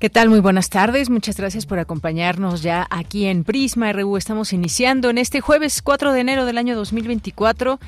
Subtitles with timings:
[0.00, 0.30] ¿Qué tal?
[0.30, 1.10] Muy buenas tardes.
[1.10, 4.16] Muchas gracias por acompañarnos ya aquí en Prisma RU.
[4.16, 7.78] Estamos iniciando en este jueves 4 de enero del año 2024.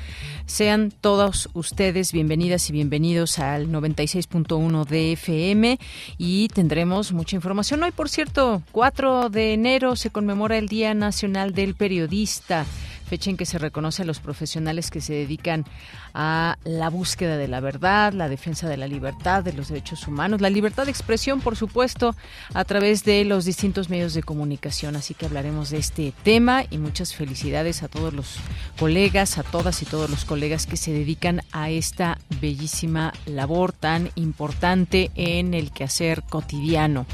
[0.45, 5.79] Sean todos ustedes bienvenidas y bienvenidos al 96.1 de FM
[6.19, 7.81] y tendremos mucha información.
[7.81, 12.67] Hoy, por cierto, 4 de enero se conmemora el Día Nacional del Periodista
[13.13, 15.65] fecha en que se reconoce a los profesionales que se dedican
[16.13, 20.41] a la búsqueda de la verdad, la defensa de la libertad, de los derechos humanos,
[20.41, 22.15] la libertad de expresión, por supuesto,
[22.53, 24.95] a través de los distintos medios de comunicación.
[24.95, 28.37] Así que hablaremos de este tema y muchas felicidades a todos los
[28.79, 34.11] colegas, a todas y todos los colegas que se dedican a esta bellísima labor tan
[34.15, 37.05] importante en el quehacer cotidiano.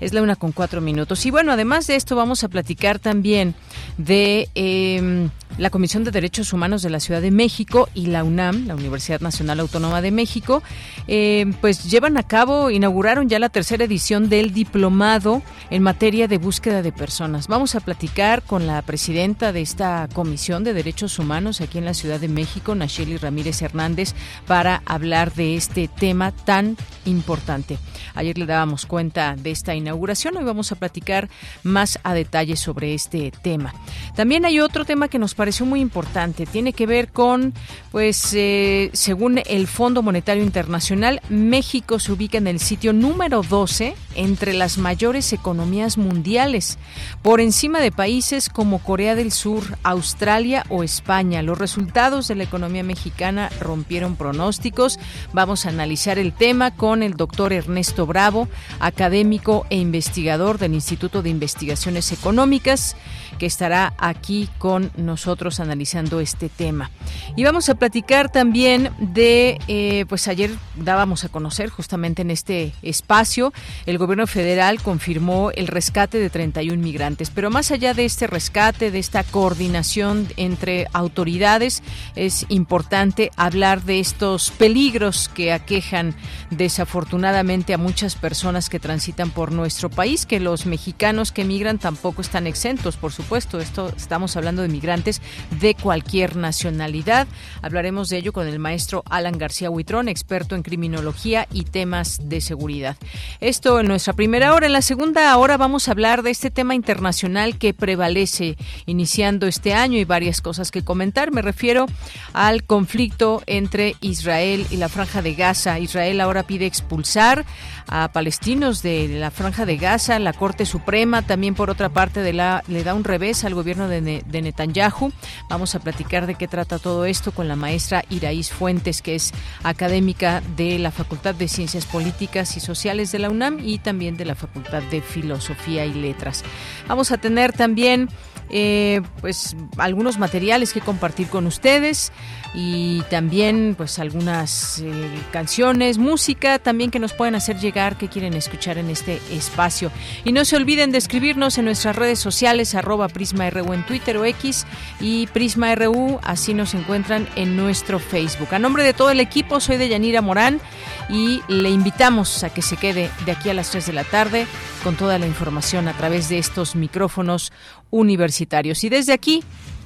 [0.00, 1.24] Es la una con cuatro minutos.
[1.26, 3.54] Y bueno, además de esto, vamos a platicar también
[3.98, 8.66] de eh, la Comisión de Derechos Humanos de la Ciudad de México y la UNAM,
[8.66, 10.62] la Universidad Nacional Autónoma de México,
[11.08, 16.38] eh, pues llevan a cabo, inauguraron ya la tercera edición del diplomado en materia de
[16.38, 17.48] búsqueda de personas.
[17.48, 21.94] Vamos a platicar con la presidenta de esta Comisión de Derechos Humanos aquí en la
[21.94, 24.14] Ciudad de México, Nacheli Ramírez Hernández,
[24.46, 27.78] para hablar de este tema tan importante.
[28.14, 31.28] Ayer le dábamos cuenta de esta inauguración, hoy vamos a platicar
[31.62, 33.74] más a detalle sobre este tema.
[34.14, 36.46] También hay otro tema que nos pareció muy importante.
[36.46, 37.54] Tiene que ver con,
[37.90, 43.94] pues, eh, según el Fondo Monetario Internacional, México se ubica en el sitio número 12
[44.14, 46.78] entre las mayores economías mundiales,
[47.22, 51.42] por encima de países como Corea del Sur, Australia o España.
[51.42, 54.98] Los resultados de la economía mexicana rompieron pronósticos.
[55.32, 58.48] Vamos a analizar el tema con el doctor Ernesto Bravo,
[58.80, 62.96] académico e investigador del Instituto de Investigaciones Económicas,
[63.38, 66.90] que estará aquí con nosotros analizando este tema.
[67.36, 72.72] Y vamos a platicar también de, eh, pues ayer dábamos a conocer justamente en este
[72.82, 73.52] espacio,
[73.86, 78.90] el gobierno federal confirmó el rescate de 31 migrantes, pero más allá de este rescate,
[78.90, 81.82] de esta coordinación entre autoridades,
[82.16, 86.14] es importante hablar de estos peligros que aquejan
[86.50, 92.22] desafortunadamente a muchas personas que transitan por nuestro país, que los mexicanos que migran tampoco
[92.22, 95.22] están exentos, por supuesto, esto estamos hablando de migrantes
[95.60, 97.26] de cualquier nacionalidad.
[97.62, 102.40] Hablaremos de ello con el maestro Alan García Huitrón, experto en criminología y temas de
[102.40, 102.96] seguridad.
[103.40, 104.66] Esto en nuestra primera hora.
[104.66, 108.56] En la segunda hora vamos a hablar de este tema internacional que prevalece
[108.86, 111.32] iniciando este año y varias cosas que comentar.
[111.32, 111.86] Me refiero
[112.32, 115.78] al conflicto entre Israel y la Franja de Gaza.
[115.78, 117.44] Israel ahora pide expulsar
[117.88, 120.18] a palestinos de la Franja de Gaza.
[120.18, 123.88] La Corte Suprema también, por otra parte, de la, le da un revés al gobierno
[123.88, 125.12] de, de Netanyahu.
[125.48, 129.32] Vamos a platicar de qué trata todo esto con la maestra Iraís Fuentes, que es
[129.62, 134.24] académica de la Facultad de Ciencias Políticas y Sociales de la UNAM y también de
[134.24, 136.44] la Facultad de Filosofía y Letras.
[136.88, 138.08] Vamos a tener también
[138.50, 142.12] eh, pues algunos materiales que compartir con ustedes
[142.54, 144.92] y también pues algunas eh,
[145.30, 149.90] canciones, música también que nos pueden hacer llegar que quieren escuchar en este espacio.
[150.24, 154.24] Y no se olviden de escribirnos en nuestras redes sociales arroba PrismaRU en Twitter o
[154.24, 154.66] X
[155.00, 158.48] y PrismaRU, así nos encuentran en nuestro Facebook.
[158.52, 160.60] A nombre de todo el equipo, soy de Yanira Morán
[161.08, 164.46] y le invitamos a que se quede de aquí a las 3 de la tarde
[164.84, 167.52] con toda la información a través de estos micrófonos
[167.90, 168.84] universitarios.
[168.84, 169.42] Y desde aquí,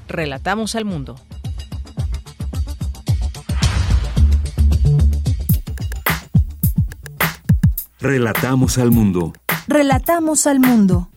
[0.09, 1.21] relatamos al mundo.
[8.09, 9.33] Relatamos al mundo.
[9.67, 11.09] Relatamos al mundo.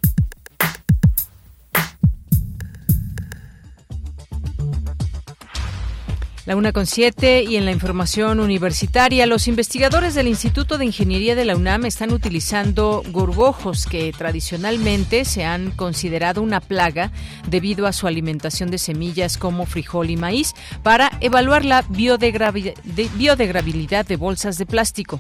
[6.48, 11.36] La una con siete y en la información universitaria, los investigadores del Instituto de Ingeniería
[11.36, 17.12] de la UNAM están utilizando gorgojos que tradicionalmente se han considerado una plaga
[17.48, 24.16] debido a su alimentación de semillas como frijol y maíz para evaluar la biodegradabilidad de
[24.16, 25.20] bolsas de plástico.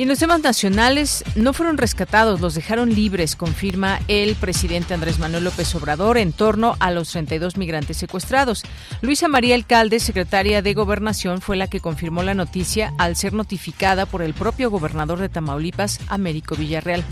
[0.00, 5.18] Y en los temas nacionales no fueron rescatados, los dejaron libres, confirma el presidente Andrés
[5.18, 8.62] Manuel López Obrador en torno a los 32 migrantes secuestrados.
[9.02, 14.06] Luisa María Alcalde, secretaria de Gobernación, fue la que confirmó la noticia al ser notificada
[14.06, 17.04] por el propio gobernador de Tamaulipas, Américo Villarreal.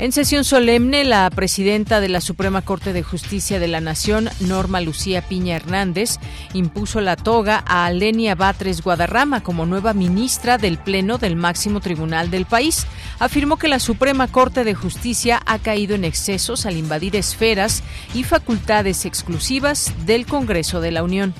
[0.00, 4.80] En sesión solemne, la presidenta de la Suprema Corte de Justicia de la Nación, Norma
[4.80, 6.12] Lucía Piña Hernández,
[6.54, 12.30] impuso la toga a Lenia Batres Guadarrama como nueva ministra del Pleno del máximo tribunal
[12.30, 12.86] del país.
[13.18, 17.82] Afirmó que la Suprema Corte de Justicia ha caído en excesos al invadir esferas
[18.14, 21.34] y facultades exclusivas del Congreso de la Unión.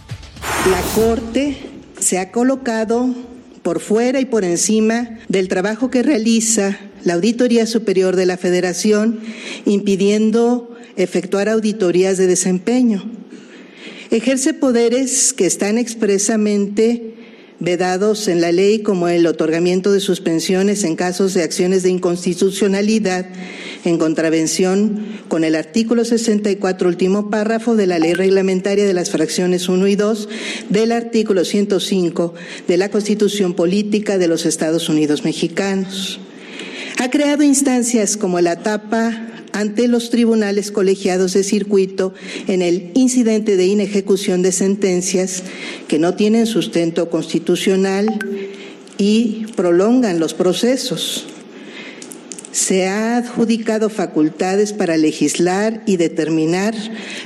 [0.70, 1.56] La Corte
[1.98, 3.08] se ha colocado
[3.62, 9.20] por fuera y por encima del trabajo que realiza la Auditoría Superior de la Federación,
[9.64, 13.04] impidiendo efectuar auditorías de desempeño.
[14.10, 17.14] Ejerce poderes que están expresamente
[17.60, 23.26] vedados en la ley como el otorgamiento de suspensiones en casos de acciones de inconstitucionalidad
[23.84, 29.68] en contravención con el artículo 64, último párrafo de la ley reglamentaria de las fracciones
[29.68, 30.28] 1 y 2
[30.70, 32.34] del artículo 105
[32.66, 36.18] de la Constitución Política de los Estados Unidos Mexicanos.
[37.00, 42.12] Ha creado instancias como la tapa ante los tribunales colegiados de circuito
[42.46, 45.42] en el incidente de inejecución de sentencias
[45.88, 48.06] que no tienen sustento constitucional
[48.98, 51.24] y prolongan los procesos.
[52.52, 56.74] Se ha adjudicado facultades para legislar y determinar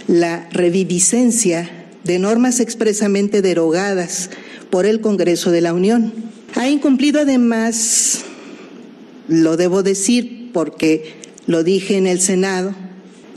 [0.07, 1.69] la reviviscencia
[2.05, 4.31] de normas expresamente derogadas
[4.71, 6.13] por el Congreso de la Unión.
[6.55, 8.25] Ha incumplido además
[9.29, 11.15] lo debo decir porque
[11.47, 12.75] lo dije en el Senado,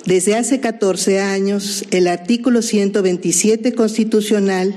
[0.06, 4.74] desde hace 14 años el artículo 127 constitucional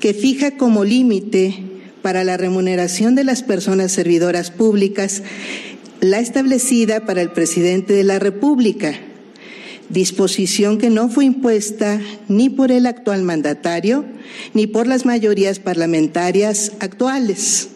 [0.00, 1.62] que fija como límite
[2.02, 5.22] para la remuneración de las personas servidoras públicas
[6.00, 8.94] la establecida para el presidente de la República,
[9.88, 14.04] disposición que no fue impuesta ni por el actual mandatario
[14.54, 17.70] ni por las mayorías parlamentarias actuales.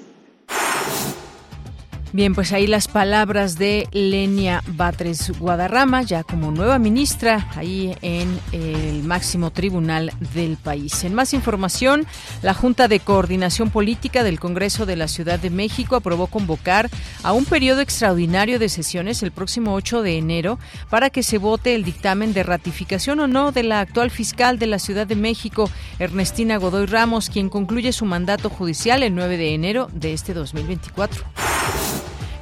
[2.14, 8.38] Bien, pues ahí las palabras de Lenia Batres Guadarrama, ya como nueva ministra ahí en
[8.52, 11.04] el máximo tribunal del país.
[11.04, 12.06] En más información,
[12.42, 16.90] la Junta de Coordinación Política del Congreso de la Ciudad de México aprobó convocar
[17.22, 20.58] a un periodo extraordinario de sesiones el próximo 8 de enero
[20.90, 24.66] para que se vote el dictamen de ratificación o no de la actual fiscal de
[24.66, 29.54] la Ciudad de México, Ernestina Godoy Ramos, quien concluye su mandato judicial el 9 de
[29.54, 31.24] enero de este 2024.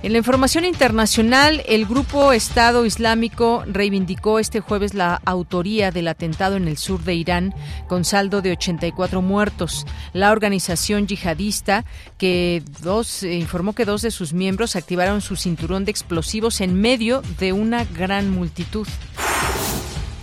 [0.03, 6.57] En la información internacional, el grupo Estado Islámico reivindicó este jueves la autoría del atentado
[6.57, 7.55] en el sur de Irán
[7.87, 9.85] con saldo de 84 muertos.
[10.15, 11.85] La organización yihadista
[12.17, 16.81] que dos eh, informó que dos de sus miembros activaron su cinturón de explosivos en
[16.81, 18.89] medio de una gran multitud.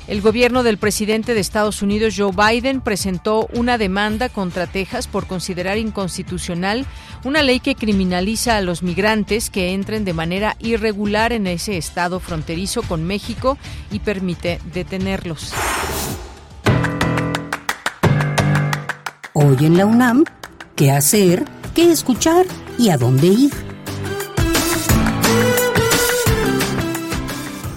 [0.08, 5.28] El gobierno del presidente de Estados Unidos, Joe Biden, presentó una demanda contra Texas por
[5.28, 6.86] considerar inconstitucional
[7.24, 12.20] una ley que criminaliza a los migrantes que entren de manera irregular en ese estado
[12.20, 13.58] fronterizo con México
[13.92, 15.54] y permite detenerlos.
[19.34, 20.26] Hoy en la UNAM,
[20.76, 21.46] ¿qué hacer?
[21.76, 22.46] ¿Qué escuchar?
[22.80, 23.52] ¿Y a dónde ir?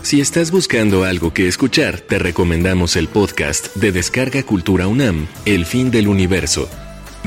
[0.02, 5.66] Si estás buscando algo que escuchar, te recomendamos el podcast de Descarga Cultura UNAM, El
[5.66, 6.68] fin del universo.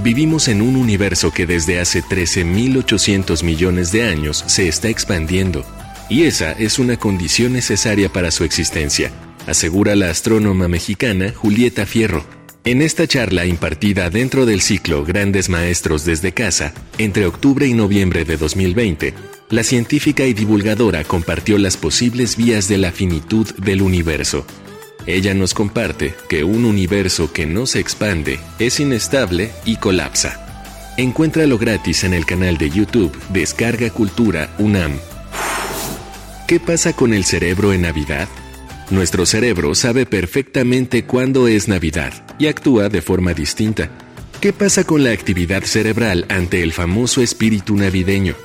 [0.02, 5.64] Vivimos en un universo que desde hace 13.800 millones de años se está expandiendo,
[6.10, 9.12] y esa es una condición necesaria para su existencia,
[9.46, 12.26] asegura la astrónoma mexicana Julieta Fierro.
[12.66, 18.26] En esta charla impartida dentro del ciclo Grandes Maestros desde Casa, entre octubre y noviembre
[18.26, 19.14] de 2020,
[19.50, 24.46] la científica y divulgadora compartió las posibles vías de la finitud del universo.
[25.06, 30.40] Ella nos comparte que un universo que no se expande es inestable y colapsa.
[30.98, 35.00] Encuéntralo gratis en el canal de YouTube Descarga Cultura UNAM.
[36.48, 38.28] ¿Qué pasa con el cerebro en Navidad?
[38.90, 43.90] Nuestro cerebro sabe perfectamente cuándo es Navidad y actúa de forma distinta.
[44.40, 48.36] ¿Qué pasa con la actividad cerebral ante el famoso espíritu navideño?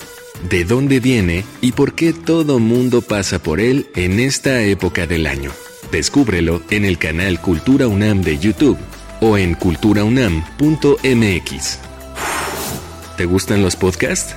[0.48, 5.26] de dónde viene y por qué todo mundo pasa por él en esta época del
[5.26, 5.50] año.
[5.90, 8.78] Descúbrelo en el canal Cultura UNAM de YouTube
[9.20, 11.78] o en culturaunam.mx.
[13.16, 14.36] ¿Te gustan los podcasts?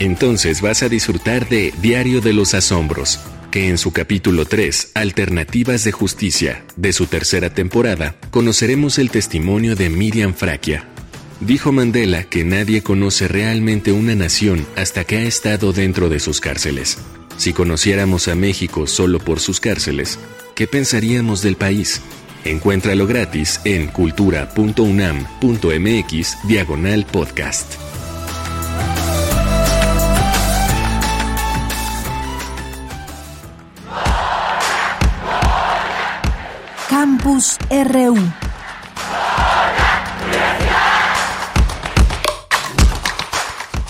[0.00, 5.84] Entonces vas a disfrutar de Diario de los Asombros, que en su capítulo 3, Alternativas
[5.84, 10.88] de Justicia, de su tercera temporada, conoceremos el testimonio de Miriam Fraquia.
[11.40, 16.40] Dijo Mandela que nadie conoce realmente una nación hasta que ha estado dentro de sus
[16.40, 16.98] cárceles.
[17.36, 20.18] Si conociéramos a México solo por sus cárceles,
[20.56, 22.02] ¿qué pensaríamos del país?
[22.44, 27.74] Encuéntralo gratis en cultura.unam.mx diagonal podcast.
[36.88, 38.45] Campus RU.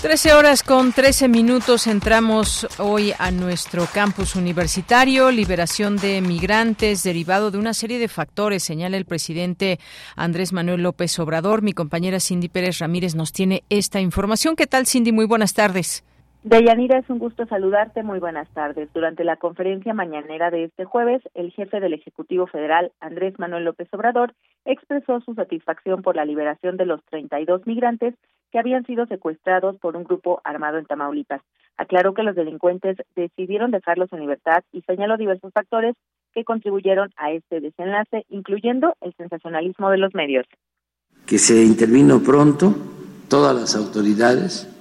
[0.06, 5.32] Trece horas con trece minutos entramos hoy a nuestro campus universitario.
[5.32, 9.80] Liberación de migrantes derivado de una serie de factores, señala el presidente
[10.14, 11.62] Andrés Manuel López Obrador.
[11.62, 14.54] Mi compañera Cindy Pérez Ramírez nos tiene esta información.
[14.54, 15.10] ¿Qué tal, Cindy?
[15.10, 16.04] Muy buenas tardes.
[16.44, 18.04] Deyanira, es un gusto saludarte.
[18.04, 18.88] Muy buenas tardes.
[18.94, 23.88] Durante la conferencia mañanera de este jueves, el jefe del Ejecutivo Federal, Andrés Manuel López
[23.90, 24.32] Obrador,
[24.64, 28.14] expresó su satisfacción por la liberación de los 32 migrantes
[28.50, 31.42] que habían sido secuestrados por un grupo armado en Tamaulipas.
[31.76, 35.94] Aclaró que los delincuentes decidieron dejarlos en libertad y señaló diversos factores
[36.32, 40.46] que contribuyeron a este desenlace, incluyendo el sensacionalismo de los medios.
[41.26, 42.74] Que se intervino pronto
[43.28, 44.72] todas las autoridades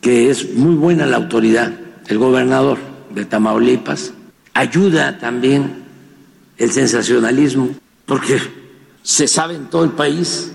[0.00, 1.72] que es muy buena la autoridad,
[2.06, 2.78] el gobernador
[3.10, 4.14] de Tamaulipas,
[4.54, 5.84] ayuda también
[6.58, 7.70] el sensacionalismo,
[8.04, 8.38] porque
[9.02, 10.52] se sabe en todo el país,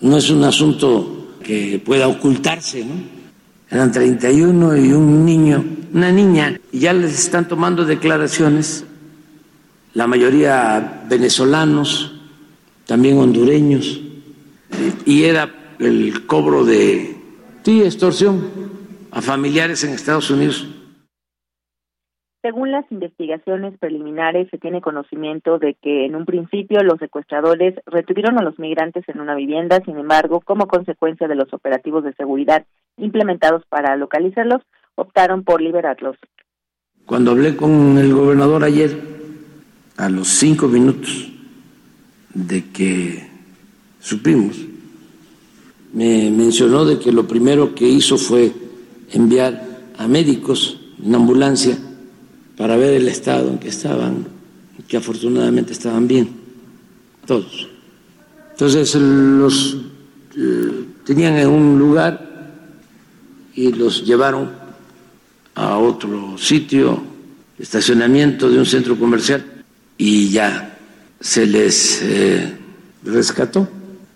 [0.00, 2.94] no es un asunto que pueda ocultarse, ¿no?
[3.70, 8.84] Eran 31 y un niño, una niña, y ya les están tomando declaraciones,
[9.92, 12.12] la mayoría venezolanos,
[12.86, 14.00] también hondureños,
[15.06, 17.14] y era el cobro de
[17.64, 18.44] Sí, extorsión
[19.10, 20.66] a familiares en Estados Unidos.
[22.44, 28.38] Según las investigaciones preliminares, se tiene conocimiento de que en un principio los secuestradores retuvieron
[28.38, 32.66] a los migrantes en una vivienda, sin embargo, como consecuencia de los operativos de seguridad
[32.98, 34.60] implementados para localizarlos,
[34.94, 36.18] optaron por liberarlos.
[37.06, 38.90] Cuando hablé con el gobernador ayer,
[39.96, 41.32] a los cinco minutos
[42.34, 43.26] de que
[44.00, 44.62] supimos
[45.94, 48.52] me mencionó de que lo primero que hizo fue
[49.12, 49.62] enviar
[49.96, 51.78] a médicos en ambulancia
[52.56, 54.26] para ver el estado en que estaban,
[54.86, 56.28] que afortunadamente estaban bien,
[57.26, 57.68] todos.
[58.52, 59.76] Entonces los
[60.36, 62.52] eh, tenían en un lugar
[63.54, 64.50] y los llevaron
[65.54, 67.02] a otro sitio,
[67.58, 69.44] estacionamiento de un centro comercial,
[69.96, 70.78] y ya
[71.20, 72.56] se les eh,
[73.04, 73.68] rescató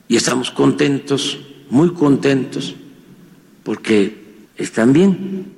[0.09, 1.39] y estamos contentos
[1.71, 2.75] muy contentos
[3.63, 5.58] porque están bien.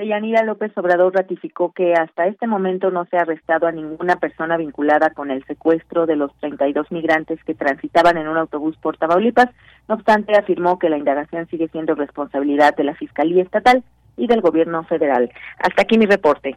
[0.00, 4.56] Deyanira López Obrador ratificó que hasta este momento no se ha arrestado a ninguna persona
[4.56, 9.50] vinculada con el secuestro de los 32 migrantes que transitaban en un autobús por Tamaulipas.
[9.88, 13.84] No obstante, afirmó que la indagación sigue siendo responsabilidad de la Fiscalía Estatal
[14.16, 15.30] y del Gobierno Federal.
[15.58, 16.56] Hasta aquí mi reporte.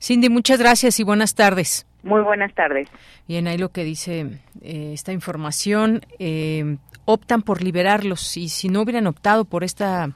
[0.00, 1.88] Cindy, muchas gracias y buenas tardes.
[2.04, 2.88] Muy buenas tardes.
[3.26, 6.02] Bien, ahí lo que dice eh, esta información.
[6.20, 10.12] Eh, optan por liberarlos y si no hubieran optado por esta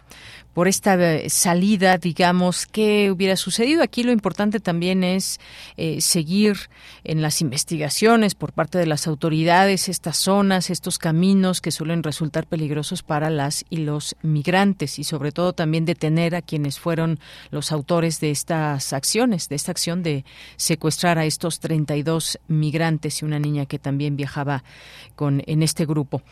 [0.55, 3.83] por esta eh, salida, digamos, qué hubiera sucedido.
[3.83, 5.41] Aquí lo importante también es
[5.77, 6.71] eh, seguir
[7.03, 12.47] en las investigaciones por parte de las autoridades estas zonas, estos caminos que suelen resultar
[12.47, 17.19] peligrosos para las y los migrantes y sobre todo también detener a quienes fueron
[17.51, 20.25] los autores de estas acciones, de esta acción de
[20.57, 24.63] secuestrar a estos 32 migrantes y una niña que también viajaba
[25.17, 26.23] con en este grupo.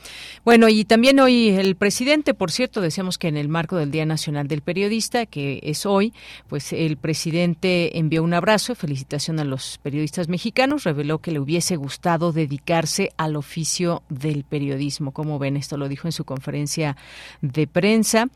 [0.44, 4.06] Bueno, y también hoy el presidente, por cierto, decíamos que en el marco del Día
[4.12, 6.12] Nacional del Periodista, que es hoy,
[6.48, 11.76] pues el presidente envió un abrazo, felicitación a los periodistas mexicanos, reveló que le hubiese
[11.76, 15.12] gustado dedicarse al oficio del periodismo.
[15.12, 16.96] Como ven, esto lo dijo en su conferencia
[17.40, 18.28] de prensa.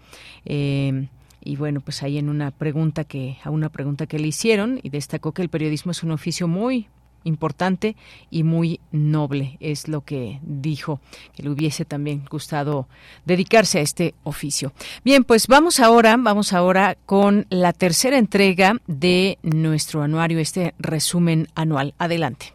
[0.44, 1.08] Eh,
[1.46, 4.88] y bueno, pues ahí en una pregunta que a una pregunta que le hicieron y
[4.88, 6.88] destacó que el periodismo es un oficio muy
[7.26, 7.96] importante
[8.30, 11.00] y muy noble, es lo que dijo,
[11.34, 12.88] que le hubiese también gustado
[13.24, 14.72] dedicarse a este oficio.
[15.04, 21.48] Bien, pues vamos ahora, vamos ahora con la tercera entrega de nuestro anuario, este resumen
[21.54, 21.94] anual.
[21.98, 22.54] Adelante.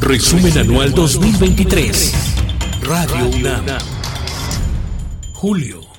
[0.00, 2.14] Resumen anual 2023.
[2.82, 3.66] Radio UNAM.
[5.34, 5.89] Julio.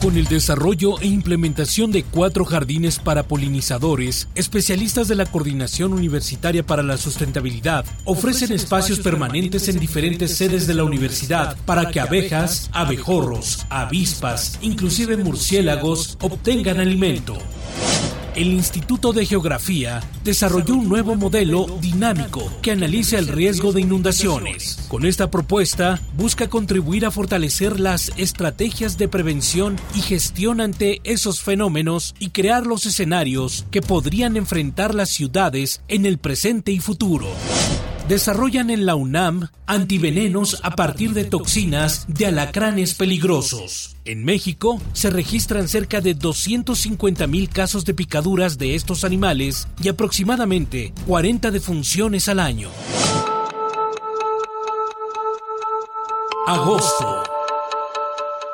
[0.00, 6.64] Con el desarrollo e implementación de cuatro jardines para polinizadores, especialistas de la Coordinación Universitaria
[6.64, 12.70] para la Sustentabilidad ofrecen espacios permanentes en diferentes sedes de la universidad para que abejas,
[12.72, 17.36] abejorros, avispas, inclusive murciélagos obtengan alimento
[18.34, 24.86] el Instituto de Geografía desarrolló un nuevo modelo dinámico que analiza el riesgo de inundaciones.
[24.88, 31.40] Con esta propuesta, busca contribuir a fortalecer las estrategias de prevención y gestión ante esos
[31.42, 37.28] fenómenos y crear los escenarios que podrían enfrentar las ciudades en el presente y futuro
[38.10, 43.94] desarrollan en la UNAM antivenenos a partir de toxinas de alacranes peligrosos.
[44.04, 49.88] En México se registran cerca de 250 mil casos de picaduras de estos animales y
[49.88, 52.68] aproximadamente 40 defunciones al año.
[56.48, 57.29] Agosto.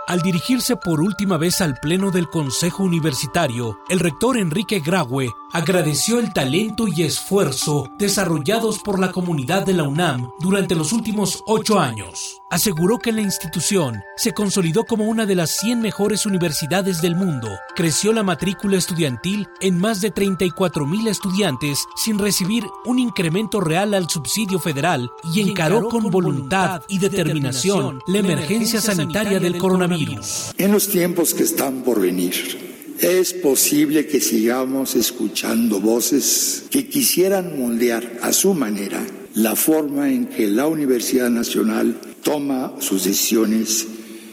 [0.06, 6.20] Al dirigirse por última vez al Pleno del Consejo Universitario, el rector Enrique Graue agradeció
[6.20, 11.80] el talento y esfuerzo desarrollados por la comunidad de la UNAM durante los últimos ocho
[11.80, 12.40] años.
[12.48, 17.48] Aseguró que la institución se consolidó como una de las 100 mejores universidades del mundo,
[17.74, 23.94] creció la matrícula estudiantil en más de 34 mil estudiantes sin recibir un incremento real
[23.94, 30.52] al subsidio federal y encaró con voluntad y determinación la emergencia sanitaria del coronavirus.
[30.56, 37.58] En los tiempos que están por venir, es posible que sigamos escuchando voces que quisieran
[37.58, 43.86] moldear a su manera la forma en que la Universidad Nacional toma sus decisiones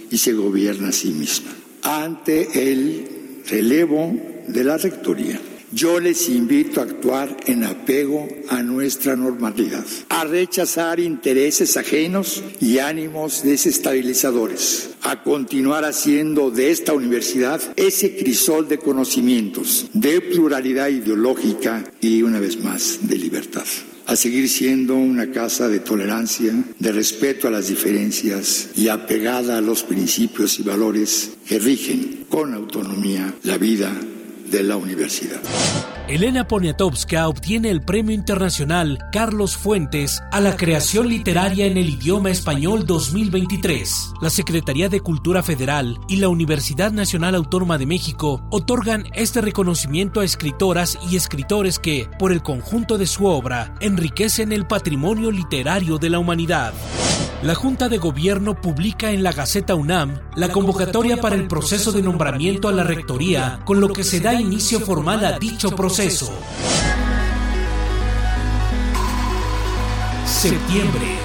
[0.09, 1.51] y se gobierna a sí misma.
[1.83, 5.39] Ante el relevo de la Rectoría,
[5.71, 12.79] yo les invito a actuar en apego a nuestra normalidad, a rechazar intereses ajenos y
[12.79, 21.83] ánimos desestabilizadores, a continuar haciendo de esta universidad ese crisol de conocimientos, de pluralidad ideológica
[22.01, 23.65] y, una vez más, de libertad
[24.05, 29.61] a seguir siendo una casa de tolerancia, de respeto a las diferencias y apegada a
[29.61, 33.91] los principios y valores que rigen con autonomía la vida
[34.53, 35.41] de la universidad.
[36.07, 42.29] Elena Poniatowska obtiene el Premio Internacional Carlos Fuentes a la creación literaria en el idioma
[42.29, 44.11] español 2023.
[44.21, 50.19] La Secretaría de Cultura Federal y la Universidad Nacional Autónoma de México otorgan este reconocimiento
[50.19, 55.97] a escritoras y escritores que, por el conjunto de su obra, enriquecen el patrimonio literario
[55.97, 56.73] de la humanidad.
[57.43, 62.01] La Junta de Gobierno publica en la Gaceta UNAM la convocatoria para el proceso de
[62.01, 66.31] nombramiento a la Rectoría, con lo que se da inicio formal a dicho proceso.
[70.25, 71.23] Septiembre.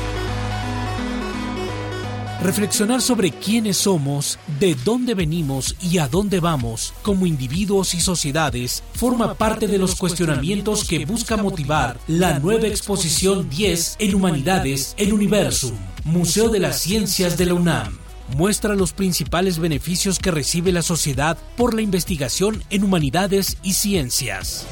[2.41, 8.85] Reflexionar sobre quiénes somos, de dónde venimos y a dónde vamos como individuos y sociedades
[8.95, 15.13] forma parte de los cuestionamientos que busca motivar la nueva exposición 10 en Humanidades en
[15.13, 15.73] Universum
[16.05, 21.39] Museo de las Ciencias de la UNAM muestra los principales beneficios que recibe la sociedad
[21.57, 24.67] por la investigación en humanidades y ciencias.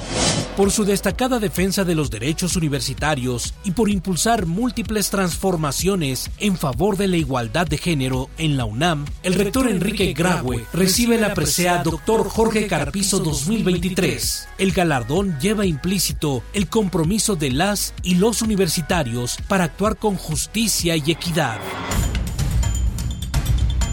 [0.57, 6.97] Por su destacada defensa de los derechos universitarios y por impulsar múltiples transformaciones en favor
[6.97, 11.83] de la igualdad de género en la UNAM, el rector Enrique Graue recibe la presea
[11.83, 12.29] Dr.
[12.29, 14.49] Jorge Carpizo 2023.
[14.57, 20.97] El galardón lleva implícito el compromiso de las y los universitarios para actuar con justicia
[20.97, 21.59] y equidad.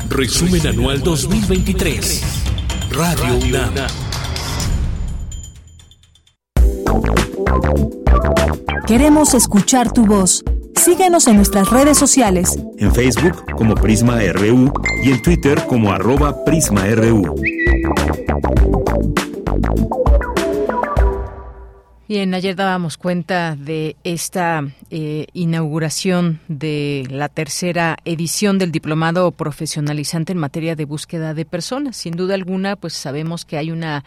[0.09, 2.21] Resumen Anual 2023.
[2.91, 3.73] Radio UNAM.
[8.85, 10.43] Queremos escuchar tu voz.
[10.75, 12.59] Síguenos en nuestras redes sociales.
[12.77, 14.71] En Facebook como Prisma RU
[15.03, 17.35] y en Twitter como arroba PrismaRU.
[22.13, 30.31] Bien, ayer dábamos cuenta de esta eh, inauguración de la tercera edición del diplomado profesionalizante
[30.31, 31.97] en materia de búsqueda de personas.
[31.97, 34.05] Sin duda alguna, pues sabemos que hay una,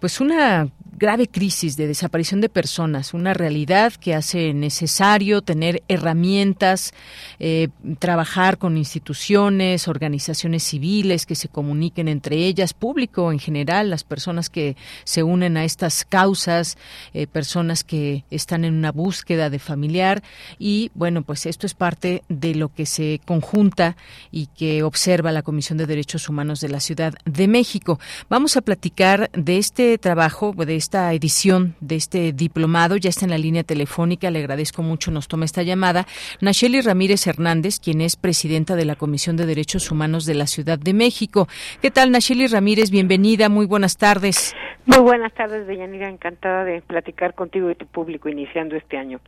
[0.00, 6.94] pues una grave crisis de desaparición de personas, una realidad que hace necesario tener herramientas,
[7.38, 14.04] eh, trabajar con instituciones, organizaciones civiles que se comuniquen entre ellas, público en general, las
[14.04, 16.78] personas que se unen a estas causas.
[17.12, 20.22] Eh, personas que están en una búsqueda de familiar
[20.58, 23.96] y bueno, pues esto es parte de lo que se conjunta
[24.30, 27.98] y que observa la Comisión de Derechos Humanos de la Ciudad de México.
[28.28, 33.30] Vamos a platicar de este trabajo, de esta edición, de este diplomado, ya está en
[33.30, 36.06] la línea telefónica, le agradezco mucho, nos toma esta llamada,
[36.42, 40.78] Nacheli Ramírez Hernández, quien es presidenta de la Comisión de Derechos Humanos de la Ciudad
[40.78, 41.48] de México.
[41.80, 42.90] ¿Qué tal, Nacheli Ramírez?
[42.90, 44.52] Bienvenida, muy buenas tardes.
[44.84, 49.18] Muy buenas tardes, Deyanira, encantada de platicar contigo y tu público iniciando este año.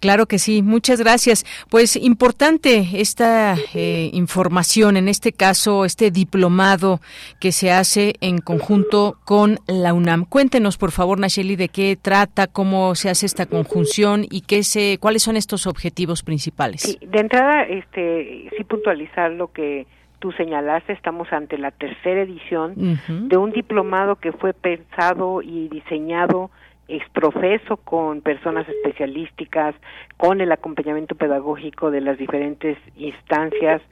[0.00, 1.44] Claro que sí, muchas gracias.
[1.70, 7.00] Pues importante esta eh, información, en este caso, este diplomado
[7.40, 10.26] que se hace en conjunto con la UNAM.
[10.26, 14.98] Cuéntenos, por favor, Nacheli, de qué trata, cómo se hace esta conjunción y qué se,
[14.98, 16.82] cuáles son estos objetivos principales.
[16.82, 19.86] Sí, de entrada, este, sí puntualizar lo que
[20.18, 26.50] tú señalaste, estamos ante la tercera edición de un diplomado que fue pensado y diseñado
[26.88, 29.74] exprofeso con personas especialísticas,
[30.16, 33.82] con el acompañamiento pedagógico de las diferentes instancias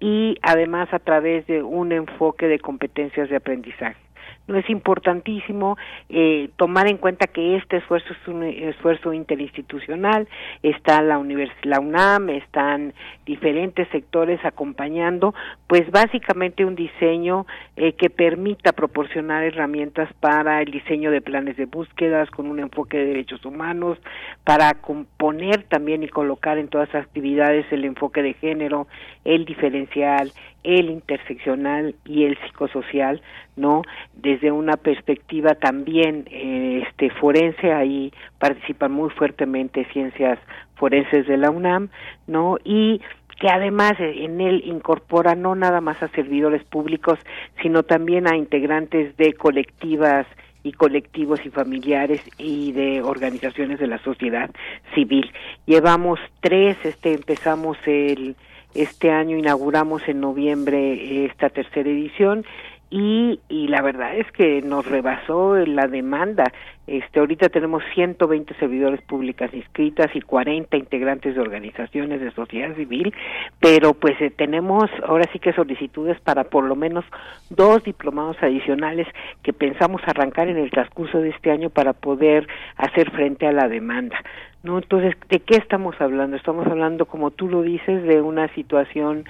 [0.00, 4.03] y además a través de un enfoque de competencias de aprendizaje
[4.46, 5.76] no es importantísimo
[6.08, 10.28] eh, tomar en cuenta que este esfuerzo es un esfuerzo interinstitucional,
[10.62, 11.22] está la,
[11.62, 15.34] la UNAM, están diferentes sectores acompañando,
[15.66, 21.66] pues básicamente un diseño eh, que permita proporcionar herramientas para el diseño de planes de
[21.66, 23.98] búsquedas con un enfoque de derechos humanos,
[24.44, 28.86] para componer también y colocar en todas las actividades el enfoque de género,
[29.24, 30.32] el diferencial,
[30.64, 33.22] el interseccional y el psicosocial,
[33.56, 33.82] ¿no?
[34.14, 40.38] Desde una perspectiva también eh, este forense, ahí participan muy fuertemente ciencias
[40.76, 41.90] forenses de la UNAM,
[42.26, 42.56] ¿no?
[42.64, 43.00] Y
[43.38, 47.18] que además en él incorpora no nada más a servidores públicos,
[47.62, 50.26] sino también a integrantes de colectivas
[50.62, 54.50] y colectivos y familiares y de organizaciones de la sociedad
[54.94, 55.30] civil.
[55.66, 58.34] Llevamos tres, este empezamos el
[58.74, 62.44] este año inauguramos en noviembre esta tercera edición
[62.96, 66.44] y, y la verdad es que nos rebasó la demanda.
[66.86, 73.12] Este, ahorita tenemos 120 servidores públicas inscritas y 40 integrantes de organizaciones de sociedad civil,
[73.58, 77.04] pero pues eh, tenemos ahora sí que solicitudes para por lo menos
[77.50, 79.08] dos diplomados adicionales
[79.42, 83.66] que pensamos arrancar en el transcurso de este año para poder hacer frente a la
[83.66, 84.22] demanda.
[84.62, 84.78] ¿No?
[84.78, 86.36] Entonces, ¿de qué estamos hablando?
[86.36, 89.24] Estamos hablando, como tú lo dices, de una situación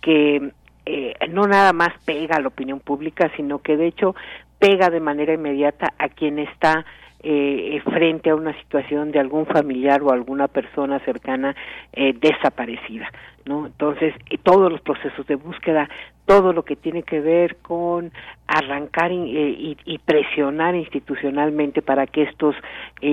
[0.00, 0.52] que
[0.90, 4.16] eh, no nada más pega a la opinión pública, sino que de hecho
[4.58, 6.86] pega de manera inmediata a quien está
[7.22, 11.54] eh, frente a una situación de algún familiar o alguna persona cercana
[11.92, 13.12] eh, desaparecida,
[13.44, 13.66] ¿no?
[13.66, 15.90] Entonces, todos los procesos de búsqueda,
[16.24, 18.10] todo lo que tiene que ver con
[18.46, 22.56] arrancar y, y presionar institucionalmente para que estos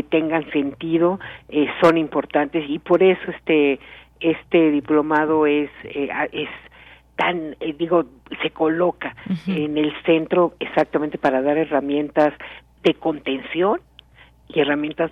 [0.09, 1.19] tengan sentido,
[1.81, 3.79] son importantes y por eso este
[4.21, 5.69] este diplomado es
[6.31, 6.49] es
[7.15, 8.06] tan, eh, digo,
[8.41, 9.15] se coloca
[9.47, 12.34] en el centro exactamente para dar herramientas
[12.84, 13.80] de contención
[14.47, 15.12] y herramientas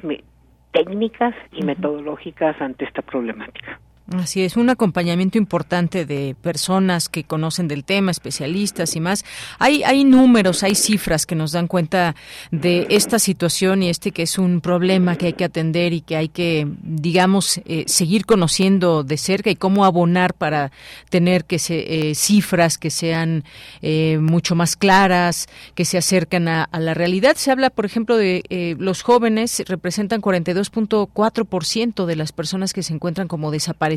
[0.72, 3.80] técnicas y metodológicas ante esta problemática.
[4.12, 9.24] Así es, un acompañamiento importante de personas que conocen del tema, especialistas y más.
[9.60, 12.14] Hay, hay números, hay cifras que nos dan cuenta
[12.52, 16.18] de esta situación y este que es un problema que hay que atender y que
[16.18, 20.74] hay que, digamos, eh, seguir conociendo de cerca y cómo abonar para
[21.10, 23.46] tener que se, eh, cifras que sean
[23.82, 27.38] eh, mucho más claras, que se acercan a, a, la realidad.
[27.38, 33.30] Se habla, por ejemplo, de los jóvenes representan 42.4% de las personas que se encuentran
[33.30, 33.93] como desaparecidas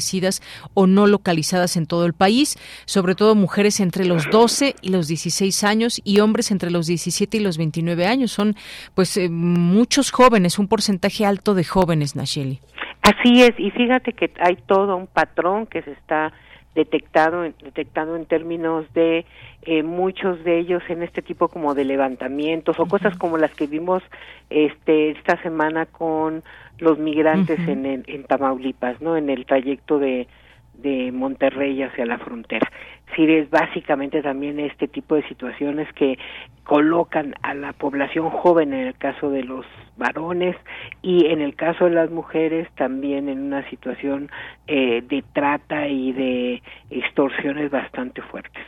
[0.75, 5.09] o no localizadas en todo el país, sobre todo mujeres entre los 12 y los
[5.09, 8.33] 16 años y hombres entre los 17 y los 29 años.
[8.33, 8.55] Son
[8.95, 12.61] pues eh, muchos jóvenes, un porcentaje alto de jóvenes, Nacheli.
[13.03, 16.33] Así es, y fíjate que hay todo un patrón que se está
[16.75, 19.25] detectado detectado en términos de
[19.63, 23.67] eh, muchos de ellos en este tipo como de levantamientos o cosas como las que
[23.67, 24.03] vimos
[24.51, 26.45] este esta semana con
[26.79, 29.17] los migrantes en, en, Tamaulipas, ¿no?
[29.17, 30.29] En el trayecto de,
[30.75, 32.71] de Monterrey hacia la frontera.
[33.15, 36.19] Sí, es básicamente también este tipo de situaciones que
[36.65, 39.65] colocan a la población joven en el caso de los
[39.97, 40.57] varones
[41.01, 44.31] y en el caso de las mujeres también en una situación
[44.67, 48.65] eh, de trata y de extorsiones bastante fuertes.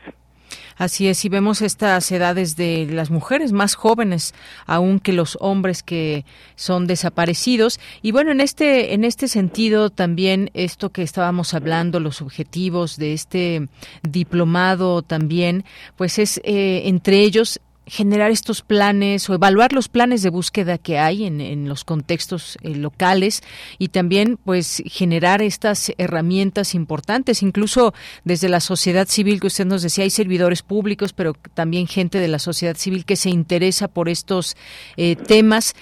[0.78, 4.32] Así es, y vemos estas edades de las mujeres más jóvenes
[4.64, 7.80] aún que los hombres que son desaparecidos.
[8.00, 13.12] Y bueno, en este, en este sentido también esto que estábamos hablando, los objetivos de
[13.12, 13.68] este
[14.02, 15.64] diplomado también,
[15.96, 20.98] pues es eh, entre ellos generar estos planes o evaluar los planes de búsqueda que
[20.98, 23.42] hay en, en los contextos eh, locales
[23.79, 27.42] y también pues generar estas herramientas importantes.
[27.42, 32.18] Incluso desde la sociedad civil que usted nos decía hay servidores públicos pero también gente
[32.18, 34.57] de la sociedad civil que se interesa por estos
[34.96, 35.74] eh, temas.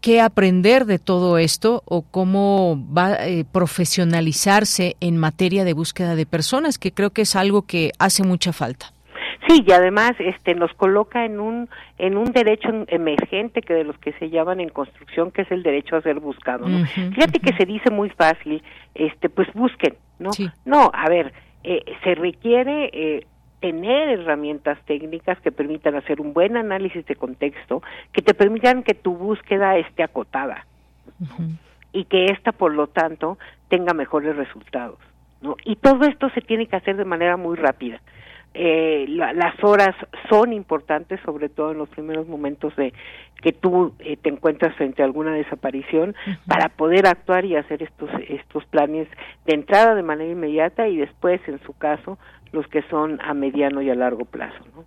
[0.00, 6.16] ¿Qué, aprender de todo esto o cómo va a eh, profesionalizarse en materia de búsqueda
[6.16, 8.92] de personas que creo que es algo que hace mucha falta
[9.48, 13.96] Sí, y además este nos coloca en un en un derecho emergente que de los
[13.98, 17.64] que se llaman en construcción que es el derecho a ser buscado, Fíjate que se
[17.64, 18.62] dice muy fácil,
[18.94, 20.30] este pues busquen, ¿no?
[20.66, 21.32] No, a ver,
[21.64, 23.26] eh, se requiere eh,
[23.60, 27.82] tener herramientas técnicas que permitan hacer un buen análisis de contexto,
[28.12, 30.66] que te permitan que tu búsqueda esté acotada
[31.92, 34.98] y que ésta, por lo tanto, tenga mejores resultados.
[35.40, 35.56] ¿no?
[35.64, 38.00] Y todo esto se tiene que hacer de manera muy rápida
[38.54, 39.94] eh, las horas
[40.28, 42.92] son importantes, sobre todo en los primeros momentos de
[43.42, 46.14] que tú eh, te encuentras frente a alguna desaparición,
[46.46, 49.06] para poder actuar y hacer estos estos planes
[49.46, 52.18] de entrada de manera inmediata y después, en su caso,
[52.52, 54.58] los que son a mediano y a largo plazo.
[54.74, 54.84] ¿no?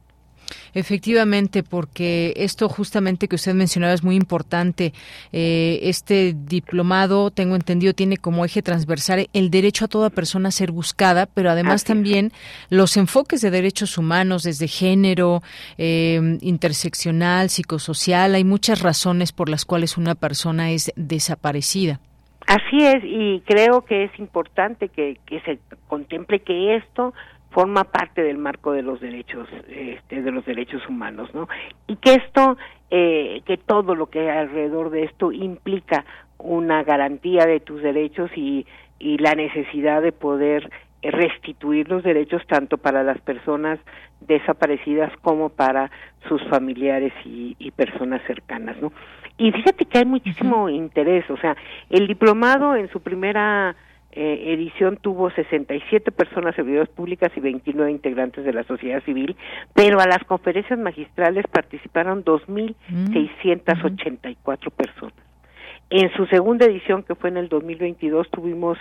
[0.74, 4.94] Efectivamente, porque esto justamente que usted mencionaba es muy importante.
[5.32, 10.52] Eh, este diplomado, tengo entendido, tiene como eje transversal el derecho a toda persona a
[10.52, 12.32] ser buscada, pero además también
[12.70, 15.42] los enfoques de derechos humanos desde género,
[15.78, 18.36] eh, interseccional, psicosocial.
[18.36, 22.00] Hay muchas razones por las cuales una persona es desaparecida.
[22.48, 27.14] Así es, y creo que es importante que, que se contemple que esto
[27.52, 31.48] forma parte del marco de los derechos este, de los derechos humanos no
[31.88, 32.58] y que esto
[32.90, 36.06] eh, que todo lo que hay alrededor de esto implica
[36.38, 38.66] una garantía de tus derechos y
[39.00, 40.70] y la necesidad de poder
[41.02, 43.80] restituir los derechos tanto para las personas
[44.20, 45.90] desaparecidas como para
[46.28, 48.94] sus familiares y, y personas cercanas, ¿no?
[49.40, 51.58] Y fíjate que hay muchísimo interés, o sea,
[51.90, 53.76] el diplomado en su primera
[54.14, 59.36] eh, edición tuvo 67 personas servidores públicas y 29 integrantes de la sociedad civil,
[59.74, 65.16] pero a las conferencias magistrales participaron 2.684 personas.
[65.90, 68.78] En su segunda edición, que fue en el 2022, tuvimos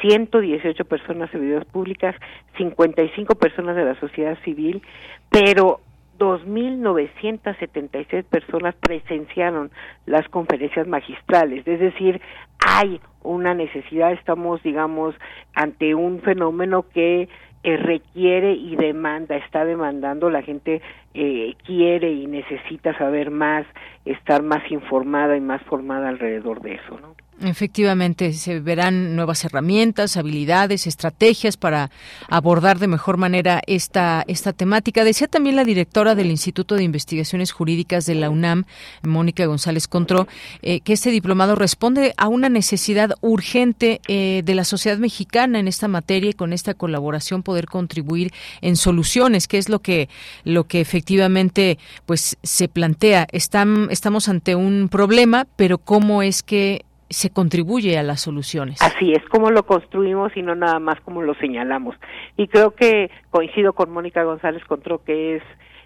[0.00, 2.14] 118 personas servidores públicas,
[2.56, 4.80] 55 personas de la sociedad civil,
[5.28, 5.80] pero
[6.18, 9.70] 2.976 personas presenciaron
[10.06, 12.20] las conferencias magistrales, es decir,
[12.66, 15.14] hay una necesidad, estamos, digamos,
[15.54, 17.28] ante un fenómeno que
[17.64, 20.82] eh, requiere y demanda, está demandando, la gente
[21.14, 23.64] eh, quiere y necesita saber más,
[24.04, 27.14] estar más informada y más formada alrededor de eso, ¿no?
[27.44, 31.90] Efectivamente, se verán nuevas herramientas, habilidades, estrategias para
[32.28, 35.02] abordar de mejor manera esta, esta temática.
[35.02, 38.64] Decía también la directora del Instituto de Investigaciones Jurídicas de la UNAM,
[39.02, 40.28] Mónica González Contró,
[40.62, 45.66] eh, que este diplomado responde a una necesidad urgente eh, de la sociedad mexicana en
[45.66, 50.08] esta materia y con esta colaboración poder contribuir en soluciones, que es lo que,
[50.44, 53.26] lo que efectivamente pues, se plantea.
[53.32, 58.80] estamos ante un problema, pero ¿cómo es que se contribuye a las soluciones.
[58.82, 61.96] Así es, como lo construimos y no nada más como lo señalamos.
[62.36, 65.42] Y creo que coincido con Mónica González Contró que es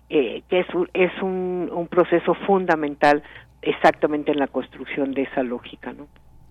[0.09, 3.23] eh, que es, un, es un, un proceso fundamental
[3.63, 6.07] exactamente en la construcción de esa lógica, ¿no?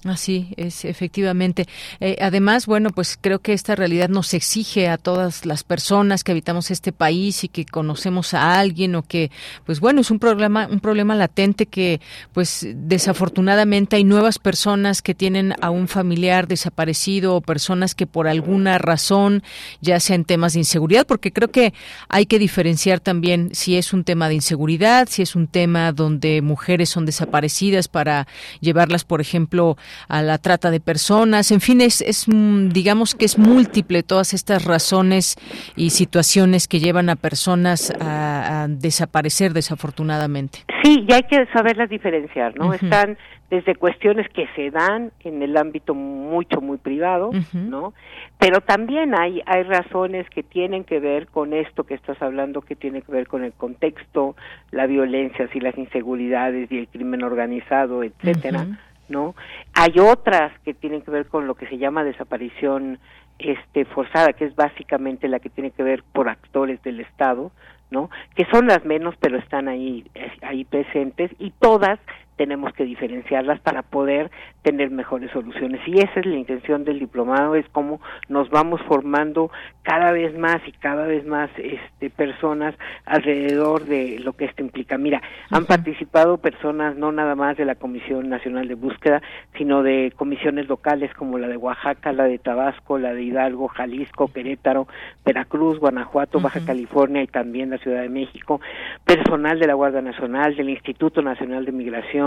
[0.05, 1.65] Así es, efectivamente.
[1.99, 6.31] Eh, además, bueno, pues creo que esta realidad nos exige a todas las personas que
[6.31, 9.31] habitamos este país y que conocemos a alguien o que,
[9.65, 12.01] pues bueno, es un problema, un problema latente que,
[12.33, 18.27] pues desafortunadamente hay nuevas personas que tienen a un familiar desaparecido o personas que por
[18.27, 19.41] alguna razón,
[19.81, 21.73] ya sea en temas de inseguridad, porque creo que
[22.09, 26.43] hay que diferenciar también si es un tema de inseguridad, si es un tema donde
[26.43, 28.27] mujeres son desaparecidas para
[28.61, 29.77] llevarlas, por ejemplo,
[30.07, 34.33] a la trata de personas, en fin, es, es mm, digamos que es múltiple todas
[34.33, 35.35] estas razones
[35.75, 40.59] y situaciones que llevan a personas a, desaparecer desafortunadamente.
[40.83, 42.73] Sí, y hay que saberlas diferenciar, ¿no?
[42.73, 43.17] Están
[43.49, 47.93] desde cuestiones que se dan en el ámbito mucho muy privado, ¿no?
[48.39, 52.75] Pero también hay hay razones que tienen que ver con esto que estás hablando, que
[52.75, 54.35] tiene que ver con el contexto,
[54.71, 58.67] la violencia y las inseguridades y el crimen organizado, etcétera.
[59.09, 59.35] ¿No?
[59.73, 62.99] Hay otras que tienen que ver con lo que se llama desaparición
[63.39, 67.51] este forzada, que es básicamente la que tiene que ver por actores del Estado,
[67.91, 68.09] ¿no?
[68.35, 71.99] Que son las menos, pero están ahí, eh, ahí presentes y todas
[72.35, 75.81] tenemos que diferenciarlas para poder tener mejores soluciones.
[75.87, 79.51] Y esa es la intención del diplomado, es cómo nos vamos formando
[79.83, 84.97] cada vez más y cada vez más este, personas alrededor de lo que esto implica.
[84.97, 85.21] Mira,
[85.51, 89.21] han participado personas no nada más de la Comisión Nacional de Búsqueda,
[89.57, 94.31] sino de comisiones locales como la de Oaxaca, la de Tabasco, la de Hidalgo, Jalisco,
[94.33, 94.87] Querétaro,
[95.23, 98.61] Veracruz, Guanajuato, Baja California y también la Ciudad de México,
[99.05, 102.24] personal de la Guardia Nacional, del Instituto Nacional de Migración,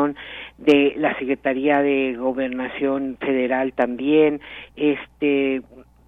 [0.59, 4.41] de la Secretaría de Gobernación Federal también,
[4.77, 5.63] este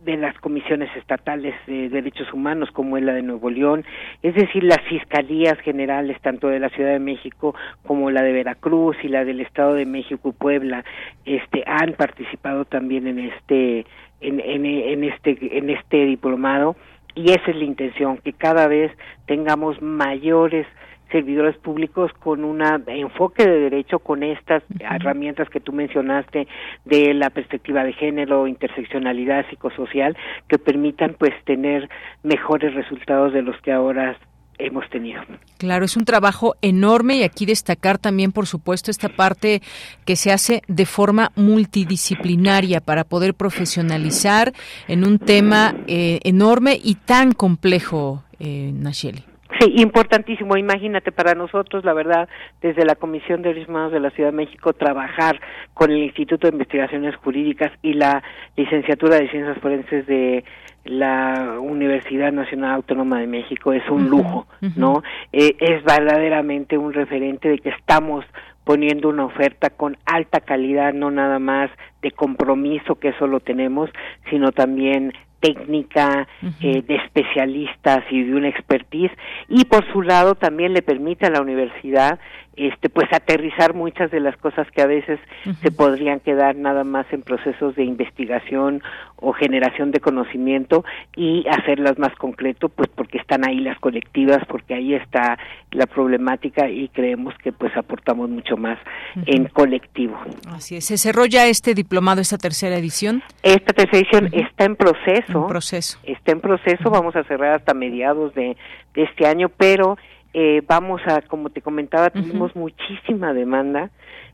[0.05, 3.85] de las comisiones estatales de derechos humanos como es la de Nuevo León,
[4.23, 7.55] es decir, las fiscalías generales tanto de la Ciudad de México
[7.87, 10.85] como la de Veracruz y la del Estado de México Puebla,
[11.25, 13.85] este han participado también en este
[14.21, 16.77] en, en, en este en este diplomado.
[17.15, 18.93] Y esa es la intención que cada vez
[19.27, 20.67] tengamos mayores
[21.11, 26.47] servidores públicos con un enfoque de derecho con estas herramientas que tú mencionaste
[26.85, 30.17] de la perspectiva de género, interseccionalidad psicosocial
[30.49, 31.89] que permitan pues tener
[32.23, 34.17] mejores resultados de los que ahora
[34.61, 35.23] hemos tenido.
[35.59, 39.63] Claro, es un trabajo enorme y aquí destacar también, por supuesto, esta parte
[40.05, 44.53] que se hace de forma multidisciplinaria para poder profesionalizar
[44.89, 49.30] en un tema eh, enorme y tan complejo, eh, Nacheli.
[49.59, 50.57] Sí, importantísimo.
[50.57, 52.29] Imagínate para nosotros, la verdad,
[52.63, 55.41] desde la Comisión de Derechos Humanos de la Ciudad de México, trabajar
[55.75, 58.23] con el Instituto de Investigaciones Jurídicas y la
[58.57, 60.45] Licenciatura de Ciencias Forenses de
[60.85, 65.03] la Universidad Nacional Autónoma de México es un lujo, ¿no?
[65.33, 68.25] Eh, es verdaderamente un referente de que estamos
[68.65, 71.71] poniendo una oferta con alta calidad, no nada más
[72.03, 73.91] de compromiso que eso lo tenemos,
[74.31, 76.29] sino también técnica,
[76.61, 79.13] eh, de especialistas y de una expertise
[79.49, 82.19] y por su lado también le permite a la universidad
[82.57, 85.19] este pues aterrizar muchas de las cosas que a veces
[85.63, 88.83] se podrían quedar nada más en procesos de investigación
[89.17, 90.85] o generación de conocimiento
[91.15, 95.39] y hacerlas más concreto pues porque están ahí las colectivas porque ahí está
[95.71, 98.79] la problemática y creemos que pues aportamos mucho más
[99.27, 100.19] en colectivo.
[100.49, 100.87] Así es.
[100.87, 103.23] ¿Se cerró ya este diplomado, esta tercera edición?
[103.43, 105.43] Esta tercera edición está en proceso.
[105.43, 105.99] En proceso.
[106.03, 108.57] Está en proceso, vamos a cerrar hasta mediados de,
[108.95, 109.97] de este año, pero
[110.33, 113.91] eh, vamos a, como te comentaba, tuvimos muchísima demanda.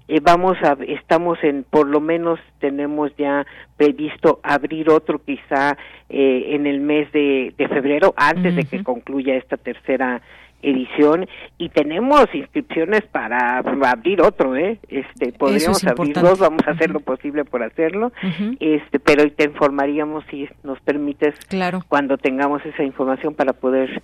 [0.08, 3.44] Eh, vamos a, estamos en, por lo menos tenemos ya
[3.76, 5.76] previsto abrir otro quizá
[6.08, 10.22] eh, en el mes de, de febrero, antes de que concluya esta tercera
[10.62, 11.26] edición.
[11.58, 14.78] Y tenemos inscripciones para abrir otro, ¿eh?
[14.88, 18.12] Este, podríamos abrir dos, vamos a hacer lo posible por hacerlo,
[18.60, 21.82] este, pero te informaríamos si nos permites claro.
[21.88, 24.02] cuando tengamos esa información para poder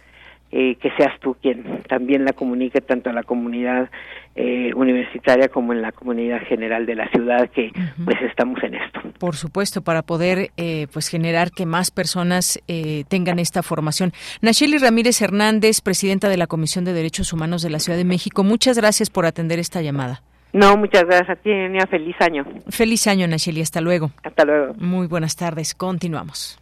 [0.54, 3.90] eh, que seas tú quien también la comunique tanto a la comunidad
[4.36, 7.72] eh, universitaria como en la comunidad general de la ciudad que
[8.04, 9.00] pues estamos en esto.
[9.18, 12.60] Por supuesto, para poder eh, pues generar que más personas
[13.08, 14.12] tengan esta formación.
[14.42, 18.44] Nacheli Ramírez Hernández, presidenta de la Comisión de Derechos Humanos de la Ciudad de México,
[18.44, 20.22] muchas gracias por atender esta llamada.
[20.52, 21.50] No, muchas gracias a ti,
[21.90, 22.44] Feliz año.
[22.68, 23.62] Feliz año, Nacheli.
[23.62, 24.10] Hasta luego.
[24.22, 24.74] Hasta luego.
[24.78, 25.74] Muy buenas tardes.
[25.74, 26.61] Continuamos.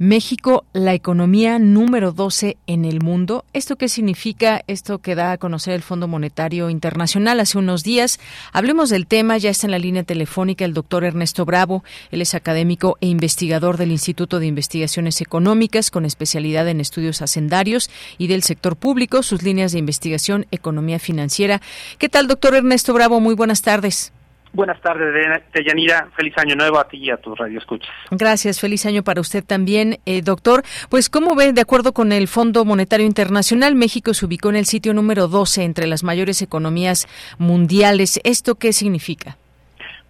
[0.00, 3.44] México, la economía número 12 en el mundo.
[3.52, 4.62] ¿Esto qué significa?
[4.68, 8.20] Esto que da a conocer el Fondo Monetario Internacional hace unos días.
[8.52, 9.38] Hablemos del tema.
[9.38, 11.82] Ya está en la línea telefónica el doctor Ernesto Bravo.
[12.12, 17.90] Él es académico e investigador del Instituto de Investigaciones Económicas con especialidad en estudios hacendarios
[18.18, 19.24] y del sector público.
[19.24, 21.60] Sus líneas de investigación, economía financiera.
[21.98, 23.18] ¿Qué tal, doctor Ernesto Bravo?
[23.18, 24.12] Muy buenas tardes.
[24.52, 26.08] Buenas tardes, Deyanira.
[26.16, 27.90] Feliz año nuevo a ti y a tus radioescuchas.
[28.10, 30.62] Gracias, feliz año para usted también, eh, doctor.
[30.88, 34.64] Pues, ¿cómo ve, de acuerdo con el Fondo Monetario Internacional, México se ubicó en el
[34.64, 37.06] sitio número 12 entre las mayores economías
[37.38, 38.20] mundiales?
[38.24, 39.36] ¿Esto qué significa?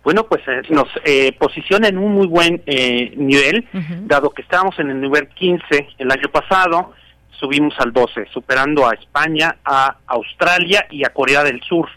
[0.05, 2.63] Bueno, pues eh, nos eh, posiciona en un muy buen
[3.17, 3.67] nivel,
[4.07, 6.95] dado que estábamos en el nivel 15 el año pasado,
[7.39, 11.89] subimos al 12, superando a España, a Australia y a Corea del Sur.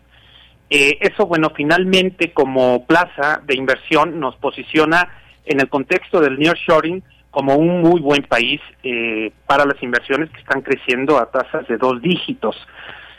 [0.74, 5.10] Eh, eso, bueno, finalmente como plaza de inversión nos posiciona
[5.44, 10.40] en el contexto del nearshoring como un muy buen país eh, para las inversiones que
[10.40, 12.56] están creciendo a tasas de dos dígitos.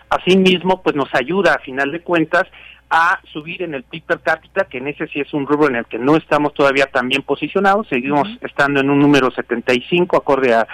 [0.09, 2.45] Asimismo, pues nos ayuda a final de cuentas
[2.89, 5.77] a subir en el PIB per cápita, que en ese sí es un rubro en
[5.77, 10.55] el que no estamos todavía tan bien posicionados, seguimos estando en un número 75 acorde
[10.55, 10.67] a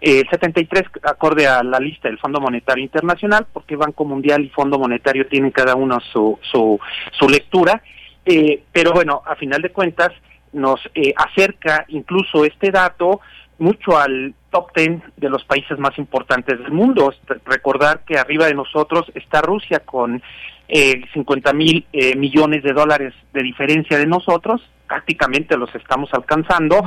[0.00, 4.78] el 73 acorde a la lista del Fondo Monetario Internacional, porque Banco Mundial y Fondo
[4.78, 6.78] Monetario tienen cada uno su, su,
[7.18, 7.82] su lectura,
[8.24, 10.10] eh, pero bueno, a final de cuentas
[10.52, 13.20] nos eh, acerca incluso este dato
[13.58, 17.12] mucho al top ten de los países más importantes del mundo.
[17.44, 20.22] Recordar que arriba de nosotros está Rusia con
[20.68, 26.82] eh, 50 mil eh, millones de dólares de diferencia de nosotros, prácticamente los estamos alcanzando,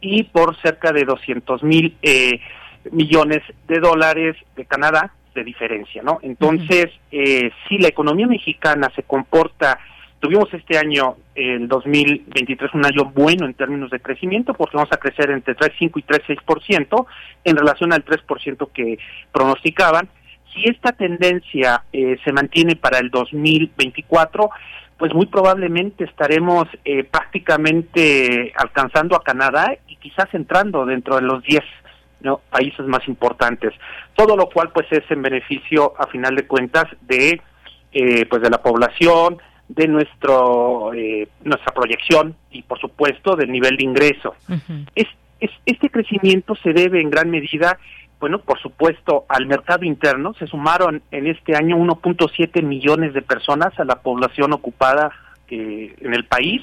[0.00, 2.40] y por cerca de 200 mil eh,
[2.92, 6.18] millones de dólares de Canadá de diferencia, ¿no?
[6.22, 9.78] Entonces, eh, si la economía mexicana se comporta
[10.18, 14.96] Tuvimos este año, el 2023, un año bueno en términos de crecimiento, porque vamos a
[14.96, 17.06] crecer entre 3,5 y 3,6%
[17.44, 18.98] en relación al 3% que
[19.30, 20.08] pronosticaban.
[20.54, 24.48] Si esta tendencia eh, se mantiene para el 2024,
[24.96, 31.42] pues muy probablemente estaremos eh, prácticamente alcanzando a Canadá y quizás entrando dentro de los
[31.42, 31.62] 10
[32.50, 33.72] países más importantes.
[34.14, 37.40] Todo lo cual pues es en beneficio, a final de cuentas, de
[37.92, 39.38] eh, pues de la población,
[39.68, 44.34] de nuestro eh, nuestra proyección y por supuesto del nivel de ingreso.
[44.94, 45.06] es,
[45.66, 47.78] este crecimiento se debe en gran medida,
[48.20, 50.34] bueno, por supuesto, al mercado interno.
[50.34, 55.10] Se sumaron en este año 1.7 millones de personas a la población ocupada
[55.48, 56.62] eh, en el país.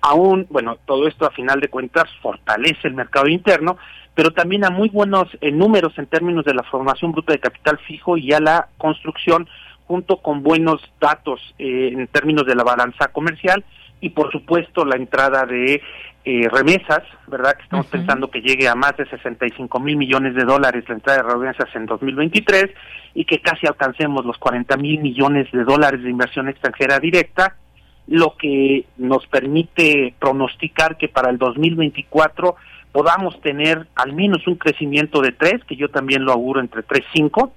[0.00, 3.76] Aún, bueno, todo esto a final de cuentas fortalece el mercado interno,
[4.16, 7.78] pero también a muy buenos eh, números en términos de la formación bruta de capital
[7.86, 9.46] fijo y a la construcción
[9.86, 13.62] junto con buenos datos eh, en términos de la balanza comercial
[14.00, 15.82] y por supuesto la entrada de
[16.24, 17.56] eh, remesas, ¿verdad?
[17.56, 21.22] Que estamos pensando que llegue a más de 65 mil millones de dólares la entrada
[21.22, 22.70] de remesas en 2023
[23.14, 27.56] y que casi alcancemos los 40 mil millones de dólares de inversión extranjera directa,
[28.06, 32.56] lo que nos permite pronosticar que para el 2024
[32.96, 37.04] podamos tener al menos un crecimiento de 3, que yo también lo auguro entre 3
[37.12, 37.52] y 5,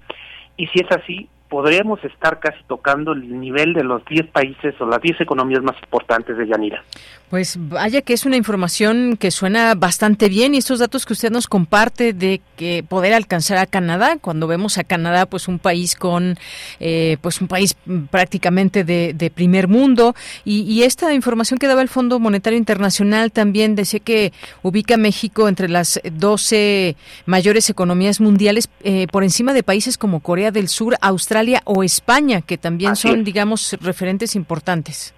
[0.58, 4.86] y si es así, podremos estar casi tocando el nivel de los 10 países o
[4.86, 6.84] las 10 economías más importantes de Yanira.
[7.30, 11.30] Pues vaya que es una información que suena bastante bien y estos datos que usted
[11.30, 15.95] nos comparte de que poder alcanzar a Canadá, cuando vemos a Canadá pues un país
[15.95, 16.39] con
[16.80, 17.75] eh, pues un país
[18.09, 23.99] prácticamente de, primer mundo y, esta información que daba el Fondo Monetario Internacional también decía
[23.99, 29.97] que ubica a México entre las 12 mayores economías mundiales eh, por encima de países
[29.97, 35.13] como Corea del Sur, Australia o España, que también son digamos referentes importantes.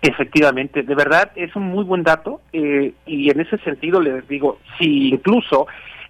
[0.00, 4.60] Efectivamente, de verdad es un muy buen dato eh, y en ese sentido les digo,
[4.78, 5.66] si incluso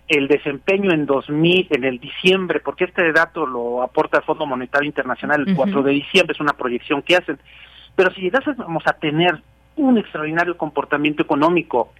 [0.08, 4.86] el desempeño en 2000, en el diciembre, porque este dato lo aporta el Fondo Monetario
[4.86, 7.38] Internacional el 4 de diciembre, es una proyección que hacen,
[7.94, 9.40] pero si llegásemos a tener
[9.76, 11.92] un extraordinario comportamiento económico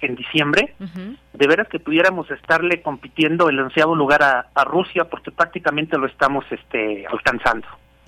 [0.00, 5.30] en diciembre, de veras que pudiéramos estarle compitiendo el ansiado lugar a, a Rusia, porque
[5.30, 7.66] prácticamente lo estamos este, alcanzando.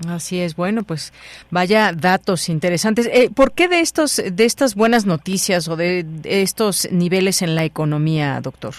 [0.08, 1.12] Así es, bueno, pues
[1.50, 3.06] vaya datos interesantes.
[3.06, 7.64] Eh, ¿Por qué de estos, de estas buenas noticias o de, estos niveles en la
[7.64, 8.74] economía, doctor?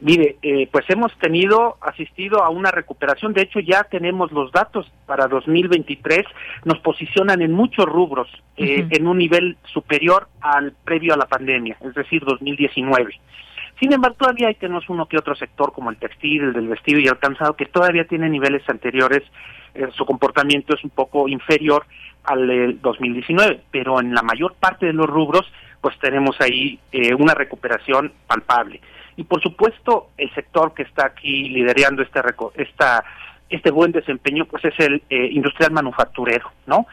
[0.00, 4.92] Mire, eh, pues hemos tenido, asistido a una recuperación, de hecho ya tenemos los datos
[5.06, 6.24] para 2023,
[6.64, 11.78] nos posicionan en muchos rubros eh, en un nivel superior al previo a la pandemia,
[11.80, 13.18] es decir, 2019.
[13.80, 17.00] Sin embargo, todavía hay tenemos uno que otro sector como el textil, el del vestido
[17.00, 19.22] y el calzado que todavía tiene niveles anteriores
[19.96, 21.86] su comportamiento es un poco inferior
[22.24, 25.46] al del 2019, pero en la mayor parte de los rubros
[25.80, 28.80] pues tenemos ahí eh, una recuperación palpable.
[29.16, 32.20] Y por supuesto, el sector que está aquí liderando este
[32.54, 33.04] esta,
[33.48, 36.86] este buen desempeño pues es el eh, industrial manufacturero, ¿no?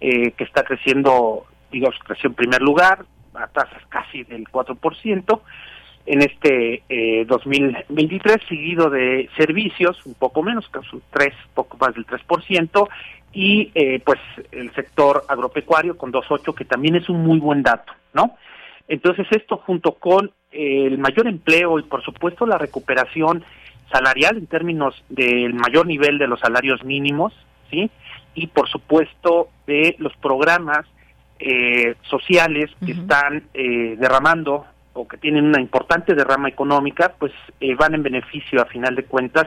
[0.00, 5.40] que está creciendo, digamos, creció en primer lugar a tasas casi del 4%,
[6.06, 11.94] en este eh, 2023, seguido de servicios, un poco menos, casi un 3, poco más
[11.94, 12.88] del 3%,
[13.32, 14.18] y eh, pues
[14.50, 18.36] el sector agropecuario con 2.8, que también es un muy buen dato, ¿no?
[18.88, 23.44] Entonces esto junto con eh, el mayor empleo y por supuesto la recuperación
[23.90, 27.32] salarial en términos del mayor nivel de los salarios mínimos,
[27.70, 27.90] ¿sí?
[28.34, 30.86] Y por supuesto de los programas
[31.38, 37.74] eh, sociales que están eh, derramando o que tienen una importante derrama económica, pues eh,
[37.74, 39.46] van en beneficio, a final de cuentas,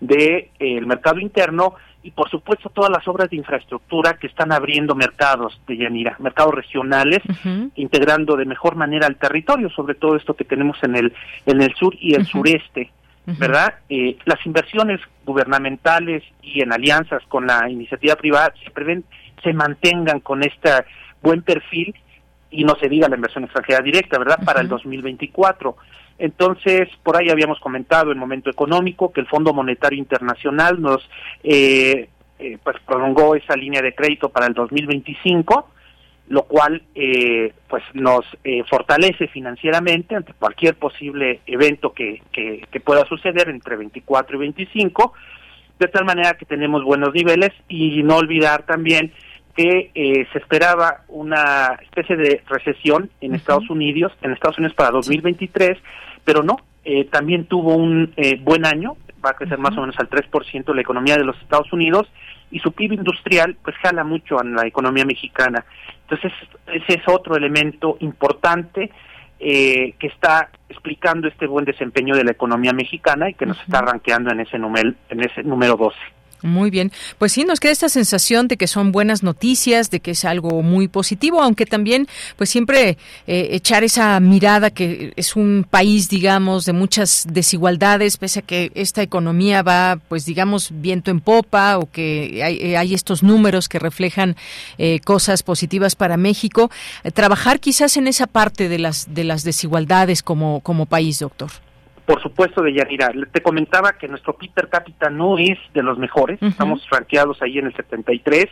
[0.00, 4.52] del de, el mercado interno y, por supuesto, todas las obras de infraestructura que están
[4.52, 7.20] abriendo mercados de Yanira, mercados regionales,
[7.76, 11.14] integrando de mejor manera al territorio, sobre todo esto que tenemos en el,
[11.46, 12.90] en el sur y el sureste.
[13.26, 13.76] ¿Verdad?
[13.88, 19.02] Eh, las inversiones gubernamentales y en alianzas con la iniciativa privada se prevén
[19.42, 20.70] se mantengan con este
[21.22, 21.94] buen perfil
[22.54, 24.38] y no se diga la inversión extranjera directa, ¿verdad?
[24.44, 25.76] Para el 2024.
[26.18, 31.08] Entonces, por ahí habíamos comentado en momento económico que el Fondo Monetario Internacional nos
[31.42, 35.68] eh, eh, pues prolongó esa línea de crédito para el 2025,
[36.28, 38.24] lo cual eh, pues nos
[38.70, 45.12] fortalece financieramente ante cualquier posible evento que, que, que pueda suceder entre 24 y 25,
[45.80, 49.12] de tal manera que tenemos buenos niveles y no olvidar también
[49.54, 54.90] que eh, se esperaba una especie de recesión en Estados Unidos, en Estados Unidos para
[54.90, 55.78] 2023,
[56.24, 59.96] pero no, eh, también tuvo un eh, buen año, va a crecer más o menos
[59.98, 62.08] al 3% la economía de los Estados Unidos
[62.50, 65.64] y su PIB industrial pues jala mucho a la economía mexicana.
[66.02, 66.32] Entonces
[66.66, 68.90] ese es otro elemento importante
[69.38, 74.30] que está explicando este buen desempeño de la economía mexicana y que nos está rankeando
[74.30, 75.96] en ese número en ese número 12.
[76.44, 76.92] Muy bien.
[77.16, 80.60] Pues sí, nos queda esta sensación de que son buenas noticias, de que es algo
[80.60, 86.66] muy positivo, aunque también, pues siempre eh, echar esa mirada que es un país, digamos,
[86.66, 91.90] de muchas desigualdades, pese a que esta economía va, pues digamos, viento en popa o
[91.90, 94.36] que hay, eh, hay estos números que reflejan
[94.76, 96.70] eh, cosas positivas para México.
[97.14, 101.63] trabajar quizás en esa parte de las, de las desigualdades como, como país, doctor.
[102.06, 103.10] Por supuesto, de Yanira.
[103.32, 106.42] Te comentaba que nuestro PIB per cápita no es de los mejores.
[106.42, 108.46] Estamos franqueados ahí en el 73,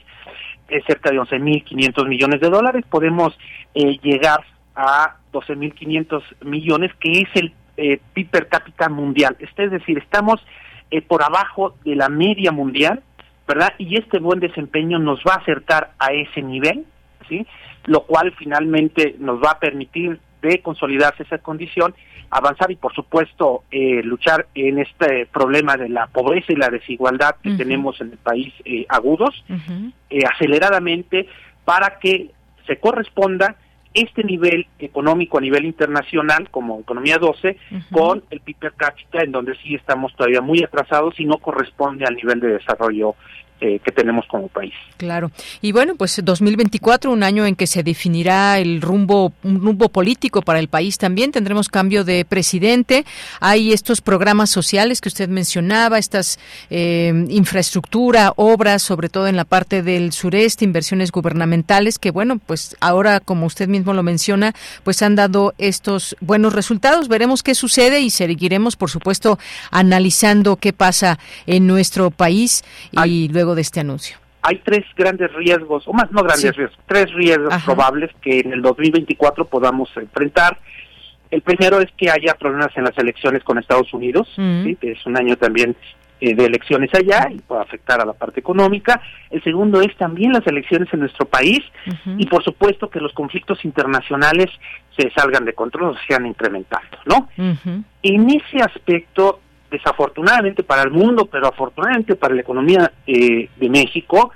[0.68, 2.84] es cerca de 11.500 millones de dólares.
[2.88, 3.36] Podemos
[3.74, 4.40] eh, llegar
[4.74, 9.36] a 12.500 millones, que es el eh, PIB per cápita mundial.
[9.38, 10.44] Es decir, estamos
[10.90, 13.02] eh, por abajo de la media mundial,
[13.46, 13.74] ¿verdad?
[13.78, 16.86] Y este buen desempeño nos va a acercar a ese nivel,
[17.28, 17.46] ¿sí?
[17.84, 21.94] Lo cual finalmente nos va a permitir de consolidarse esa condición
[22.30, 27.36] avanzar y por supuesto eh, luchar en este problema de la pobreza y la desigualdad
[27.42, 29.44] que tenemos en el país eh, agudos
[30.10, 31.28] eh, aceleradamente
[31.64, 32.30] para que
[32.66, 33.56] se corresponda
[33.92, 37.58] este nivel económico a nivel internacional como economía 12
[37.90, 42.06] con el PIB per cápita en donde sí estamos todavía muy atrasados y no corresponde
[42.06, 43.14] al nivel de desarrollo
[43.62, 44.74] eh, que tenemos como país.
[44.96, 45.30] Claro.
[45.60, 50.42] Y bueno, pues 2024, un año en que se definirá el rumbo, un rumbo político
[50.42, 51.30] para el país también.
[51.30, 53.04] Tendremos cambio de presidente.
[53.40, 56.40] Hay estos programas sociales que usted mencionaba, estas
[56.70, 62.76] eh, infraestructura, obras, sobre todo en la parte del sureste, inversiones gubernamentales, que bueno, pues
[62.80, 67.06] ahora, como usted mismo lo menciona, pues han dado estos buenos resultados.
[67.06, 69.38] Veremos qué sucede y seguiremos, por supuesto,
[69.70, 72.64] analizando qué pasa en nuestro país
[73.04, 74.18] y luego de este anuncio?
[74.42, 78.62] Hay tres grandes riesgos, o más no grandes riesgos, tres riesgos probables que en el
[78.62, 80.58] 2024 podamos enfrentar.
[81.30, 85.16] El primero es que haya problemas en las elecciones con Estados Unidos, que es un
[85.16, 85.76] año también
[86.24, 89.02] eh, de elecciones allá y puede afectar a la parte económica.
[89.28, 91.60] El segundo es también las elecciones en nuestro país
[92.16, 94.48] y por supuesto que los conflictos internacionales
[94.96, 97.28] se salgan de control o se sean incrementando, ¿no?
[98.04, 99.40] En ese aspecto
[99.72, 104.30] desafortunadamente para el mundo, pero afortunadamente para la economía eh, de México,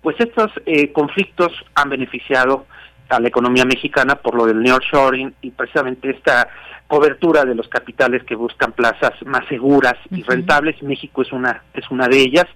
[0.00, 2.66] pues estos eh, conflictos han beneficiado
[3.08, 6.48] a la economía mexicana por lo del nearshoring y precisamente esta
[6.88, 10.82] cobertura de los capitales que buscan plazas más seguras y rentables.
[10.82, 12.46] México es una es una de ellas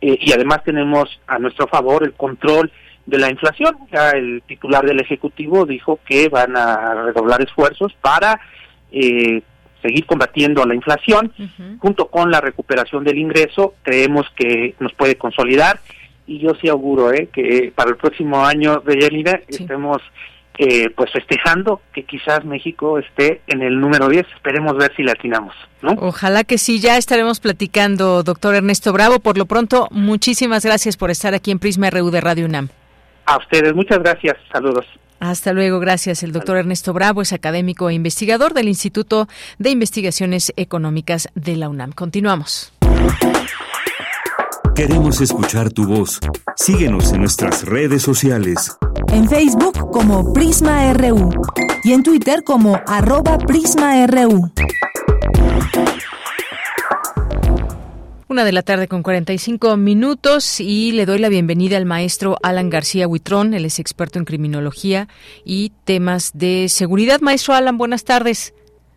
[0.00, 2.70] eh, y además tenemos a nuestro favor el control
[3.06, 3.76] de la inflación.
[3.90, 8.40] Ya el titular del ejecutivo dijo que van a redoblar esfuerzos para
[8.92, 9.42] eh,
[9.82, 11.32] seguir combatiendo la inflación,
[11.78, 15.80] junto con la recuperación del ingreso, creemos que nos puede consolidar
[16.26, 20.02] y yo sí auguro eh, que para el próximo año de Yelida estemos
[20.58, 24.26] eh, pues festejando que quizás México esté en el número 10.
[24.34, 25.54] Esperemos ver si la atinamos.
[25.82, 25.92] ¿no?
[26.00, 29.20] Ojalá que sí, ya estaremos platicando, doctor Ernesto Bravo.
[29.20, 32.68] Por lo pronto, muchísimas gracias por estar aquí en Prisma RU de Radio UNAM.
[33.24, 34.36] A ustedes, muchas gracias.
[34.52, 34.84] Saludos.
[35.20, 36.22] Hasta luego, gracias.
[36.22, 41.68] El doctor Ernesto Bravo es académico e investigador del Instituto de Investigaciones Económicas de la
[41.68, 41.92] UNAM.
[41.92, 42.72] Continuamos.
[44.74, 46.20] Queremos escuchar tu voz.
[46.54, 48.76] Síguenos en nuestras redes sociales.
[49.08, 51.30] En Facebook como Prisma RU
[51.82, 54.52] y en Twitter como arroba PrismaRU.
[58.30, 62.68] Una de la tarde con 45 minutos y le doy la bienvenida al maestro Alan
[62.68, 63.54] García Huitrón.
[63.54, 65.08] Él es experto en criminología
[65.46, 67.22] y temas de seguridad.
[67.22, 68.52] Maestro Alan, buenas tardes.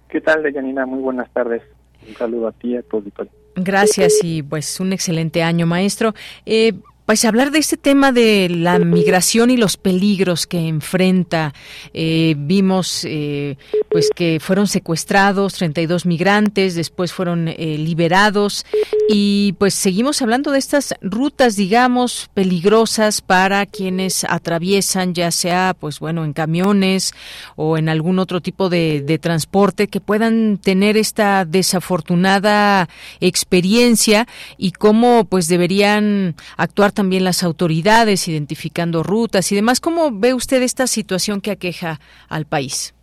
[0.10, 0.86] ¿Qué tal, Deyanina?
[0.86, 1.62] Muy buenas tardes.
[2.06, 3.32] Un saludo a ti y a tu auditorio.
[3.56, 6.14] Gracias y pues un excelente año, maestro.
[6.46, 6.74] Eh,
[7.12, 11.54] pues hablar de este tema de la migración y los peligros que enfrenta.
[11.94, 13.58] Eh, vimos eh,
[13.90, 18.66] pues que fueron secuestrados 32 migrantes, después fueron eh, liberados
[19.10, 26.00] Y pues seguimos hablando de estas rutas, digamos, peligrosas para quienes atraviesan, ya sea, pues
[26.00, 27.14] bueno, en camiones
[27.58, 32.88] o en algún otro tipo de, transporte, que puedan tener esta desafortunada
[33.20, 39.80] experiencia y cómo pues deberían actuar también las autoridades identificando rutas y demás.
[39.80, 42.00] ¿Cómo ve usted esta situación que aqueja
[42.30, 42.94] al país?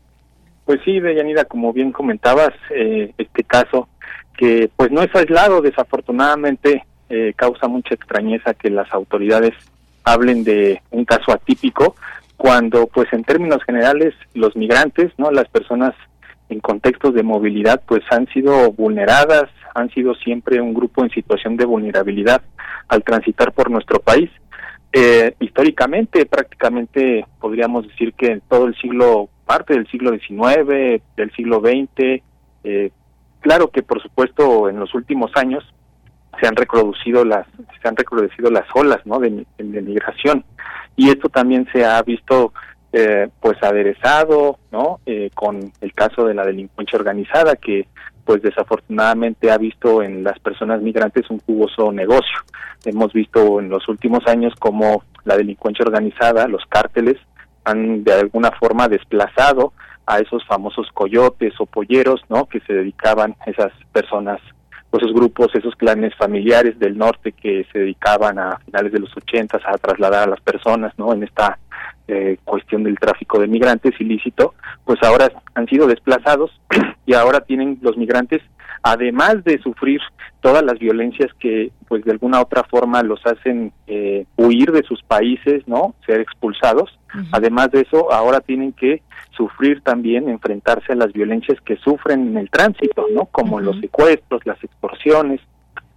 [0.64, 3.88] Pues sí, Deyanira, como bien comentabas, eh, este caso
[4.36, 9.55] que pues no es aislado, desafortunadamente eh, causa mucha extrañeza que las autoridades
[10.05, 11.96] hablen de un caso atípico
[12.36, 15.30] cuando pues en términos generales los migrantes, ¿no?
[15.30, 15.94] Las personas
[16.49, 21.57] en contextos de movilidad pues han sido vulneradas, han sido siempre un grupo en situación
[21.57, 22.42] de vulnerabilidad
[22.88, 24.30] al transitar por nuestro país.
[24.92, 31.30] Eh, históricamente, prácticamente podríamos decir que en todo el siglo, parte del siglo XIX, del
[31.36, 32.22] siglo XX,
[32.64, 32.90] eh,
[33.40, 35.64] claro que por supuesto en los últimos años
[36.40, 37.46] se han reproducido las
[37.82, 40.44] se han recrudecido las olas no de migración
[40.96, 42.53] y esto también se ha visto
[42.93, 47.86] eh, pues aderezado no eh, con el caso de la delincuencia organizada que
[48.24, 52.39] pues desafortunadamente ha visto en las personas migrantes un jugoso negocio
[52.84, 57.16] hemos visto en los últimos años como la delincuencia organizada los cárteles
[57.64, 59.72] han de alguna forma desplazado
[60.09, 62.47] a esos famosos coyotes o polleros, ¿no?
[62.47, 64.41] Que se dedicaban esas personas,
[64.93, 69.62] esos grupos, esos clanes familiares del norte que se dedicaban a finales de los ochentas
[69.66, 71.12] a trasladar a las personas, ¿no?
[71.12, 71.59] En esta
[72.07, 76.51] eh, cuestión del tráfico de migrantes ilícito, pues ahora han sido desplazados
[77.07, 78.43] y ahora tienen los migrantes
[78.82, 80.01] además de sufrir
[80.41, 85.03] todas las violencias que pues de alguna otra forma los hacen eh, huir de sus
[85.03, 85.95] países, ¿no?
[86.07, 86.97] Ser expulsados.
[87.32, 92.36] Además de eso, ahora tienen que sufrir también, enfrentarse a las violencias que sufren en
[92.36, 93.26] el tránsito, ¿no?
[93.26, 95.40] Como los secuestros, las extorsiones,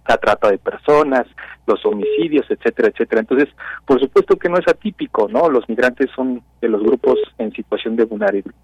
[0.08, 1.26] la trata de personas,
[1.66, 3.20] los homicidios, etcétera, etcétera.
[3.20, 3.48] Entonces,
[3.86, 5.48] por supuesto que no es atípico, ¿no?
[5.48, 8.04] Los migrantes son de los grupos en situación de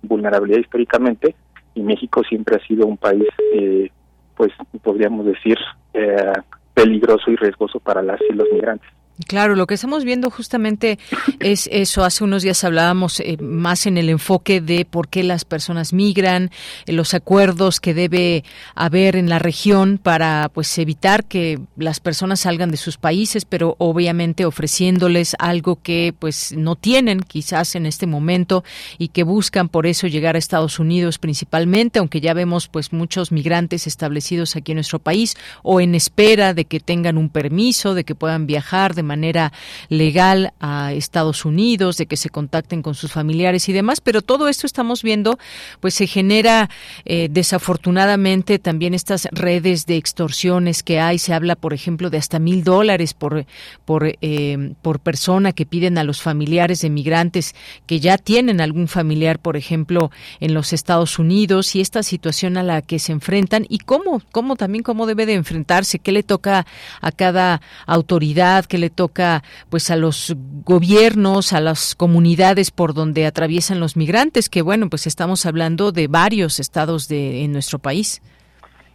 [0.03, 1.35] vulnerabilidad históricamente
[1.75, 3.91] y México siempre ha sido un país eh,
[4.39, 5.59] pues podríamos decir,
[5.93, 6.33] eh,
[6.73, 8.89] peligroso y riesgoso para las y los migrantes.
[9.27, 10.99] Claro, lo que estamos viendo justamente
[11.41, 12.05] es eso.
[12.05, 16.51] Hace unos días hablábamos eh, más en el enfoque de por qué las personas migran,
[16.87, 18.45] eh, los acuerdos que debe
[18.77, 23.75] haber en la región para pues evitar que las personas salgan de sus países, pero
[23.79, 28.63] obviamente ofreciéndoles algo que pues no tienen quizás en este momento
[28.99, 33.33] y que buscan por eso llegar a Estados Unidos principalmente, aunque ya vemos pues muchos
[33.33, 38.05] migrantes establecidos aquí en nuestro país o en espera de que tengan un permiso, de
[38.05, 39.53] que puedan viajar de manera
[39.89, 44.49] legal a Estados Unidos, de que se contacten con sus familiares y demás, pero todo
[44.49, 45.39] esto estamos viendo,
[45.81, 46.71] pues se genera
[47.05, 51.19] eh, desafortunadamente también estas redes de extorsiones que hay.
[51.19, 53.47] Se habla, por ejemplo, de hasta mil dólares por
[53.85, 57.55] por eh, por persona que piden a los familiares de migrantes
[57.87, 62.63] que ya tienen algún familiar, por ejemplo, en los Estados Unidos y esta situación a
[62.63, 66.67] la que se enfrentan y cómo cómo también cómo debe de enfrentarse, qué le toca
[67.01, 70.35] a cada autoridad, qué le toca pues a los
[70.65, 76.09] gobiernos, a las comunidades por donde atraviesan los migrantes, que bueno, pues estamos hablando de
[76.09, 78.21] varios estados de en nuestro país.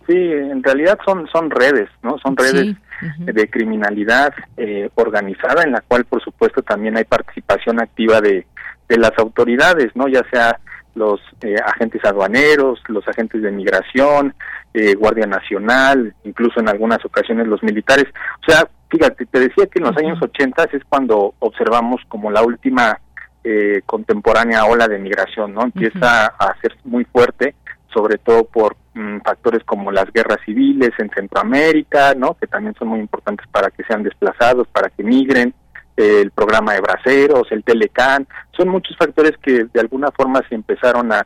[0.05, 2.17] Sí, en realidad son son redes, ¿no?
[2.19, 2.75] Son redes
[3.19, 8.45] de criminalidad eh, organizada en la cual por supuesto también hay participación activa de
[8.89, 10.09] de las autoridades, ¿no?
[10.09, 10.59] Ya sea
[10.95, 14.35] los eh, agentes aduaneros, los agentes de migración,
[14.73, 18.05] eh, Guardia Nacional, incluso en algunas ocasiones los militares.
[18.45, 22.43] O sea, fíjate, te decía que en los años 80 es cuando observamos como la
[22.43, 22.99] última
[23.43, 25.63] eh, contemporánea ola de migración, ¿no?
[25.63, 27.55] Empieza a ser muy fuerte,
[27.91, 32.35] sobre todo por mm, factores como las guerras civiles en Centroamérica, ¿no?
[32.35, 35.53] Que también son muy importantes para que sean desplazados, para que migren,
[35.95, 41.11] el programa de braceros, el Telecan, son muchos factores que de alguna forma se empezaron
[41.11, 41.25] a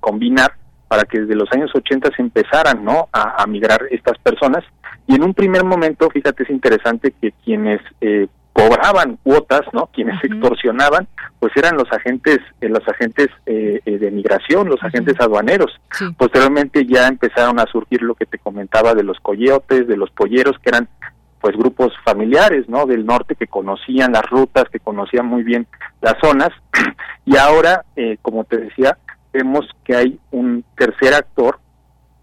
[0.00, 0.54] combinar
[0.88, 3.08] para que desde los años 80 se empezaran ¿no?
[3.12, 4.64] a, migrar estas personas.
[5.06, 9.88] Y en un primer momento, fíjate, es interesante que quienes eh, cobraban cuotas, ¿no?
[9.92, 11.06] Quienes extorsionaban,
[11.38, 15.78] pues eran los agentes, eh, los agentes eh, de migración, los agentes aduaneros.
[16.16, 20.58] Posteriormente ya empezaron a surgir lo que te comentaba de los coyotes, de los polleros,
[20.58, 20.88] que eran
[21.40, 22.86] pues grupos familiares, ¿no?
[22.86, 25.66] Del norte que conocían las rutas, que conocían muy bien
[26.00, 26.50] las zonas.
[27.24, 27.84] Y ahora,
[28.22, 28.96] como te decía,
[29.38, 31.58] vemos que hay un tercer actor,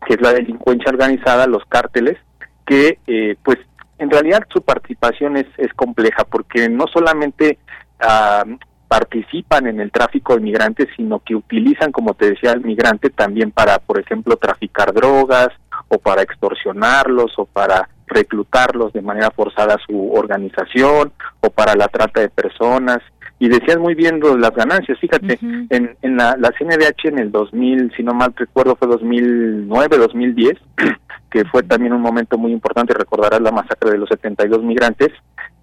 [0.05, 2.17] que es la delincuencia organizada, los cárteles,
[2.65, 3.57] que eh, pues
[3.97, 7.59] en realidad su participación es, es compleja porque no solamente
[7.99, 8.43] ah,
[8.87, 13.51] participan en el tráfico de migrantes, sino que utilizan, como te decía, al migrante también
[13.51, 15.49] para, por ejemplo, traficar drogas
[15.87, 21.11] o para extorsionarlos o para reclutarlos de manera forzada a su organización
[21.41, 22.99] o para la trata de personas.
[23.37, 27.91] Y decías muy bien las ganancias, fíjate, en, en la, la CNDH en el 2000,
[27.95, 30.53] si no mal recuerdo, fue 2009, 2010,
[31.29, 35.09] que fue también un momento muy importante, recordarás la masacre de los 72 migrantes,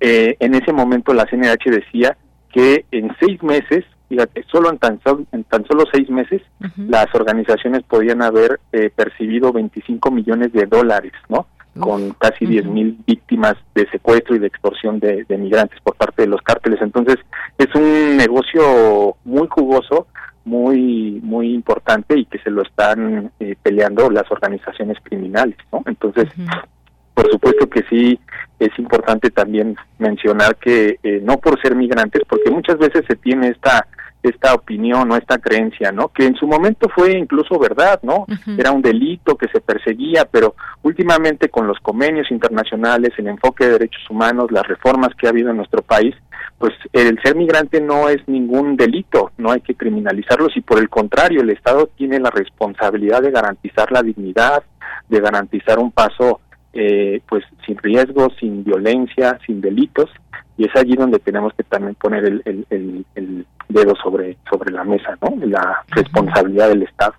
[0.00, 2.16] eh, en ese momento la CNDH decía
[2.50, 5.00] que en seis meses fíjate, solo en tan,
[5.32, 6.42] en tan solo seis meses
[6.76, 11.46] las organizaciones podían haber eh, percibido 25 millones de dólares, ¿no?
[11.78, 16.28] Con casi 10 mil víctimas de secuestro y de extorsión de, migrantes por parte de
[16.28, 16.80] los cárteles.
[16.82, 17.16] Entonces,
[17.56, 20.06] es un negocio muy jugoso,
[20.44, 25.82] muy muy importante y que se lo están eh, peleando las organizaciones criminales, ¿no?
[25.86, 26.28] Entonces,
[27.14, 28.18] por supuesto que sí
[28.58, 33.48] es importante también mencionar que eh, no por ser migrantes, porque muchas veces se tiene
[33.48, 33.86] esta
[34.22, 36.08] esta opinión o esta creencia, ¿no?
[36.08, 38.26] Que en su momento fue incluso verdad, ¿no?
[38.56, 43.72] Era un delito que se perseguía, pero últimamente con los convenios internacionales, el enfoque de
[43.72, 46.14] derechos humanos, las reformas que ha habido en nuestro país,
[46.58, 50.88] pues el ser migrante no es ningún delito, no hay que criminalizarlos y por el
[50.88, 54.62] contrario, el Estado tiene la responsabilidad de garantizar la dignidad,
[55.08, 56.40] de garantizar un paso
[56.72, 60.10] eh, pues sin riesgos, sin violencia, sin delitos,
[60.56, 64.84] y es allí donde tenemos que también poner el, el, el, dedo sobre, sobre la
[64.84, 65.34] mesa, ¿no?
[65.46, 67.14] La responsabilidad del Estado.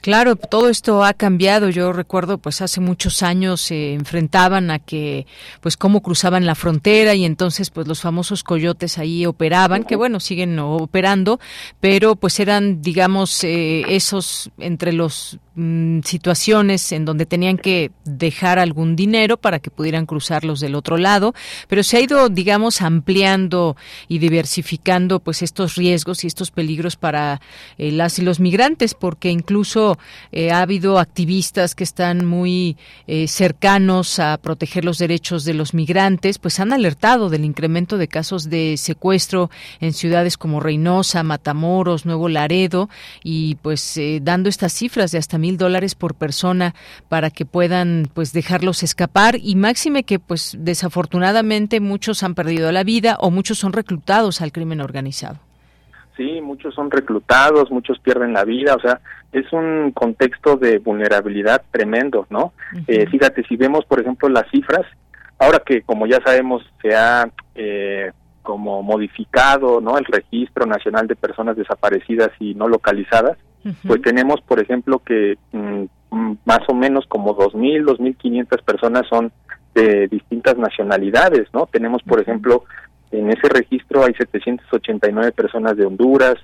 [0.00, 1.68] Claro, todo esto ha cambiado.
[1.68, 5.26] Yo recuerdo, pues hace muchos años se enfrentaban a que,
[5.60, 10.20] pues cómo cruzaban la frontera y entonces, pues los famosos coyotes ahí operaban, que bueno,
[10.20, 11.40] siguen operando,
[11.80, 18.58] pero pues eran, digamos, eh, esos entre los mm, situaciones en donde tenían que dejar
[18.58, 21.34] algún dinero para que pudieran cruzarlos del otro lado,
[21.66, 27.40] pero se ha ido, digamos, ampliando y diversificando, pues estos riesgos y estos peligros para
[27.76, 29.98] eh, las y los migrantes, porque incluso incluso
[30.30, 32.76] eh, ha habido activistas que están muy
[33.08, 38.06] eh, cercanos a proteger los derechos de los migrantes, pues han alertado del incremento de
[38.06, 39.50] casos de secuestro
[39.80, 42.88] en ciudades como Reynosa, Matamoros, Nuevo Laredo
[43.24, 46.76] y pues eh, dando estas cifras de hasta mil dólares por persona
[47.08, 52.84] para que puedan pues dejarlos escapar y máxime que pues desafortunadamente muchos han perdido la
[52.84, 55.40] vida o muchos son reclutados al crimen organizado.
[56.18, 59.00] Sí, muchos son reclutados, muchos pierden la vida, o sea,
[59.32, 62.52] es un contexto de vulnerabilidad tremendo, ¿no?
[62.86, 64.86] eh, fíjate, si vemos, por ejemplo, las cifras,
[65.38, 68.10] ahora que, como ya sabemos, se ha eh,
[68.42, 69.98] como modificado, ¿no?
[69.98, 73.36] El Registro Nacional de Personas Desaparecidas y No Localizadas,
[73.86, 79.30] pues tenemos, por ejemplo, que mm, mm, más o menos como 2.000, 2.500 personas son
[79.74, 81.66] de distintas nacionalidades, ¿no?
[81.66, 82.64] Tenemos, por ejemplo,
[83.10, 86.36] en ese registro hay 789 personas de Honduras,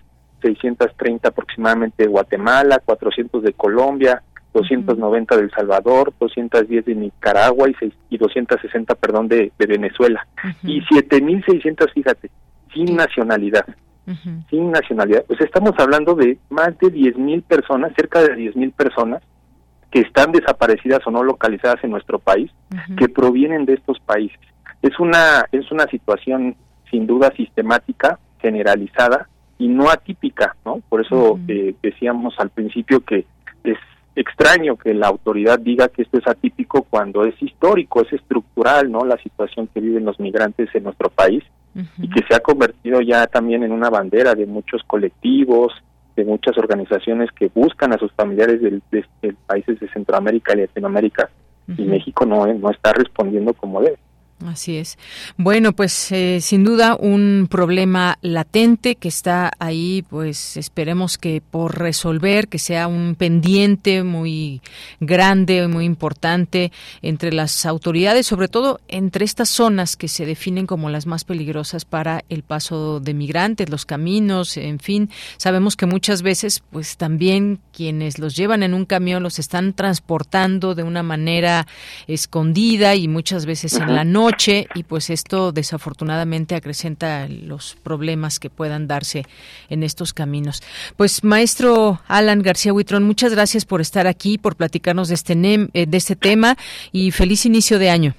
[0.45, 4.23] 630 aproximadamente de Guatemala, 400 de Colombia,
[4.53, 7.75] 290 de El Salvador, 210 de Nicaragua y,
[8.11, 10.27] y 260, perdón, de, Venezuela.
[10.63, 12.31] Y 7.600, fíjate,
[12.73, 13.67] sin nacionalidad.
[14.51, 15.25] Sin nacionalidad.
[15.27, 19.23] Pues estamos hablando de más de 10.000 personas, cerca de 10.000 personas
[19.91, 22.51] que están desaparecidas o no localizadas en nuestro país,
[22.99, 24.39] que provienen de estos países.
[24.83, 26.55] Es una, es una situación
[26.91, 29.29] sin duda sistemática, generalizada
[29.59, 30.81] y no atípica, ¿no?
[30.89, 33.25] Por eso eh, decíamos al principio que
[33.65, 33.79] es
[34.17, 39.05] extraño que la autoridad diga que esto es atípico cuando es histórico, es estructural, ¿no?
[39.05, 41.43] La situación que viven los migrantes en nuestro país
[41.99, 45.73] y que se ha convertido ya también en una bandera de muchos colectivos,
[46.15, 51.31] de muchas organizaciones que buscan a sus familiares de, países de Centroamérica y Latinoamérica
[51.77, 53.99] y México no, no está respondiendo como debe.
[54.45, 54.99] Así es.
[55.39, 61.79] Bueno, pues eh, sin duda un problema latente que está ahí, pues esperemos que por
[61.79, 64.61] resolver, que sea un pendiente muy
[65.01, 70.91] grande, muy importante entre las autoridades, sobre todo entre estas zonas que se definen como
[70.91, 75.11] las más peligrosas para el paso de migrantes, los caminos, en fin.
[75.39, 80.75] Sabemos que muchas veces, pues también quienes los llevan en un camión los están transportando
[80.75, 81.67] de una manera
[82.09, 84.24] escondida y muchas veces en la noche
[84.75, 89.25] y pues esto desafortunadamente acrecenta los problemas que puedan darse
[89.69, 90.63] en estos caminos.
[90.97, 95.87] Pues maestro Alan García Huitrón, muchas gracias por estar aquí, por platicarnos de este, eh,
[95.87, 96.57] de este tema
[96.91, 98.15] y feliz inicio de año.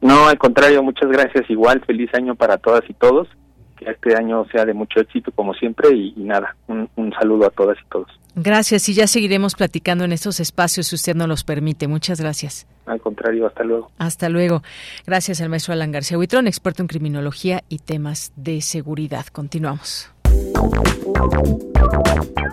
[0.00, 1.50] No, al contrario, muchas gracias.
[1.50, 3.28] Igual, feliz año para todas y todos.
[3.76, 7.76] Que este año sea de mucho éxito, como siempre, y, nada, un saludo a todas
[7.78, 8.19] y todos.
[8.34, 11.88] Gracias y ya seguiremos platicando en estos espacios si usted nos los permite.
[11.88, 12.66] Muchas gracias.
[12.86, 13.90] Al contrario, hasta luego.
[13.98, 14.62] Hasta luego.
[15.06, 19.26] Gracias al maestro Alan García Huitrón, experto en criminología y temas de seguridad.
[19.26, 20.10] Continuamos.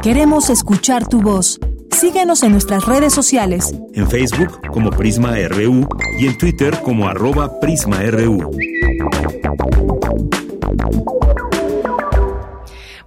[0.02, 1.60] Queremos escuchar tu voz.
[1.92, 3.74] Síguenos en nuestras redes sociales.
[3.94, 5.88] En Facebook como Prisma RU
[6.20, 8.52] y en Twitter como arroba PrismaRU.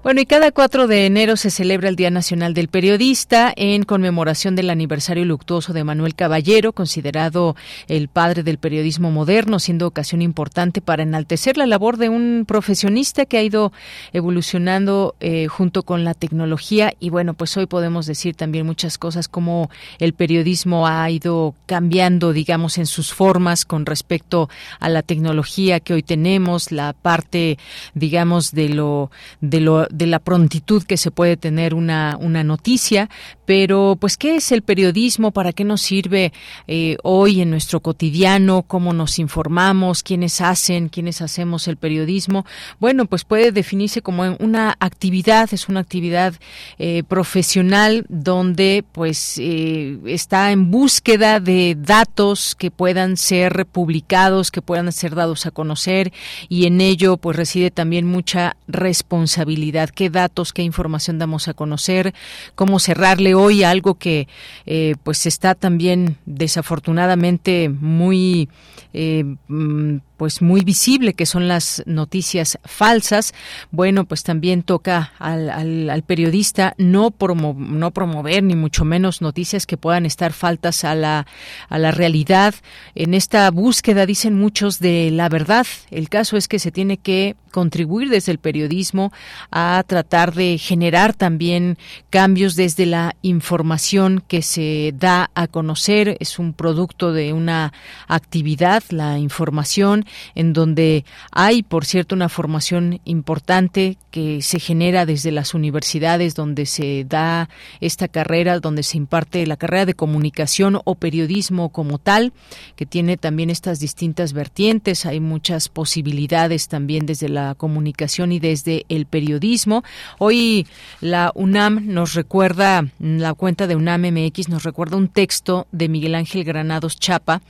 [0.03, 4.57] Bueno, y cada 4 de enero se celebra el Día Nacional del Periodista en conmemoración
[4.57, 7.55] del aniversario luctuoso de Manuel Caballero, considerado
[7.87, 13.27] el padre del periodismo moderno, siendo ocasión importante para enaltecer la labor de un profesionista
[13.27, 13.75] que ha ido
[14.15, 16.95] evolucionando eh, junto con la tecnología.
[16.99, 22.33] Y bueno, pues hoy podemos decir también muchas cosas como el periodismo ha ido cambiando,
[22.33, 24.49] digamos, en sus formas con respecto
[24.79, 27.59] a la tecnología que hoy tenemos, la parte,
[27.93, 29.11] digamos, de lo,
[29.43, 33.09] de lo de la prontitud que se puede tener una, una noticia,
[33.51, 35.33] pero pues ¿qué es el periodismo?
[35.33, 36.33] ¿Para qué nos sirve
[36.69, 38.63] eh, hoy en nuestro cotidiano?
[38.63, 40.05] ¿Cómo nos informamos?
[40.05, 40.89] ¿Quiénes hacen?
[40.89, 42.47] ¿Quiénes hacemos el periodismo?
[42.79, 46.35] Bueno, pues puede definirse como una actividad, es una actividad
[46.79, 54.63] eh, profesional donde pues eh, está en búsqueda de datos que puedan ser publicados, que
[54.63, 56.13] puedan ser dados a conocer
[56.49, 62.15] y en ello pues reside también mucha responsabilidad qué datos, qué información damos a conocer,
[62.55, 64.29] cómo cerrarle hoy algo que
[64.67, 68.49] eh, pues está también desafortunadamente muy
[68.93, 73.33] eh, mm, pues muy visible que son las noticias falsas.
[73.71, 77.15] Bueno pues también toca al, al, periodista no
[77.57, 81.27] no promover ni mucho menos noticias que puedan estar faltas a la
[81.71, 82.55] a la realidad.
[82.95, 85.67] En esta búsqueda dicen muchos de la verdad.
[85.91, 89.13] El caso es que se tiene que contribuir desde el periodismo
[89.51, 91.79] a tratar de generar también
[92.11, 96.19] cambios desde la información que se da a conocer.
[96.21, 97.73] Es un producto de una
[98.07, 100.05] actividad la información,
[100.35, 106.67] en donde hay, por cierto, una formación importante que se genera desde las universidades donde
[106.67, 107.49] se da
[107.81, 112.33] esta carrera, donde se imparte la carrera de comunicación o periodismo como tal,
[112.77, 115.07] que tiene también estas distintas vertientes.
[115.07, 119.85] Hay muchas posibilidades también desde la comunicación y desde el periodismo.
[120.19, 120.67] Hoy
[121.01, 126.15] la UNAM nos recuerda, la cuenta de UNAM MX nos recuerda un texto de Miguel
[126.15, 127.43] Ángel Granados Chapa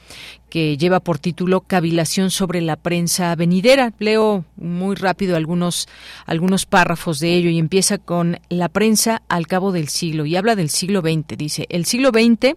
[0.50, 3.94] que lleva por título Cavilación sobre la prensa venidera.
[3.98, 5.88] Leo muy rápido algunos,
[6.26, 10.56] algunos párrafos de ello y empieza con la prensa al cabo del siglo y habla
[10.56, 11.38] del siglo XX.
[11.38, 12.56] Dice, el siglo XX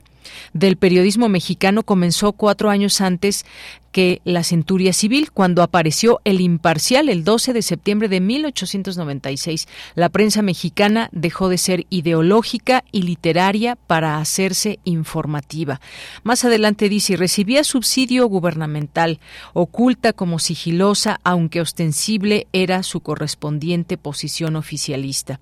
[0.54, 3.46] del periodismo mexicano comenzó cuatro años antes
[3.94, 9.68] que la centuria civil, cuando apareció el imparcial el 12 de septiembre de 1896.
[9.94, 15.80] La prensa mexicana dejó de ser ideológica y literaria para hacerse informativa.
[16.24, 19.20] Más adelante dice, recibía subsidio gubernamental,
[19.54, 25.40] oculta como sigilosa, aunque ostensible era su correspondiente posición oficialista.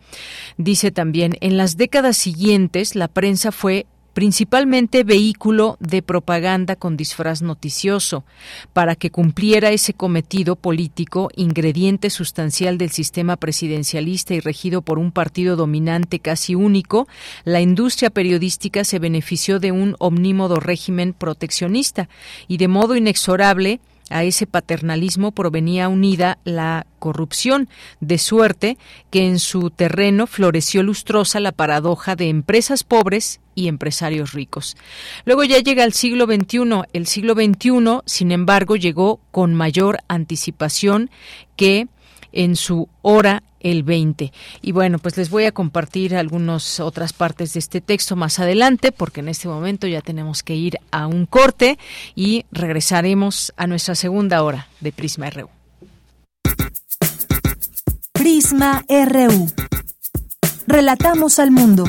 [0.58, 7.42] Dice también, en las décadas siguientes la prensa fue principalmente vehículo de propaganda con disfraz
[7.42, 8.24] noticioso,
[8.74, 15.12] para que cumpliera ese cometido político, ingrediente sustancial del sistema presidencialista y regido por un
[15.12, 17.08] partido dominante casi único,
[17.44, 22.10] la industria periodística se benefició de un omnímodo régimen proteccionista
[22.48, 23.80] y de modo inexorable
[24.12, 27.70] a ese paternalismo provenía unida la corrupción,
[28.02, 28.78] de suerte
[29.10, 34.78] que en su terreno floreció lustrosa la paradoja de empresas pobres y empresarios ricos.
[35.26, 36.84] Luego ya llega el siglo XXI.
[36.94, 41.10] El siglo XXI, sin embargo, llegó con mayor anticipación
[41.56, 41.88] que
[42.32, 44.32] en su hora el 20.
[44.62, 48.92] Y bueno, pues les voy a compartir algunas otras partes de este texto más adelante,
[48.92, 51.78] porque en este momento ya tenemos que ir a un corte
[52.16, 55.50] y regresaremos a nuestra segunda hora de Prisma RU.
[58.14, 59.48] Prisma RU.
[60.68, 61.86] Relatamos al mundo.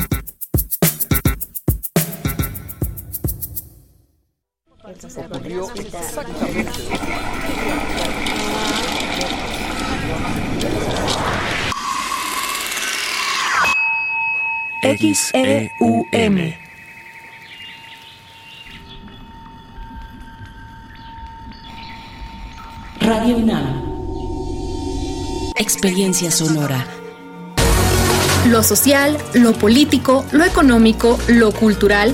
[14.83, 16.53] XEUM.
[22.99, 23.83] Radio UNAM.
[25.55, 26.85] Experiencia sonora.
[28.49, 32.13] Lo social, lo político, lo económico, lo cultural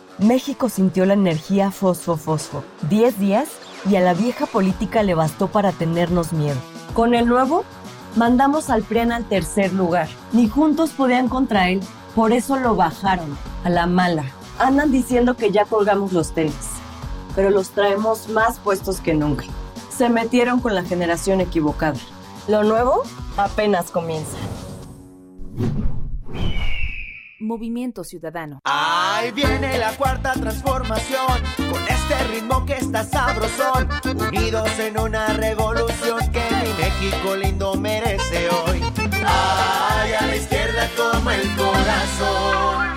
[0.21, 2.63] México sintió la energía fosfo-fosfo.
[2.89, 3.49] 10 días
[3.89, 6.57] y a la vieja política le bastó para tenernos miedo.
[6.93, 7.63] Con el nuevo,
[8.15, 10.07] mandamos al PRIAN al tercer lugar.
[10.31, 11.79] Ni juntos podían contra él,
[12.15, 14.25] por eso lo bajaron, a la mala.
[14.59, 16.69] Andan diciendo que ya colgamos los tenis,
[17.35, 19.45] pero los traemos más puestos que nunca.
[19.89, 21.97] Se metieron con la generación equivocada.
[22.47, 23.01] Lo nuevo
[23.37, 24.37] apenas comienza.
[27.41, 28.59] Movimiento Ciudadano.
[28.63, 36.19] Ahí viene la cuarta transformación, con este ritmo que está sabrosón, unidos en una revolución
[36.31, 38.81] que mi México lindo merece hoy.
[39.25, 42.87] Ay, a la izquierda como el corazón.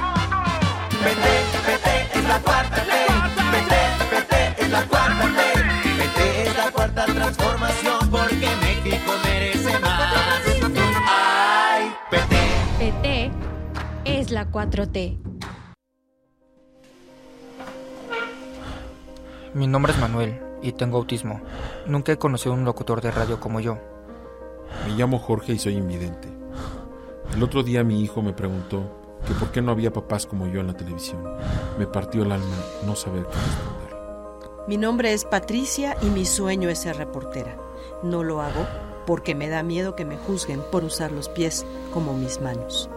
[1.05, 1.35] Vete,
[1.67, 3.07] vete, es la cuarta ley.
[3.53, 3.81] Vete,
[4.11, 5.97] vete, es la cuarta ley.
[5.99, 8.54] Vete, es la cuarta transformación porque
[14.35, 15.16] la 4T.
[19.55, 21.41] Mi nombre es Manuel y tengo autismo.
[21.87, 23.78] Nunca he conocido a un locutor de radio como yo.
[24.87, 26.28] Me llamo Jorge y soy invidente.
[27.32, 28.91] El otro día mi hijo me preguntó
[29.24, 31.22] que por qué no había papás como yo en la televisión.
[31.78, 34.64] Me partió el alma no saber qué responder.
[34.66, 37.57] Mi nombre es Patricia y mi sueño es ser reportera.
[38.03, 38.66] No lo hago
[39.07, 42.91] porque me da miedo que me juzguen por usar los pies como mis manos.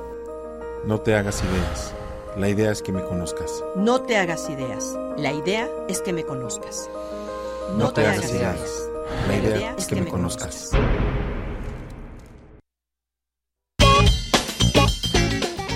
[0.86, 1.94] No te hagas ideas.
[2.38, 3.64] La idea es que me conozcas.
[3.76, 4.98] No te hagas ideas.
[5.18, 6.90] La idea es que me conozcas.
[7.78, 8.90] No, te, hagas ideas.
[9.28, 10.72] La idea es que me conozcas.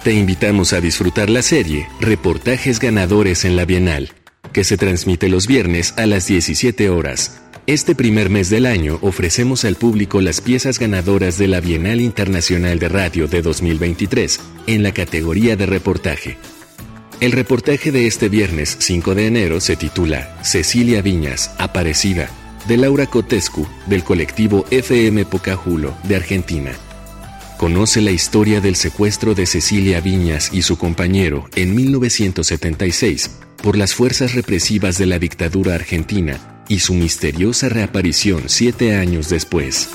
[0.04, 4.14] Te invitamos a disfrutar la serie Reportajes ganadores en la Bienal,
[4.52, 7.40] que se transmite los viernes a las 17 horas.
[7.66, 12.78] Este primer mes del año ofrecemos al público las piezas ganadoras de la Bienal Internacional
[12.78, 16.36] de Radio de 2023 en la categoría de reportaje.
[17.20, 22.30] El reportaje de este viernes 5 de enero se titula Cecilia Viñas, Aparecida,
[22.66, 26.72] de Laura Cotescu, del colectivo FM Pocajulo, de Argentina.
[27.60, 33.32] Conoce la historia del secuestro de Cecilia Viñas y su compañero en 1976
[33.62, 39.90] por las fuerzas represivas de la dictadura argentina y su misteriosa reaparición siete años después.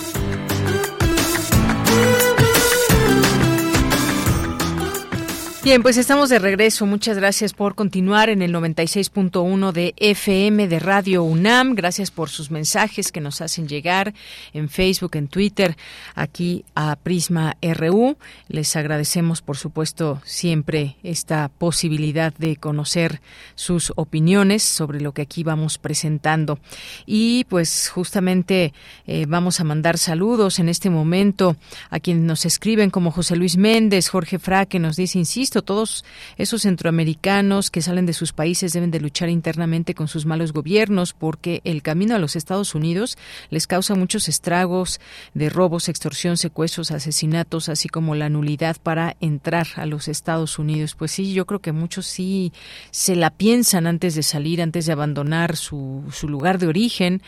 [5.66, 6.86] Bien, pues estamos de regreso.
[6.86, 11.74] Muchas gracias por continuar en el 96.1 de FM de Radio UNAM.
[11.74, 14.14] Gracias por sus mensajes que nos hacen llegar
[14.54, 15.76] en Facebook, en Twitter,
[16.14, 18.16] aquí a Prisma RU.
[18.48, 23.20] Les agradecemos, por supuesto, siempre esta posibilidad de conocer
[23.56, 26.60] sus opiniones sobre lo que aquí vamos presentando.
[27.08, 28.72] Y pues justamente
[29.08, 31.58] eh, vamos a mandar saludos en este momento
[31.90, 36.06] a quienes nos escriben como José Luis Méndez, Jorge Fra, que nos dice, insisto, todos
[36.38, 41.14] esos centroamericanos que salen de sus países deben de luchar internamente con sus malos gobiernos
[41.14, 43.18] porque el camino a los Estados Unidos
[43.50, 45.00] les causa muchos estragos
[45.34, 50.96] de robos, extorsión, secuestros, asesinatos, así como la nulidad para entrar a los Estados Unidos.
[50.96, 52.54] Pues sí, yo creo que muchos sí
[52.92, 57.22] se la piensan antes de salir, antes de abandonar su, su lugar de origen.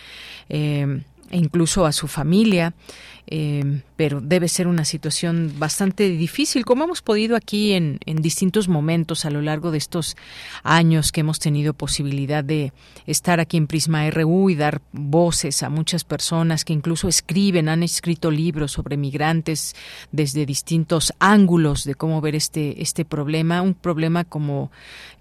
[0.49, 2.73] Eh, e incluso a su familia
[3.29, 8.69] eh, pero debe ser una situación bastante difícil, como hemos podido aquí en, en, distintos
[8.69, 10.15] momentos a lo largo de estos
[10.63, 12.71] años que hemos tenido posibilidad de
[13.05, 17.83] estar aquí en Prisma RU y dar voces a muchas personas que incluso escriben, han
[17.83, 19.75] escrito libros sobre migrantes
[20.11, 24.71] desde distintos ángulos de cómo ver este, este problema, un problema como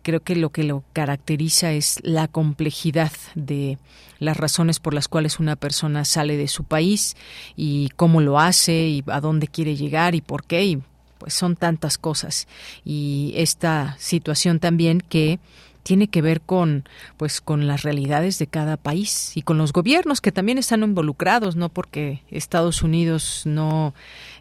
[0.03, 3.79] creo que lo que lo caracteriza es la complejidad de
[4.19, 7.17] las razones por las cuales una persona sale de su país
[7.57, 10.83] y cómo lo hace y a dónde quiere llegar y por qué y
[11.19, 12.47] pues son tantas cosas.
[12.85, 15.39] Y esta situación también que
[15.83, 16.85] tiene que ver con
[17.17, 21.55] pues con las realidades de cada país y con los gobiernos que también están involucrados
[21.55, 23.95] no porque Estados Unidos no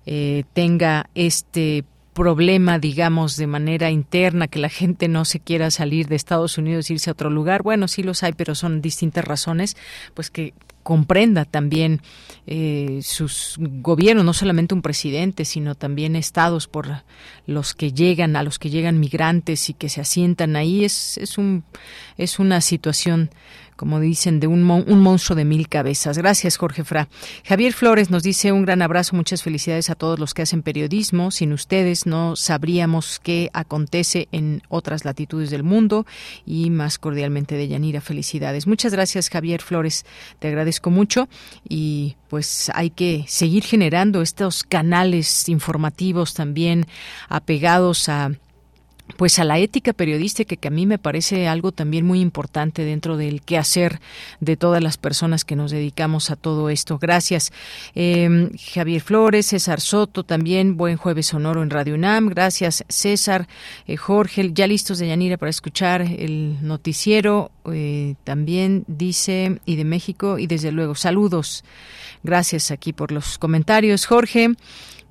[0.07, 1.85] eh, tenga este
[2.15, 6.89] problema, digamos, de manera interna, que la gente no se quiera salir de Estados Unidos
[6.89, 7.61] irse a otro lugar.
[7.61, 9.77] Bueno, sí los hay, pero son distintas razones,
[10.15, 12.01] pues que comprenda también
[12.47, 17.03] eh, sus gobiernos, no solamente un presidente, sino también estados por
[17.47, 20.85] los que llegan, a los que llegan migrantes y que se asientan ahí.
[20.85, 21.63] Es, es, un,
[22.17, 23.29] es una situación
[23.75, 26.17] como dicen, de un, un monstruo de mil cabezas.
[26.17, 27.07] Gracias, Jorge Fra.
[27.45, 31.31] Javier Flores nos dice un gran abrazo, muchas felicidades a todos los que hacen periodismo.
[31.31, 36.05] Sin ustedes no sabríamos qué acontece en otras latitudes del mundo
[36.45, 38.67] y más cordialmente de Yanira, felicidades.
[38.67, 40.05] Muchas gracias, Javier Flores.
[40.39, 41.27] Te agradezco mucho
[41.67, 46.85] y pues hay que seguir generando estos canales informativos también
[47.29, 48.31] apegados a
[49.17, 53.17] pues a la ética periodística que a mí me parece algo también muy importante dentro
[53.17, 53.99] del quehacer
[54.39, 56.97] de todas las personas que nos dedicamos a todo esto.
[56.97, 57.51] Gracias.
[57.93, 62.27] Eh, Javier Flores, César Soto, también buen jueves sonoro en Radio UNAM.
[62.27, 63.47] Gracias César,
[63.87, 67.51] eh, Jorge, ya listos de Yanira para escuchar el noticiero.
[67.71, 71.63] Eh, también dice, y de México, y desde luego, saludos.
[72.23, 74.55] Gracias aquí por los comentarios, Jorge.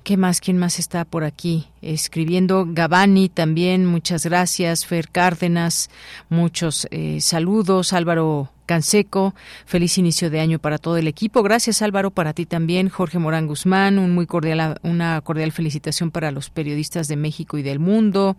[0.05, 0.39] ¿Qué más?
[0.39, 1.65] ¿Quién más está por aquí?
[1.81, 4.85] Escribiendo Gabani también, muchas gracias.
[4.85, 5.89] Fer Cárdenas,
[6.29, 7.91] muchos eh, saludos.
[7.91, 9.33] Álvaro Canseco,
[9.65, 11.41] feliz inicio de año para todo el equipo.
[11.41, 12.87] Gracias Álvaro, para ti también.
[12.87, 17.63] Jorge Morán Guzmán, un muy cordial, una cordial felicitación para los periodistas de México y
[17.63, 18.37] del mundo.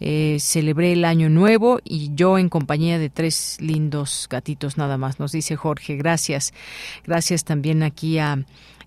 [0.00, 5.20] Eh, celebré el año nuevo y yo en compañía de tres lindos gatitos nada más,
[5.20, 5.94] nos dice Jorge.
[5.94, 6.52] Gracias.
[7.06, 8.44] Gracias también aquí a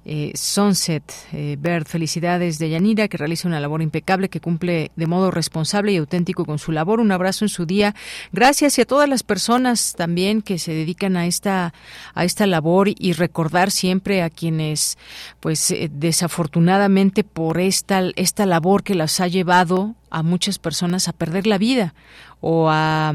[0.10, 1.04] eh, Sunset
[1.34, 1.58] eh.
[1.86, 6.46] Felicidades de Yanira, que realiza una labor impecable, que cumple de modo responsable y auténtico
[6.46, 7.02] con su labor.
[7.02, 7.94] Un abrazo en su día.
[8.32, 11.74] Gracias y a todas las personas también que se dedican a esta,
[12.14, 14.98] a esta labor y recordar siempre a quienes,
[15.42, 21.14] pues eh, desafortunadamente por esta, esta labor que las ha llevado a muchas personas a
[21.14, 21.94] perder la vida
[22.40, 23.14] o a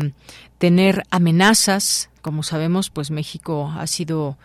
[0.58, 2.10] tener amenazas.
[2.20, 4.36] Como sabemos, pues México ha sido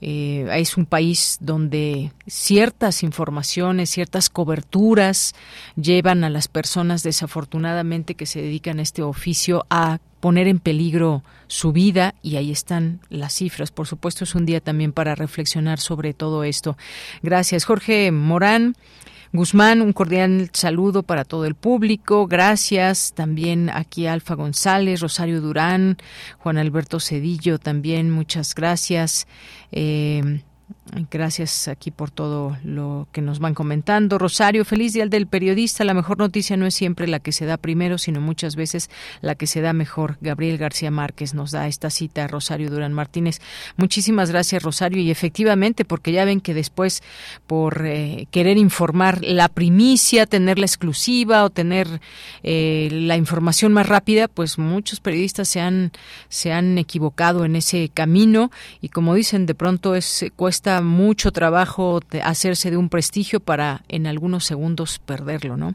[0.00, 5.34] eh, es un país donde ciertas informaciones, ciertas coberturas
[5.74, 11.22] llevan a las personas desafortunadamente que se dedican a este oficio a poner en peligro
[11.46, 13.70] su vida y ahí están las cifras.
[13.70, 16.76] Por supuesto es un día también para reflexionar sobre todo esto.
[17.22, 18.76] Gracias Jorge Morán.
[19.32, 22.26] Guzmán, un cordial saludo para todo el público.
[22.26, 25.96] Gracias también aquí Alfa González, Rosario Durán,
[26.38, 29.26] Juan Alberto Cedillo también, muchas gracias.
[29.72, 30.42] Eh,
[31.10, 34.18] Gracias aquí por todo lo que nos van comentando.
[34.18, 35.84] Rosario, feliz día del periodista.
[35.84, 38.88] La mejor noticia no es siempre la que se da primero, sino muchas veces
[39.20, 40.16] la que se da mejor.
[40.20, 43.40] Gabriel García Márquez nos da esta cita, Rosario Durán Martínez.
[43.76, 45.02] Muchísimas gracias, Rosario.
[45.02, 47.02] Y efectivamente, porque ya ven que después,
[47.46, 52.00] por eh, querer informar la primicia, tener la exclusiva o tener
[52.42, 55.92] eh, la información más rápida, pues muchos periodistas se han,
[56.28, 58.50] se han equivocado en ese camino.
[58.80, 63.82] Y como dicen, de pronto es cuesta cuesta mucho trabajo hacerse de un prestigio para
[63.88, 65.74] en algunos segundos perderlo, ¿no?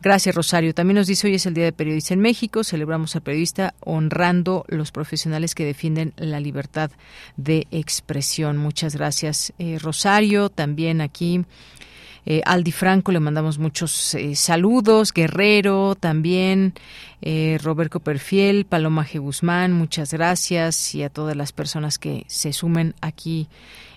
[0.00, 0.72] Gracias, Rosario.
[0.72, 2.64] También nos dice hoy es el Día de Periodista en México.
[2.64, 6.90] Celebramos al periodista honrando los profesionales que defienden la libertad
[7.36, 8.56] de expresión.
[8.56, 10.48] Muchas gracias, eh, Rosario.
[10.48, 11.44] También aquí
[12.24, 16.72] eh, Aldi Franco, le mandamos muchos eh, saludos, Guerrero también,
[17.62, 19.18] Roberto Perfiel, Paloma G.
[19.18, 23.48] Guzmán, muchas gracias y a todas las personas que se sumen aquí.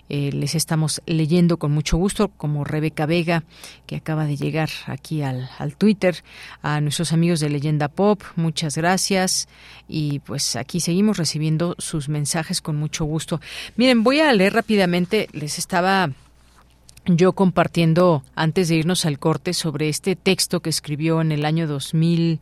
[0.08, 3.44] Les estamos leyendo con mucho gusto, como Rebeca Vega,
[3.86, 6.22] que acaba de llegar aquí al, al Twitter,
[6.62, 9.48] a nuestros amigos de Leyenda Pop, muchas gracias.
[9.88, 13.40] Y pues aquí seguimos recibiendo sus mensajes con mucho gusto.
[13.76, 16.10] Miren, voy a leer rápidamente, les estaba
[17.16, 21.66] yo compartiendo antes de irnos al corte sobre este texto que escribió en el año
[21.66, 22.40] 2000,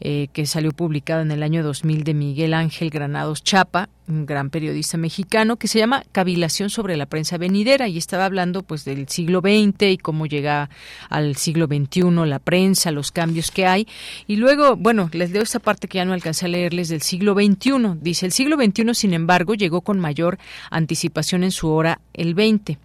[0.00, 4.48] eh, que salió publicado en el año 2000 de Miguel Ángel Granados Chapa, un gran
[4.48, 9.08] periodista mexicano, que se llama Cavilación sobre la prensa venidera y estaba hablando pues del
[9.08, 10.70] siglo XX y cómo llega
[11.10, 13.86] al siglo XXI la prensa, los cambios que hay.
[14.26, 17.34] Y luego, bueno, les leo esta parte que ya no alcancé a leerles del siglo
[17.34, 17.98] XXI.
[18.00, 20.38] Dice, el siglo XXI, sin embargo, llegó con mayor
[20.70, 22.78] anticipación en su hora el XX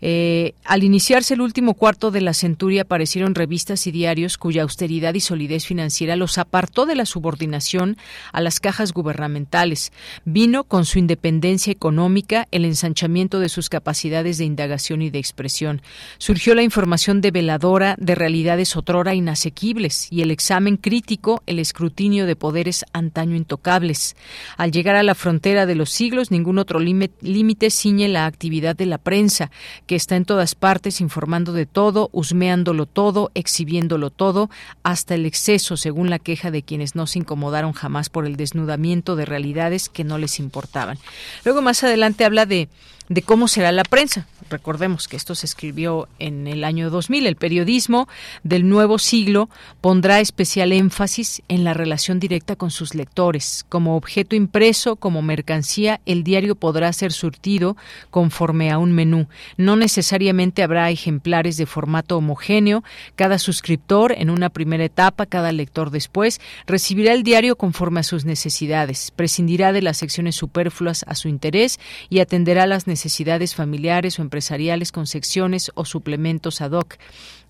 [0.00, 5.14] eh, al iniciarse el último cuarto de la centuria aparecieron revistas y diarios cuya austeridad
[5.14, 7.96] y solidez financiera los apartó de la subordinación
[8.32, 9.92] a las cajas gubernamentales.
[10.24, 15.82] Vino con su independencia económica el ensanchamiento de sus capacidades de indagación y de expresión.
[16.18, 22.36] Surgió la información develadora de realidades otrora inasequibles y el examen crítico, el escrutinio de
[22.36, 24.16] poderes antaño intocables.
[24.56, 28.86] Al llegar a la frontera de los siglos, ningún otro límite ciñe la actividad de
[28.86, 29.50] la prensa,
[29.86, 34.50] que está en todas partes informando de todo, husmeándolo todo, exhibiéndolo todo,
[34.82, 39.16] hasta el exceso, según la queja de quienes no se incomodaron jamás por el desnudamiento
[39.16, 40.98] de realidades que no les importaban.
[41.44, 42.68] Luego más adelante habla de
[43.08, 44.26] de cómo será la prensa.
[44.50, 47.26] Recordemos que esto se escribió en el año 2000.
[47.26, 48.08] El periodismo
[48.42, 49.48] del nuevo siglo
[49.80, 53.64] pondrá especial énfasis en la relación directa con sus lectores.
[53.68, 57.76] Como objeto impreso, como mercancía, el diario podrá ser surtido
[58.10, 59.28] conforme a un menú.
[59.56, 62.84] No necesariamente habrá ejemplares de formato homogéneo.
[63.16, 68.24] Cada suscriptor, en una primera etapa, cada lector después, recibirá el diario conforme a sus
[68.24, 69.10] necesidades.
[69.10, 74.22] Prescindirá de las secciones superfluas a su interés y atenderá las necesidades necesidades familiares o
[74.22, 76.94] empresariales con secciones o suplementos ad hoc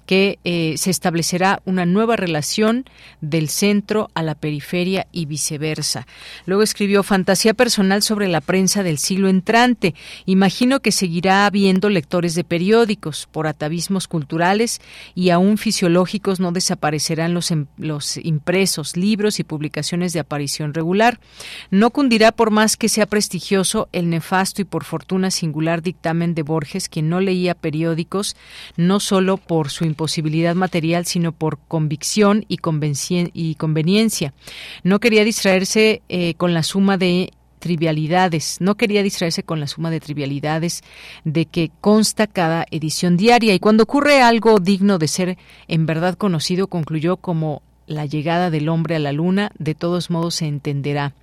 [0.07, 2.85] que eh, se establecerá una nueva relación
[3.21, 6.07] del centro a la periferia y viceversa.
[6.47, 9.95] Luego escribió Fantasía personal sobre la prensa del siglo entrante.
[10.27, 14.81] Imagino que seguirá habiendo lectores de periódicos por atavismos culturales
[15.15, 17.67] y aún fisiológicos no desaparecerán los, em,
[18.23, 21.21] impresos, libros y publicaciones de aparición regular.
[21.71, 26.43] No cundirá por más que sea prestigioso el nefasto y por fortuna singular dictamen de
[26.43, 28.37] Borges, quien no leía periódicos
[28.77, 34.35] no solo por su imposibilidad material, sino por convicción y, conveniencia.
[34.83, 38.59] No quería distraerse eh, con la suma de trivialidades.
[38.61, 40.83] No quería distraerse con la suma de trivialidades
[41.25, 45.39] de que consta cada edición diaria y cuando ocurre algo digno de ser
[45.69, 50.35] en verdad conocido, concluyó como la llegada del hombre a la luna, de todos modos
[50.35, 51.15] se entenderá,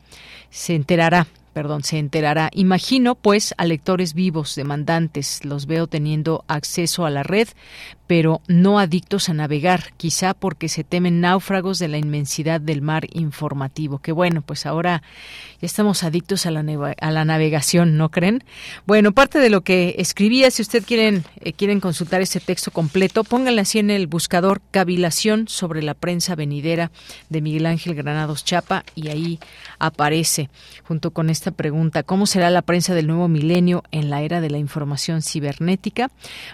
[0.50, 2.50] se enterará perdón, se enterará.
[2.54, 7.48] Imagino, pues, a lectores vivos, demandantes, los veo teniendo acceso a la red,
[8.12, 13.08] pero no adictos a navegar, quizá porque se temen náufragos de la inmensidad del mar
[13.14, 14.00] informativo.
[14.00, 15.02] Que bueno, pues ahora
[15.62, 16.62] ya estamos adictos a la,
[17.24, 18.44] navegación, ¿no creen?
[18.86, 23.24] Bueno, parte de lo que escribía, si usted quieren, eh, quieren consultar ese texto completo,
[23.24, 26.92] pónganle así en el buscador Cavilación sobre la prensa venidera
[27.30, 29.40] de Miguel Ángel Granados Chapa y ahí
[29.80, 30.50] aparece
[30.84, 34.50] junto con esta pregunta, ¿cómo será la prensa del nuevo milenio en la era de
[34.50, 36.12] la información cibernética?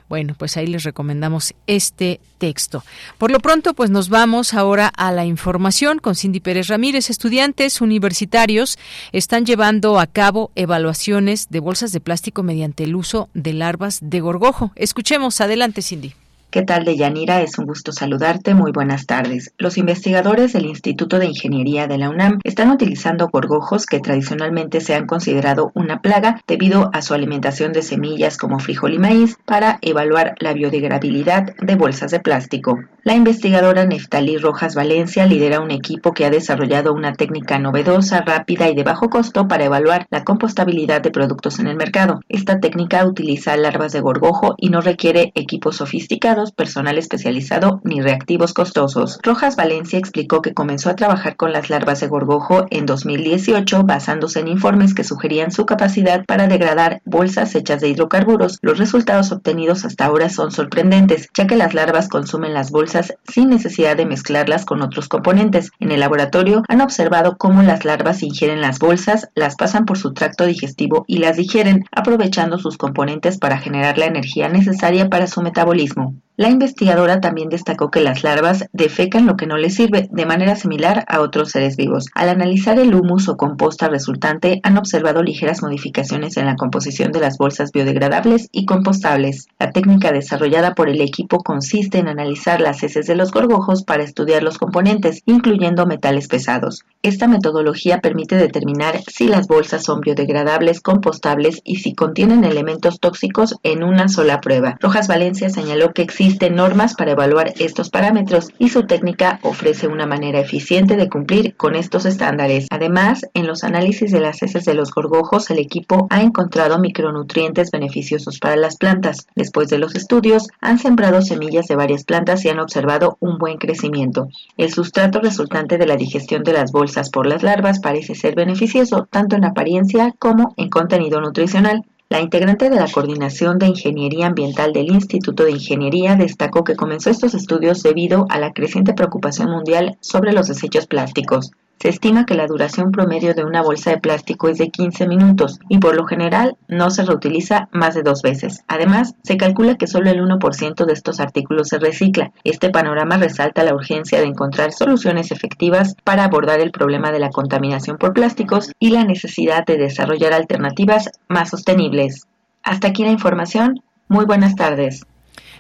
[0.08, 2.84] Bueno, pues ahí les recomendamos este texto.
[3.18, 7.10] Por lo pronto, pues nos vamos ahora a la información con Cindy Pérez Ramírez.
[7.10, 8.78] Estudiantes universitarios
[9.12, 14.20] están llevando a cabo evaluaciones de bolsas de plástico mediante el uso de larvas de
[14.20, 14.72] gorgojo.
[14.76, 16.14] Escuchemos, adelante Cindy.
[16.50, 17.42] ¿Qué tal, Deyanira?
[17.42, 18.54] Es un gusto saludarte.
[18.54, 19.52] Muy buenas tardes.
[19.58, 24.96] Los investigadores del Instituto de Ingeniería de la UNAM están utilizando gorgojos que tradicionalmente se
[24.96, 29.78] han considerado una plaga debido a su alimentación de semillas como frijol y maíz para
[29.82, 32.80] evaluar la biodegradabilidad de bolsas de plástico.
[33.04, 38.70] La investigadora Neftalí Rojas Valencia lidera un equipo que ha desarrollado una técnica novedosa, rápida
[38.70, 42.22] y de bajo costo para evaluar la compostabilidad de productos en el mercado.
[42.30, 48.54] Esta técnica utiliza larvas de gorgojo y no requiere equipos sofisticados personal especializado ni reactivos
[48.54, 49.20] costosos.
[49.24, 54.40] Rojas Valencia explicó que comenzó a trabajar con las larvas de gorgojo en 2018 basándose
[54.40, 58.60] en informes que sugerían su capacidad para degradar bolsas hechas de hidrocarburos.
[58.62, 63.50] Los resultados obtenidos hasta ahora son sorprendentes, ya que las larvas consumen las bolsas sin
[63.50, 65.72] necesidad de mezclarlas con otros componentes.
[65.80, 70.14] En el laboratorio han observado cómo las larvas ingieren las bolsas, las pasan por su
[70.14, 75.42] tracto digestivo y las digieren, aprovechando sus componentes para generar la energía necesaria para su
[75.42, 76.16] metabolismo.
[76.40, 80.56] La investigadora también destacó que las larvas defecan lo que no les sirve, de manera
[80.56, 82.10] similar a otros seres vivos.
[82.14, 87.22] Al analizar el humus o composta resultante, han observado ligeras modificaciones en la composición de
[87.22, 89.48] las bolsas biodegradables y compostables.
[89.58, 94.04] La técnica desarrollada por el equipo consiste en analizar las heces de los gorgojos para
[94.04, 96.86] estudiar los componentes, incluyendo metales pesados.
[97.02, 103.56] Esta metodología permite determinar si las bolsas son biodegradables, compostables y si contienen elementos tóxicos
[103.64, 104.78] en una sola prueba.
[104.80, 109.88] Rojas Valencia señaló que existe Existen normas para evaluar estos parámetros y su técnica ofrece
[109.88, 112.68] una manera eficiente de cumplir con estos estándares.
[112.70, 117.72] Además, en los análisis de las heces de los gorgojos, el equipo ha encontrado micronutrientes
[117.72, 119.28] beneficiosos para las plantas.
[119.38, 123.58] Después de los estudios, han sembrado semillas de varias plantas y han observado un buen
[123.58, 124.28] crecimiento.
[124.58, 129.08] El sustrato resultante de la digestión de las bolsas por las larvas parece ser beneficioso
[129.10, 131.86] tanto en apariencia como en contenido nutricional.
[132.10, 137.10] La integrante de la Coordinación de Ingeniería Ambiental del Instituto de Ingeniería destacó que comenzó
[137.10, 141.52] estos estudios debido a la creciente preocupación mundial sobre los desechos plásticos.
[141.80, 145.60] Se estima que la duración promedio de una bolsa de plástico es de 15 minutos
[145.70, 148.64] y por lo general no se reutiliza más de dos veces.
[148.68, 152.32] Además, se calcula que solo el 1% de estos artículos se recicla.
[152.44, 157.30] Este panorama resalta la urgencia de encontrar soluciones efectivas para abordar el problema de la
[157.30, 162.26] contaminación por plásticos y la necesidad de desarrollar alternativas más sostenibles.
[162.64, 163.84] Hasta aquí la información.
[164.08, 165.06] Muy buenas tardes.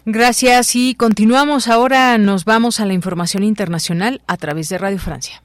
[0.06, 2.18] Gracias y continuamos ahora.
[2.18, 5.44] Nos vamos a la información internacional a través de Radio Francia.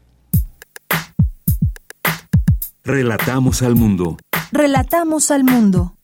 [2.84, 4.16] Relatamos al mundo.
[4.50, 5.94] Relatamos al mundo.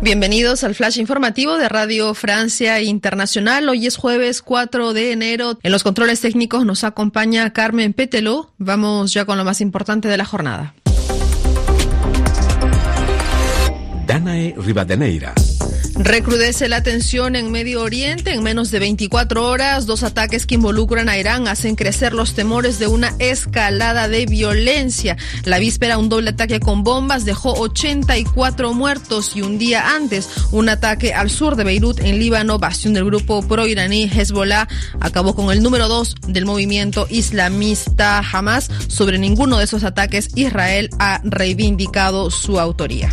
[0.00, 3.68] Bienvenidos al flash informativo de Radio Francia Internacional.
[3.68, 5.58] Hoy es jueves 4 de enero.
[5.64, 8.52] En los controles técnicos nos acompaña Carmen Pételo.
[8.58, 10.74] Vamos ya con lo más importante de la jornada.
[14.06, 15.34] Danae Rivadeneira.
[15.94, 18.32] Recrudece la tensión en Medio Oriente.
[18.32, 22.78] En menos de 24 horas, dos ataques que involucran a Irán hacen crecer los temores
[22.78, 25.18] de una escalada de violencia.
[25.44, 30.70] La víspera, un doble ataque con bombas dejó 84 muertos y un día antes, un
[30.70, 34.68] ataque al sur de Beirut, en Líbano, bastión del grupo pro-iraní Hezbollah,
[35.00, 38.70] acabó con el número dos del movimiento islamista Hamas.
[38.88, 43.12] Sobre ninguno de esos ataques, Israel ha reivindicado su autoría.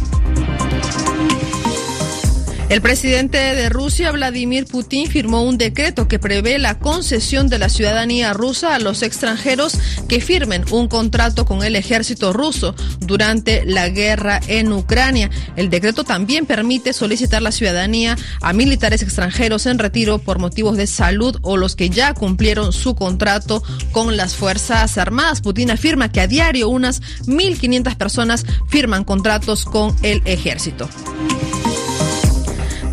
[2.70, 7.68] El presidente de Rusia, Vladimir Putin, firmó un decreto que prevé la concesión de la
[7.68, 13.90] ciudadanía rusa a los extranjeros que firmen un contrato con el ejército ruso durante la
[13.90, 15.32] guerra en Ucrania.
[15.56, 20.86] El decreto también permite solicitar la ciudadanía a militares extranjeros en retiro por motivos de
[20.86, 25.42] salud o los que ya cumplieron su contrato con las Fuerzas Armadas.
[25.42, 30.88] Putin afirma que a diario unas 1.500 personas firman contratos con el ejército.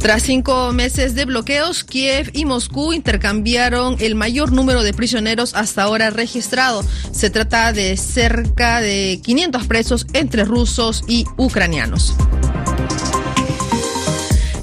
[0.06, 5.82] Tras cinco meses de bloqueos, Kiev y Moscú intercambiaron el mayor número de prisioneros hasta
[5.82, 6.84] ahora registrado.
[7.10, 12.14] Se trata de cerca de 500 presos entre rusos y ucranianos.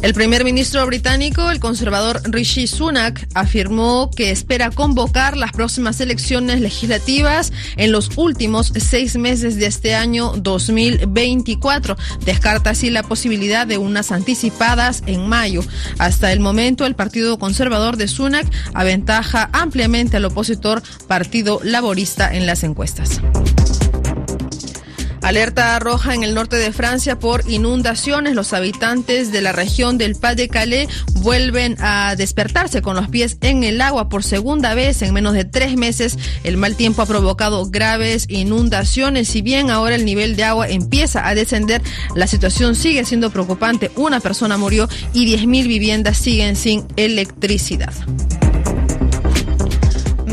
[0.04, 6.60] El primer ministro británico, el conservador Rishi Sunak, afirmó que espera convocar las próximas elecciones
[6.60, 11.96] legislativas en los últimos seis meses de este año 2024.
[12.26, 15.62] Descarta así la posibilidad de unas anticipadas en mayo.
[16.00, 22.46] Hasta el momento, el Partido Conservador de Sunak aventaja ampliamente al opositor Partido Laborista en
[22.46, 23.22] las encuestas.
[25.24, 28.36] Alerta roja en el norte de Francia por inundaciones.
[28.36, 30.90] Los habitantes de la región del Pas de Calais
[31.22, 35.46] vuelven a despertarse con los pies en el agua por segunda vez en menos de
[35.46, 36.18] tres meses.
[36.44, 39.30] El mal tiempo ha provocado graves inundaciones.
[39.30, 41.82] Si bien ahora el nivel de agua empieza a descender,
[42.16, 43.92] la situación sigue siendo preocupante.
[43.96, 47.94] Una persona murió y 10.000 viviendas siguen sin electricidad.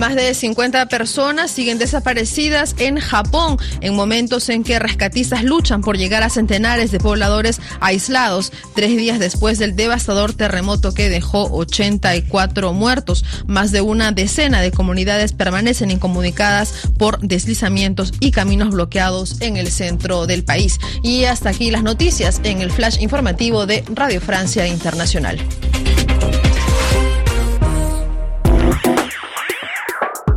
[0.00, 5.98] Más de 50 personas siguen desaparecidas en Japón en momentos en que rescatistas luchan por
[5.98, 12.72] llegar a centenares de pobladores aislados, tres días después del devastador terremoto que dejó 84
[12.72, 13.26] muertos.
[13.46, 19.70] Más de una decena de comunidades permanecen incomunicadas por deslizamientos y caminos bloqueados en el
[19.70, 20.78] centro del país.
[21.02, 25.38] Y hasta aquí las noticias en el flash informativo de Radio Francia Internacional.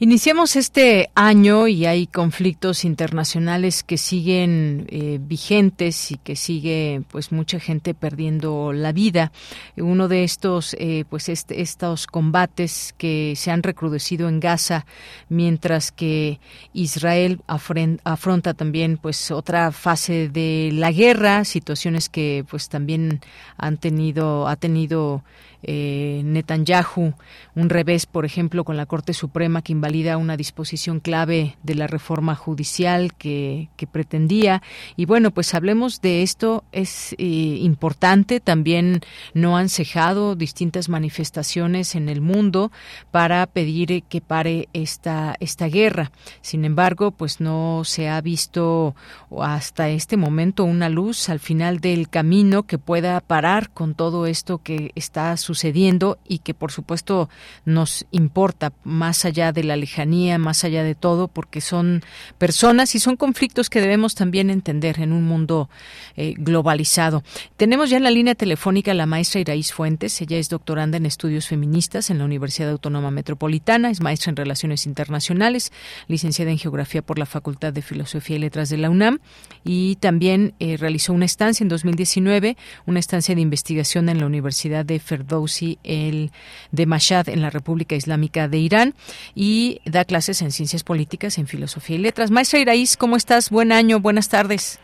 [0.00, 7.30] Iniciamos este año y hay conflictos internacionales que siguen eh, vigentes y que sigue pues
[7.30, 9.30] mucha gente perdiendo la vida.
[9.76, 14.84] Uno de estos eh, pues este, estos combates que se han recrudecido en Gaza
[15.28, 16.40] mientras que
[16.72, 23.20] Israel afronta también pues otra fase de la guerra, situaciones que pues también
[23.56, 25.22] han tenido ha tenido
[25.66, 27.14] eh, Netanyahu
[27.54, 31.86] un revés, por ejemplo, con la Corte Suprema que invalida una disposición clave de la
[31.86, 34.62] reforma judicial que, pretendía.
[34.96, 36.64] Y bueno, pues hablemos de esto.
[36.72, 37.24] Es eh,
[37.60, 38.40] importante.
[38.40, 39.02] También
[39.34, 42.72] no han cejado distintas manifestaciones en el mundo
[43.10, 46.10] para pedir que pare esta, esta guerra.
[46.40, 48.96] Sin embargo, pues no se ha visto
[49.38, 54.58] hasta este momento una luz al final del camino que pueda parar con todo esto
[54.58, 57.28] que está sucediendo sucediendo y que por supuesto
[57.64, 62.02] nos importa más allá de la lejanía, más allá de todo, porque son
[62.38, 65.70] personas y son conflictos que debemos también entender en un mundo
[66.16, 67.22] eh, globalizado.
[67.56, 70.20] Tenemos ya en la línea telefónica a la maestra Iraís Fuentes.
[70.20, 74.86] Ella es doctoranda en estudios feministas en la Universidad Autónoma Metropolitana, es maestra en relaciones
[74.86, 75.72] internacionales,
[76.08, 79.20] licenciada en geografía por la Facultad de Filosofía y Letras de la UNAM
[79.62, 82.56] y también eh, realizó una estancia en 2019,
[82.86, 85.43] una estancia de investigación en la Universidad de Ferdow
[85.84, 86.30] el
[86.72, 88.94] de Mashhad en la República Islámica de Irán
[89.34, 92.30] y da clases en ciencias políticas, en filosofía y letras.
[92.30, 93.50] Maestra Iraíz, ¿cómo estás?
[93.50, 94.80] Buen año, buenas tardes.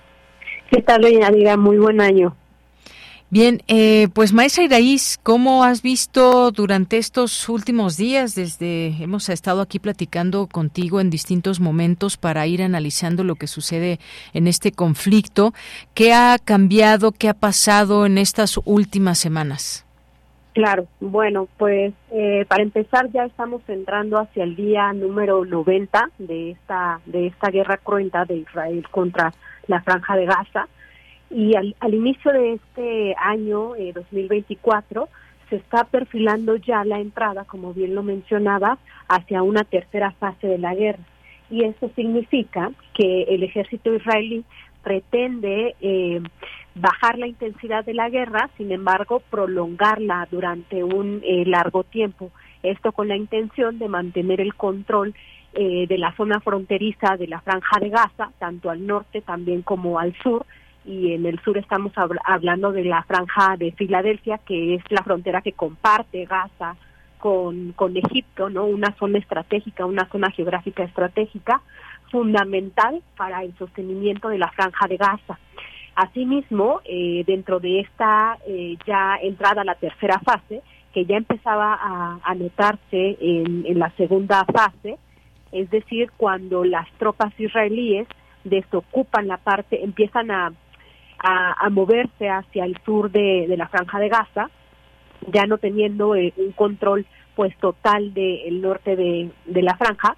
[0.71, 2.37] ¿Qué tal, doña Muy buen año.
[3.33, 9.61] Bien, eh, pues maestra Iraíz, ¿cómo has visto durante estos últimos días, desde hemos estado
[9.61, 14.01] aquí platicando contigo en distintos momentos para ir analizando lo que sucede
[14.33, 15.55] en este conflicto,
[15.95, 19.87] qué ha cambiado, qué ha pasado en estas últimas semanas?
[20.53, 26.51] Claro, bueno, pues eh, para empezar ya estamos entrando hacia el día número 90 de
[26.51, 29.33] esta de esta guerra cruenta de Israel contra
[29.69, 30.69] la franja de Gaza.
[31.31, 35.09] Y al, inicio de este año eh, 2024
[35.49, 38.79] se está perfilando ya la entrada, como bien lo mencionaba,
[39.09, 41.05] hacia una tercera fase de la guerra.
[41.49, 44.45] Y eso significa que el ejército israelí
[44.83, 46.21] pretende eh,
[46.81, 52.31] bajar la intensidad de la guerra, sin embargo, prolongarla durante un eh, largo tiempo.
[52.63, 55.15] Esto con la intención de mantener el control
[55.53, 59.99] eh, de la zona fronteriza de la franja de Gaza, tanto al norte también como
[59.99, 60.47] al sur.
[60.85, 61.93] Y en el sur estamos
[62.25, 66.77] hablando de la franja de Filadelfia, que es la frontera que comparte Gaza
[67.19, 68.65] con, con Egipto, ¿no?
[68.65, 71.61] Una zona estratégica, una zona geográfica estratégica
[72.11, 75.39] fundamental para el sostenimiento de la franja de Gaza.
[76.01, 80.63] Asimismo, eh, dentro de esta eh, ya entrada a la tercera fase,
[80.95, 84.97] que ya empezaba a, notarse en, la segunda fase,
[85.53, 88.09] es decir, cuando las tropas israelíes
[88.45, 90.53] desocupan la parte, empiezan a,
[91.19, 94.51] a, moverse hacia el sur de, la franja de Gaza,
[95.27, 97.05] ya no teniendo eh, un control
[97.37, 100.17] pues total del norte de la franja,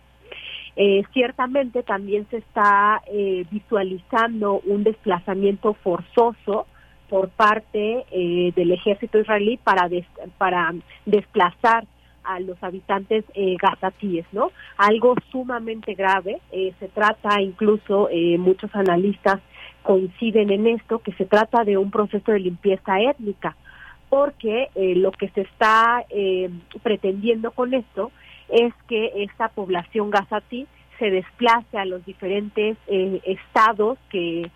[0.75, 6.67] eh, ciertamente también se está eh, visualizando un desplazamiento forzoso
[7.11, 9.89] por parte eh, del ejército israelí para
[10.39, 10.73] para
[11.05, 11.85] desplazar
[12.25, 14.53] a los habitantes eh, gazatíes, ¿no?
[14.79, 16.41] Algo sumamente grave.
[16.79, 18.09] se trata, incluso
[18.39, 19.41] muchos analistas
[19.83, 23.57] coinciden en esto, que se trata de un proceso de limpieza étnica,
[24.09, 26.05] porque lo que se está
[26.83, 28.13] pretendiendo con esto
[28.53, 30.67] es que esta población gazatí
[30.99, 34.51] se desplace a los diferentes eh, estados que,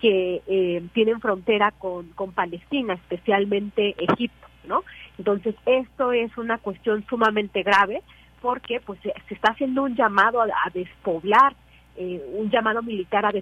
[0.00, 4.84] que eh, tienen frontera con, con Palestina, especialmente Egipto, ¿no?
[5.18, 8.02] Entonces, esto es una cuestión sumamente grave
[8.40, 11.54] porque pues se está haciendo un llamado a, despoblar
[11.96, 13.32] eh, un llamado militar a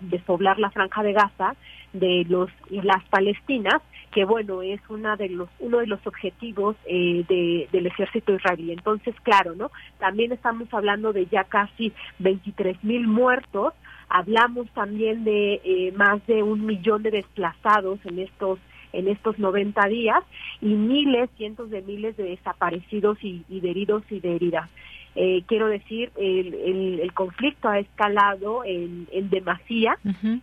[0.00, 1.54] despoblar la franja de Gaza
[1.92, 3.82] de los las palestinas
[4.12, 8.72] que bueno es una de los uno de los objetivos eh, de, del ejército israelí.
[8.72, 13.74] Entonces claro no también estamos hablando de ya casi 23 mil muertos.
[14.08, 18.58] Hablamos también de eh, más de un millón de desplazados en estos
[18.92, 20.22] en estos 90 días
[20.60, 24.70] y miles, cientos de miles de desaparecidos y, de heridos y de heridas.
[25.16, 29.98] Eh, quiero decir, el, el, conflicto ha escalado en, en demasía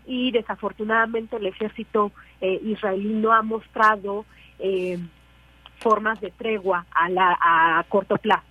[0.05, 2.11] y desafortunadamente el ejército
[2.41, 4.25] eh, israelí no ha mostrado
[4.59, 4.99] eh,
[5.79, 8.43] formas de tregua a, la, a corto plazo.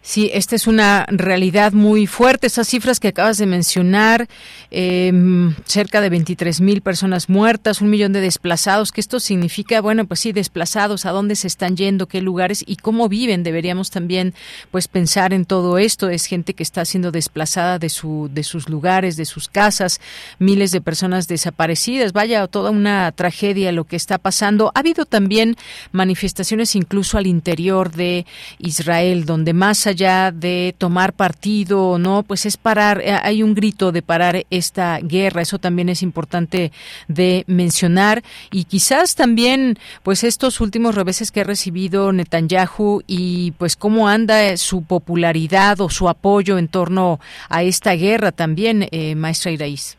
[0.00, 2.46] Sí, esta es una realidad muy fuerte.
[2.46, 4.28] Esas cifras que acabas de mencionar,
[4.70, 10.06] em, cerca de 23 mil personas muertas, un millón de desplazados, que esto significa, bueno,
[10.06, 13.42] pues sí, desplazados, a dónde se están yendo, qué lugares y cómo viven.
[13.42, 14.34] Deberíamos también,
[14.70, 16.08] pues, pensar en todo esto.
[16.08, 20.00] Es gente que está siendo desplazada de su, de sus lugares, de sus casas,
[20.38, 22.12] miles de personas desaparecidas.
[22.12, 24.72] Vaya, toda una tragedia lo que está pasando.
[24.74, 25.56] Ha habido también
[25.92, 28.24] manifestaciones incluso al interior de
[28.58, 33.90] Israel, donde más allá de tomar partido no, pues es parar, eh, hay un grito
[33.90, 36.70] de parar esta guerra, eso también es importante
[37.08, 38.22] de mencionar
[38.52, 44.56] y quizás también pues estos últimos reveses que ha recibido Netanyahu y pues cómo anda
[44.56, 47.18] su popularidad o su apoyo en torno
[47.48, 49.98] a esta guerra también, eh, maestra Iraíz.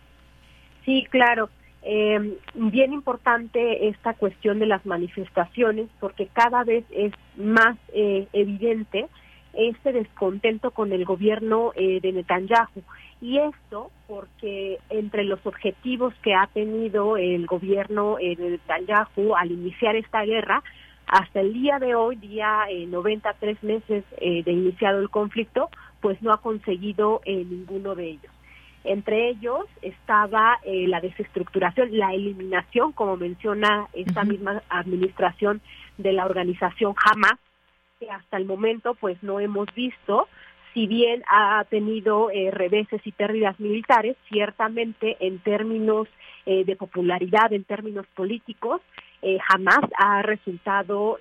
[0.86, 1.50] Sí, claro.
[1.82, 9.08] Eh, bien importante esta cuestión de las manifestaciones porque cada vez es más eh, evidente
[9.54, 12.84] este descontento con el gobierno eh, de Netanyahu.
[13.22, 19.52] Y esto porque entre los objetivos que ha tenido el gobierno eh, de Netanyahu al
[19.52, 20.64] iniciar esta guerra,
[21.06, 25.70] hasta el día de hoy, día eh, 93 meses eh, de iniciado el conflicto,
[26.02, 28.32] pues no ha conseguido ninguno de ellos.
[28.86, 35.60] Entre ellos estaba la desestructuración, la eliminación, como menciona esta misma administración
[35.98, 37.38] de la organización Hamas,
[38.00, 40.28] que hasta el momento pues no hemos visto,
[40.74, 46.08] si bien ha tenido eh, reveses y pérdidas militares, ciertamente en términos
[46.46, 48.82] eh, de popularidad, en términos políticos,
[49.22, 51.20] eh, jamás ha resultado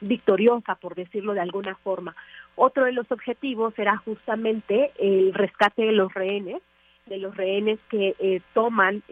[0.00, 2.16] victoriosa, por decirlo de alguna forma.
[2.56, 6.62] Otro de los objetivos era justamente el rescate de los rehenes,
[7.04, 9.02] de los rehenes que toman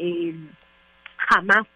[1.16, 1.66] jamás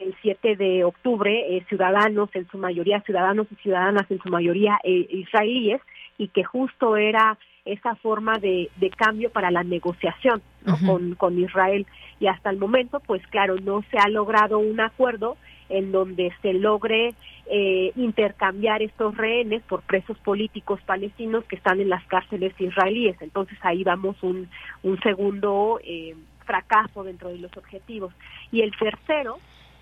[0.00, 4.78] el 7 de octubre eh, ciudadanos, en su mayoría ciudadanos y ciudadanas, en su mayoría
[4.84, 5.80] eh, israelíes,
[6.16, 10.42] y que justo era esa forma de, de cambio para la negociación
[10.86, 11.86] con, con Israel.
[12.18, 15.36] Y hasta el momento, pues claro, no se ha logrado un acuerdo
[15.68, 17.14] en donde se logre
[17.46, 23.20] eh, intercambiar estos rehenes por presos políticos palestinos que están en las cárceles israelíes.
[23.20, 24.48] Entonces ahí vamos un,
[24.82, 26.14] un segundo eh,
[26.44, 28.14] fracaso dentro de los objetivos.
[28.50, 29.38] Y el tercero,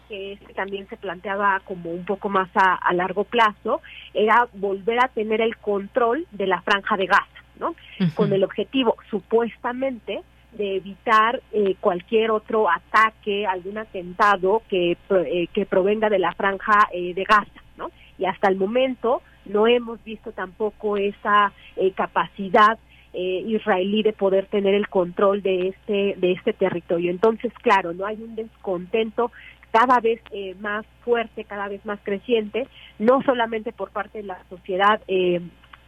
[0.08, 3.80] que también se planteaba como un poco más a, largo plazo,
[4.14, 7.74] era volver a tener el control de la franja de Gaza, ¿no?
[8.14, 10.22] Con el objetivo supuestamente
[10.56, 16.88] de evitar eh, cualquier otro ataque, algún atentado que, eh, que provenga de la franja
[16.92, 17.90] eh, de Gaza, ¿no?
[18.18, 21.52] Y hasta el momento no hemos visto tampoco esa
[21.94, 22.78] capacidad
[23.18, 27.10] israelí de poder tener el control de este de este territorio.
[27.10, 29.30] Entonces, claro, no hay un descontento
[29.72, 32.66] cada vez eh, más fuerte, cada vez más creciente,
[32.98, 35.40] no solamente por parte de la sociedad eh,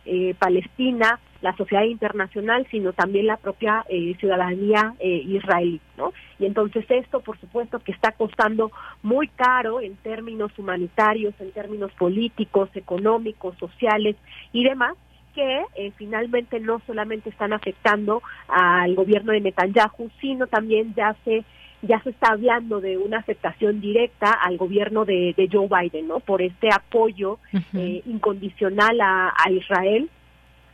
[0.04, 3.84] eh, palestina, la sociedad internacional, sino también la propia
[4.18, 6.12] ciudadanía israelí, ¿no?
[6.40, 8.72] Y entonces esto, por supuesto, que está costando
[9.04, 14.16] muy caro en términos humanitarios, en términos políticos, económicos, sociales
[14.52, 14.96] y demás,
[15.32, 15.62] que
[15.96, 21.44] finalmente no solamente están afectando al gobierno de Netanyahu, sino también ya se
[21.82, 26.20] ya se está hablando de una aceptación directa al gobierno de, Joe Biden, ¿no?
[26.20, 27.38] Por este apoyo
[27.74, 30.10] eh, incondicional a, a Israel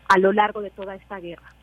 [0.09, 1.53] a lo largo de toda esta guerra.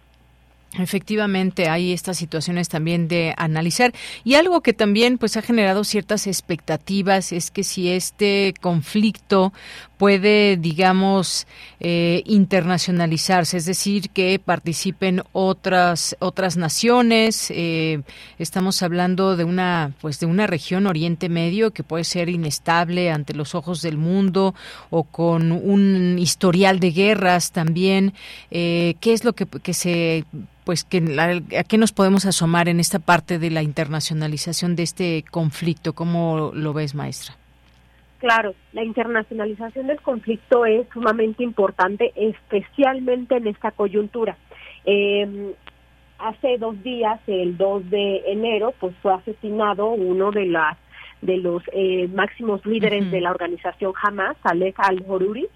[0.79, 3.93] Efectivamente, hay estas situaciones también de analizar.
[4.23, 9.51] Y algo que también pues ha generado ciertas expectativas es que si este conflicto
[9.97, 11.45] puede, digamos,
[11.79, 17.51] eh, internacionalizarse, es decir, que participen otras otras naciones.
[17.51, 18.01] Eh,
[18.39, 23.35] estamos hablando de una pues de una región Oriente Medio que puede ser inestable ante
[23.35, 24.55] los ojos del mundo
[24.89, 28.13] o con un historial de guerras también.
[28.49, 30.25] Eh, ¿Qué es lo que, que se
[30.63, 30.97] pues que
[31.57, 35.93] a qué nos podemos asomar en esta parte de la internacionalización de este conflicto.
[35.93, 37.35] ¿Cómo lo ves, maestra?
[38.19, 44.37] Claro, la internacionalización del conflicto es sumamente importante, especialmente en esta coyuntura.
[44.85, 45.53] Eh,
[46.19, 50.77] hace dos días, el 2 de enero, pues fue asesinado uno de las
[51.21, 55.47] de los eh, máximos líderes de la organización Hamas, Alec al-Horuri,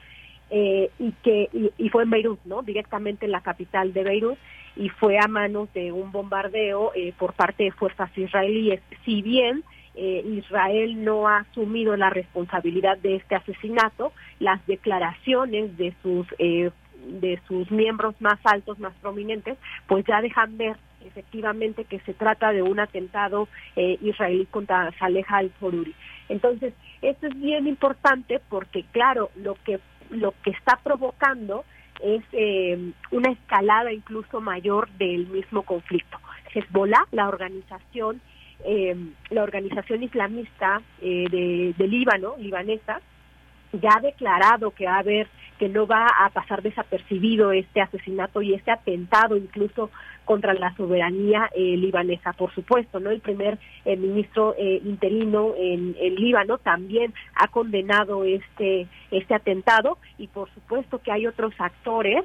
[0.52, 2.62] eh, y que y, fue en Beirut, ¿no?
[2.62, 4.38] Directamente en la capital de Beirut
[4.76, 8.82] y fue a manos de un bombardeo eh, por parte de fuerzas israelíes.
[9.04, 9.64] Si bien
[9.98, 17.72] Israel no ha asumido la responsabilidad de este asesinato, las declaraciones de sus de sus
[17.72, 19.58] miembros más altos, más prominentes,
[19.88, 20.76] pues ya dejan ver
[21.06, 25.94] efectivamente que se trata de un atentado eh, israelí contra Saleh al-Horuri.
[26.30, 29.80] Entonces, esto es bien importante porque, claro, lo que,
[30.10, 31.64] lo que está provocando
[32.02, 36.18] es eh, una escalada incluso mayor del mismo conflicto.
[36.54, 38.22] Hezbollah, la organización,
[38.64, 38.96] eh,
[39.30, 43.02] la organización islamista de, de Líbano, libanesa,
[43.74, 45.28] ya ha declarado que va a haber
[45.58, 49.90] que no va a pasar desapercibido este asesinato y este atentado incluso
[50.26, 53.12] contra la soberanía eh, libanesa, por supuesto, ¿no?
[53.12, 59.98] El primer eh, ministro eh, interino en el Líbano también ha condenado este este atentado
[60.18, 62.24] y por supuesto que hay otros actores,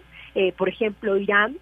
[0.57, 1.57] por ejemplo Irán,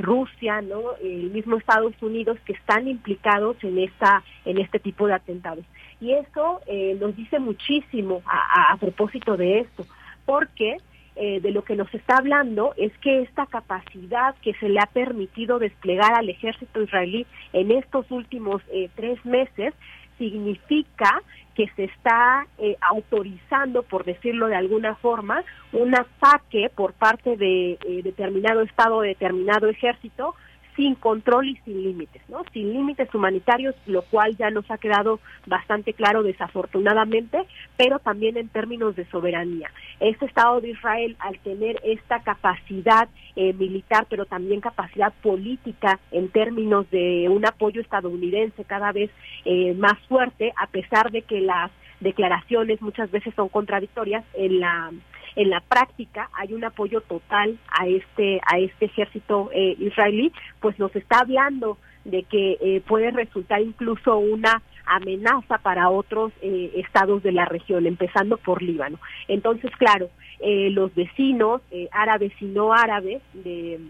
[0.00, 0.96] Rusia, ¿no?
[1.02, 5.64] El mismo Estados Unidos que están implicados en esta en este tipo de atentados.
[6.00, 6.60] Y eso
[7.00, 9.86] nos dice muchísimo a, a propósito de esto,
[10.24, 10.76] porque
[11.18, 14.86] eh, de lo que nos está hablando es que esta capacidad que se le ha
[14.86, 19.72] permitido desplegar al ejército israelí en estos últimos eh, tres meses
[20.18, 21.22] significa
[21.54, 27.78] que se está eh, autorizando, por decirlo de alguna forma, un ataque por parte de
[28.04, 30.34] determinado Estado, determinado ejército,
[30.76, 32.44] sin control y sin límites, ¿no?
[32.52, 37.38] Sin límites humanitarios, lo cual ya nos ha quedado bastante claro desafortunadamente,
[37.76, 39.70] pero también en términos de soberanía.
[40.00, 46.28] Este Estado de Israel, al tener esta capacidad eh, militar, pero también capacidad política en
[46.28, 49.10] términos de un apoyo estadounidense cada vez
[49.44, 51.70] eh, más fuerte, a pesar de que las
[52.00, 54.92] declaraciones muchas veces son contradictorias en la
[55.36, 60.78] en la práctica hay un apoyo total a este a este ejército eh, israelí pues
[60.78, 67.24] nos está hablando de que eh, puede resultar incluso una amenaza para otros eh, estados
[67.24, 69.00] de la región, empezando por Líbano.
[69.26, 70.08] Entonces, claro,
[70.38, 73.80] los vecinos árabes y no árabes de,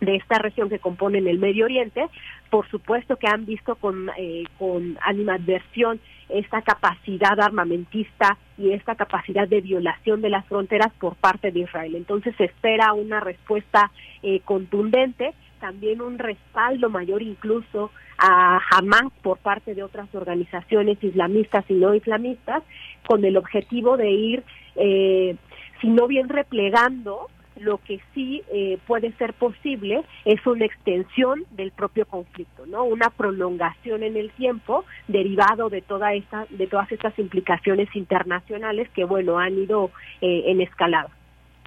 [0.00, 2.06] de esta región que componen el Medio Oriente,
[2.50, 4.10] por supuesto que han visto con,
[4.58, 11.50] con animadversión esta capacidad armamentista y esta capacidad de violación de las fronteras por parte
[11.50, 11.94] de Israel.
[11.94, 13.90] Entonces se espera una respuesta
[14.22, 21.64] eh, contundente, también un respaldo mayor incluso a Hamas por parte de otras organizaciones islamistas
[21.68, 22.62] y no islamistas,
[23.06, 24.44] con el objetivo de ir,
[24.76, 25.36] eh,
[25.80, 31.70] si no bien replegando lo que sí eh, puede ser posible es una extensión del
[31.72, 32.84] propio conflicto, ¿no?
[32.84, 39.38] Una prolongación en el tiempo derivado de toda de todas estas implicaciones internacionales que bueno
[39.38, 39.90] han ido
[40.20, 41.10] eh, en escalada.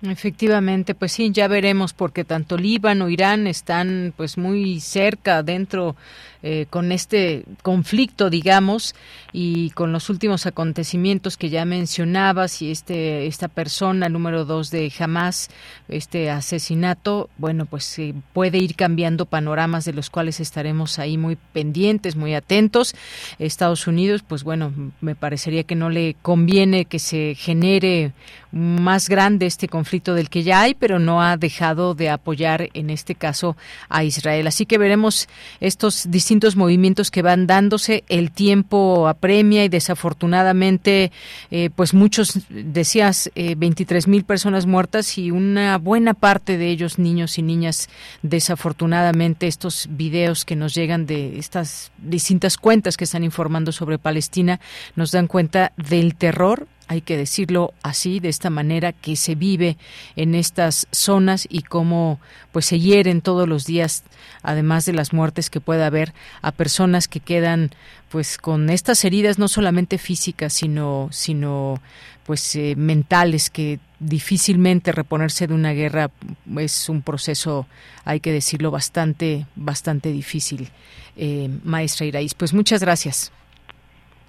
[0.03, 5.95] Efectivamente, pues sí, ya veremos porque tanto Líbano, Irán están pues muy cerca dentro
[6.43, 8.93] eh, con este conflicto, digamos,
[9.33, 14.93] y con los últimos acontecimientos que ya mencionabas y este esta persona número dos de
[14.99, 15.49] Hamas,
[15.87, 17.99] este asesinato, bueno, pues
[18.33, 22.93] puede ir cambiando panoramas de los cuales estaremos ahí muy pendientes, muy atentos.
[23.39, 24.71] Estados Unidos, pues bueno,
[25.01, 28.13] me parecería que no le conviene que se genere
[28.51, 32.89] más grande este conflicto del que ya hay, pero no ha dejado de apoyar en
[32.89, 33.57] este caso
[33.89, 34.47] a Israel.
[34.47, 35.27] Así que veremos
[35.59, 38.03] estos distintos movimientos que van dándose.
[38.09, 41.11] El tiempo apremia y desafortunadamente,
[41.51, 46.99] eh, pues muchos, decías, eh, 23 mil personas muertas y una buena parte de ellos
[46.99, 47.89] niños y niñas.
[48.21, 54.59] Desafortunadamente, estos videos que nos llegan de estas distintas cuentas que están informando sobre Palestina
[54.95, 59.77] nos dan cuenta del terror hay que decirlo así, de esta manera que se vive
[60.15, 62.19] en estas zonas y cómo
[62.51, 64.03] pues se hieren todos los días,
[64.41, 67.71] además de las muertes que pueda haber a personas que quedan
[68.09, 71.81] pues con estas heridas no solamente físicas, sino sino
[72.25, 76.11] pues eh, mentales que difícilmente reponerse de una guerra
[76.57, 77.67] es un proceso,
[78.05, 80.69] hay que decirlo, bastante bastante difícil.
[81.17, 83.31] Eh, maestra Iraís, pues muchas gracias.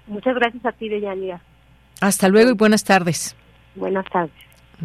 [0.07, 1.39] Muchas gracias a ti, Deyanira.
[2.01, 3.35] Hasta luego y buenas tardes.
[3.75, 4.33] Buenas tardes.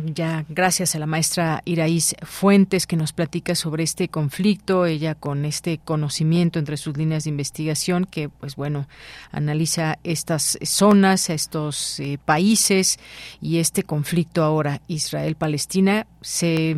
[0.06, 5.44] Ya, gracias a la maestra Iraís Fuentes que nos platica sobre este conflicto, ella con
[5.44, 8.88] este conocimiento entre sus líneas de investigación que, pues bueno,
[9.30, 12.98] analiza estas zonas, estos eh, países
[13.40, 16.76] y este conflicto ahora Israel-Palestina se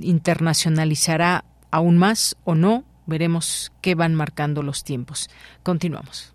[0.00, 5.30] internacionalizará aún más o no Veremos qué van marcando los tiempos.
[5.62, 6.34] Continuamos.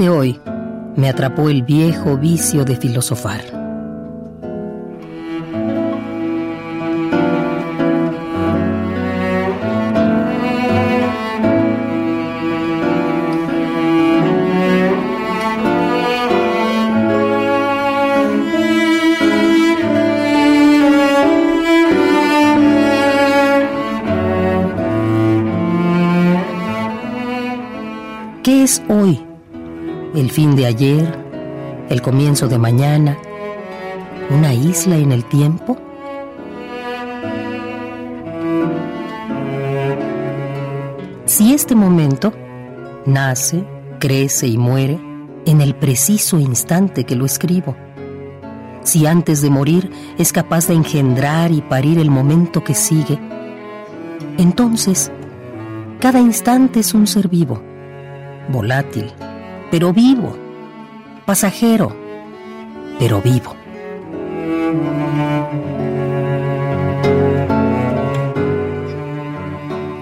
[0.00, 0.40] de hoy
[0.96, 3.42] me atrapó el viejo vicio de filosofar.
[28.42, 29.29] ¿Qué es hoy?
[30.20, 31.18] ¿El fin de ayer?
[31.88, 33.16] ¿El comienzo de mañana?
[34.28, 35.78] ¿Una isla en el tiempo?
[41.24, 42.34] Si este momento
[43.06, 43.64] nace,
[43.98, 45.00] crece y muere
[45.46, 47.74] en el preciso instante que lo escribo,
[48.82, 53.18] si antes de morir es capaz de engendrar y parir el momento que sigue,
[54.36, 55.10] entonces
[55.98, 57.62] cada instante es un ser vivo,
[58.50, 59.14] volátil,
[59.70, 60.36] pero vivo,
[61.24, 61.94] pasajero,
[62.98, 63.54] pero vivo.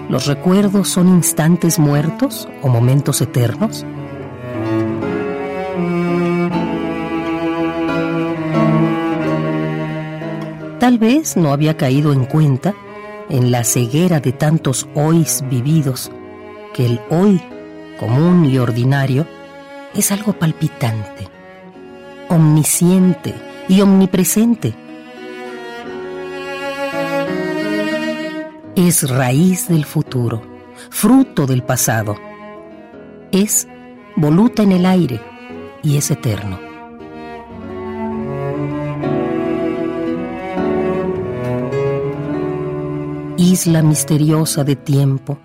[0.09, 3.85] ¿Los recuerdos son instantes muertos o momentos eternos?
[10.79, 12.73] Tal vez no había caído en cuenta,
[13.29, 16.11] en la ceguera de tantos hoys vividos,
[16.73, 17.39] que el hoy
[17.99, 19.27] común y ordinario
[19.93, 21.27] es algo palpitante,
[22.29, 23.33] omnisciente
[23.67, 24.73] y omnipresente.
[28.75, 30.41] Es raíz del futuro,
[30.89, 32.15] fruto del pasado.
[33.31, 33.67] Es
[34.15, 35.21] voluta en el aire
[35.83, 36.59] y es eterno.
[43.37, 45.39] Isla misteriosa de tiempo,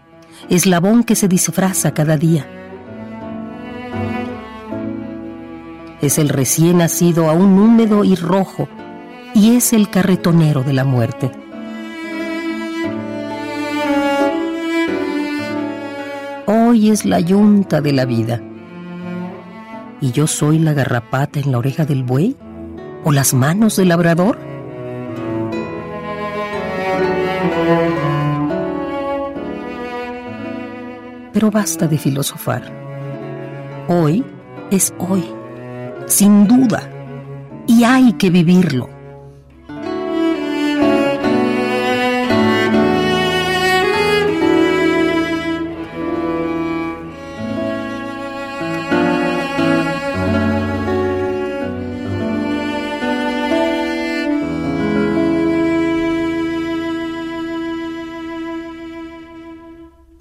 [0.48, 2.63] eslabón que se disfraza cada día.
[6.04, 8.68] Es el recién nacido aún húmedo y rojo,
[9.34, 11.30] y es el carretonero de la muerte.
[16.44, 18.42] Hoy es la yunta de la vida.
[20.02, 22.36] ¿Y yo soy la garrapata en la oreja del buey?
[23.02, 24.38] ¿O las manos del labrador?
[31.32, 32.62] Pero basta de filosofar.
[33.88, 34.22] Hoy
[34.70, 35.24] es hoy,
[36.06, 36.90] sin duda,
[37.66, 38.88] y hay que vivirlo.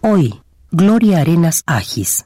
[0.06, 2.26] Hoy, Gloria Arenas Agis.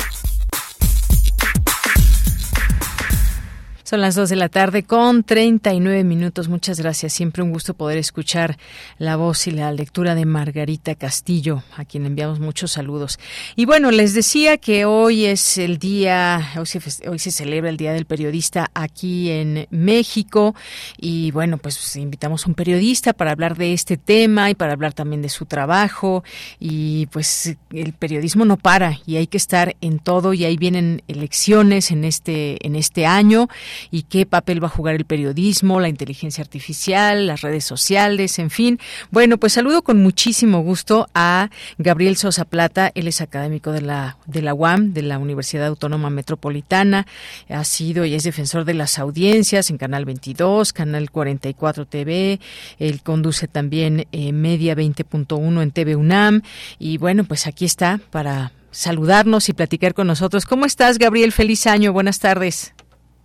[3.91, 6.47] Son las 2 de la tarde con 39 minutos.
[6.47, 7.11] Muchas gracias.
[7.11, 8.57] Siempre un gusto poder escuchar
[8.97, 13.19] la voz y la lectura de Margarita Castillo, a quien enviamos muchos saludos.
[13.57, 17.75] Y bueno, les decía que hoy es el día, hoy se, hoy se celebra el
[17.75, 20.55] Día del Periodista aquí en México.
[20.97, 24.93] Y bueno, pues invitamos a un periodista para hablar de este tema y para hablar
[24.93, 26.23] también de su trabajo.
[26.61, 31.03] Y pues el periodismo no para y hay que estar en todo y ahí vienen
[31.09, 33.49] elecciones en este, en este año.
[33.89, 38.49] Y qué papel va a jugar el periodismo, la inteligencia artificial, las redes sociales, en
[38.49, 38.79] fin.
[39.09, 44.17] Bueno, pues saludo con muchísimo gusto a Gabriel Sosa Plata, él es académico de la,
[44.25, 47.07] de la UAM, de la Universidad Autónoma Metropolitana,
[47.49, 52.39] ha sido y es defensor de las audiencias en Canal 22, Canal 44 TV,
[52.79, 56.41] él conduce también eh, Media 20.1 en TV UNAM
[56.79, 60.45] y bueno, pues aquí está para saludarnos y platicar con nosotros.
[60.45, 61.31] ¿Cómo estás, Gabriel?
[61.31, 62.73] Feliz año, buenas tardes.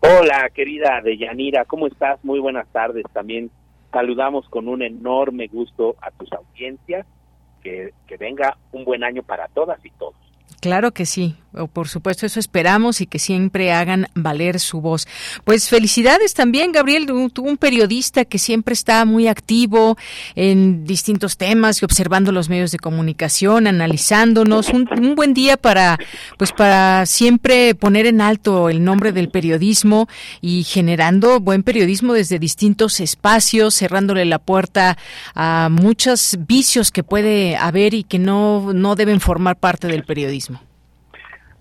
[0.00, 2.22] Hola, querida Deyanira, ¿cómo estás?
[2.24, 3.04] Muy buenas tardes.
[3.12, 3.50] También
[3.92, 7.06] saludamos con un enorme gusto a tus audiencias.
[7.62, 10.14] Que, que venga un buen año para todas y todos.
[10.60, 11.36] Claro que sí,
[11.72, 15.06] por supuesto, eso esperamos y que siempre hagan valer su voz.
[15.44, 19.96] Pues felicidades también, Gabriel, tú un periodista que siempre está muy activo
[20.34, 24.68] en distintos temas y observando los medios de comunicación, analizándonos.
[24.68, 25.98] Un, un, buen día para,
[26.36, 30.08] pues, para siempre poner en alto el nombre del periodismo
[30.40, 34.98] y generando buen periodismo desde distintos espacios, cerrándole la puerta
[35.34, 40.65] a muchos vicios que puede haber y que no, no deben formar parte del periodismo.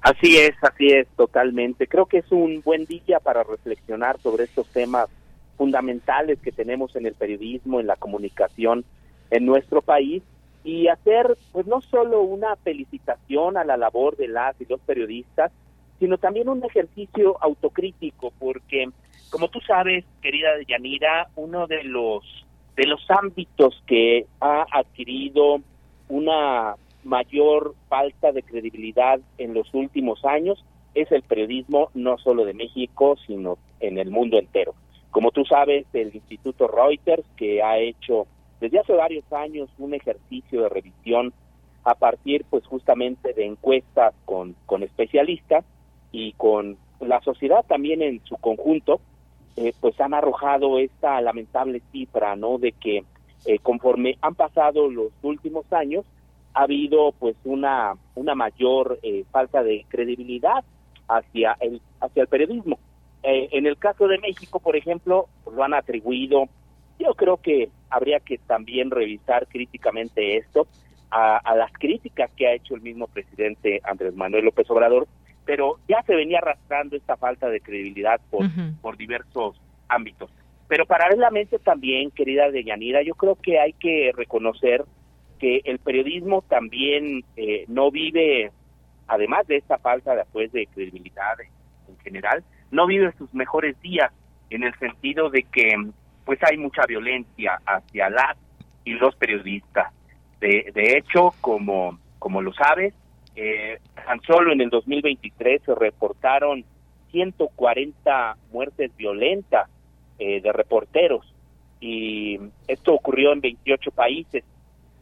[0.05, 1.87] Así es, así es, totalmente.
[1.87, 5.09] Creo que es un buen día para reflexionar sobre estos temas
[5.57, 8.85] fundamentales que tenemos en el periodismo, en la comunicación
[9.31, 10.21] en nuestro país
[10.63, 15.51] y hacer pues no solo una felicitación a la labor de las y los periodistas,
[15.97, 18.89] sino también un ejercicio autocrítico porque
[19.31, 22.45] como tú sabes, querida Yanira, uno de los
[22.75, 25.61] de los ámbitos que ha adquirido
[26.09, 26.75] una
[27.05, 30.63] mayor falta de credibilidad en los últimos años
[30.95, 34.73] es el periodismo no solo de México, sino en el mundo entero.
[35.11, 38.27] Como tú sabes, el Instituto Reuters, que ha hecho
[38.59, 41.33] desde hace varios años un ejercicio de revisión
[41.83, 45.63] a partir pues justamente de encuestas con, con especialistas
[46.11, 48.99] y con la sociedad también en su conjunto,
[49.57, 52.57] eh, pues han arrojado esta lamentable cifra, ¿no?
[52.57, 53.03] De que
[53.45, 56.05] eh, conforme han pasado los últimos años,
[56.55, 60.63] ha habido pues una una mayor eh, falta de credibilidad
[61.07, 62.79] hacia el hacia el periodismo.
[63.23, 66.47] Eh, en el caso de México por ejemplo lo han atribuido
[66.97, 70.67] yo creo que habría que también revisar críticamente esto
[71.11, 75.07] a, a, las críticas que ha hecho el mismo presidente Andrés Manuel López Obrador
[75.43, 78.45] pero ya se venía arrastrando esta falta de credibilidad por
[78.81, 80.31] por diversos ámbitos.
[80.67, 84.85] Pero paralelamente también querida Deyanira yo creo que hay que reconocer
[85.39, 88.51] que el periodismo también eh, no vive,
[89.07, 91.39] además de esta falta de, pues, de credibilidad
[91.87, 94.11] en general, no vive sus mejores días
[94.49, 95.73] en el sentido de que
[96.25, 98.37] pues hay mucha violencia hacia las
[98.83, 99.93] y los periodistas.
[100.39, 102.93] De, de hecho, como, como lo sabes,
[103.35, 106.63] eh, tan solo en el 2023 se reportaron
[107.11, 109.69] 140 muertes violentas
[110.19, 111.33] eh, de reporteros
[111.79, 114.43] y esto ocurrió en 28 países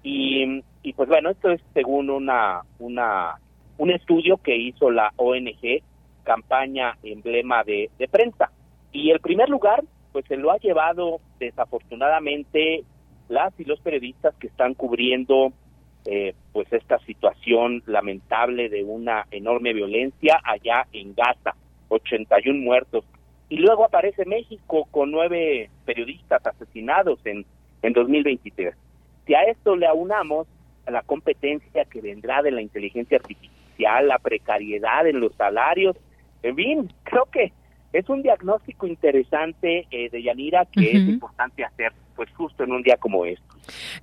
[0.03, 3.35] y, y pues bueno, esto es según una, una,
[3.77, 5.81] un estudio que hizo la ONG,
[6.23, 8.51] campaña emblema de, de prensa.
[8.91, 12.83] Y el primer lugar, pues se lo ha llevado desafortunadamente
[13.29, 15.53] las y los periodistas que están cubriendo
[16.05, 21.55] eh, pues esta situación lamentable de una enorme violencia allá en Gaza,
[21.87, 23.05] 81 muertos.
[23.47, 27.45] Y luego aparece México con nueve periodistas asesinados en,
[27.81, 28.75] en 2023.
[29.25, 30.47] Si a esto le aunamos
[30.85, 35.95] a la competencia que vendrá de la inteligencia artificial, la precariedad en los salarios,
[36.41, 37.53] en fin, creo que
[37.93, 42.83] es un diagnóstico interesante eh, de Yanira que es importante hacer pues justo en un
[42.83, 43.52] día como este.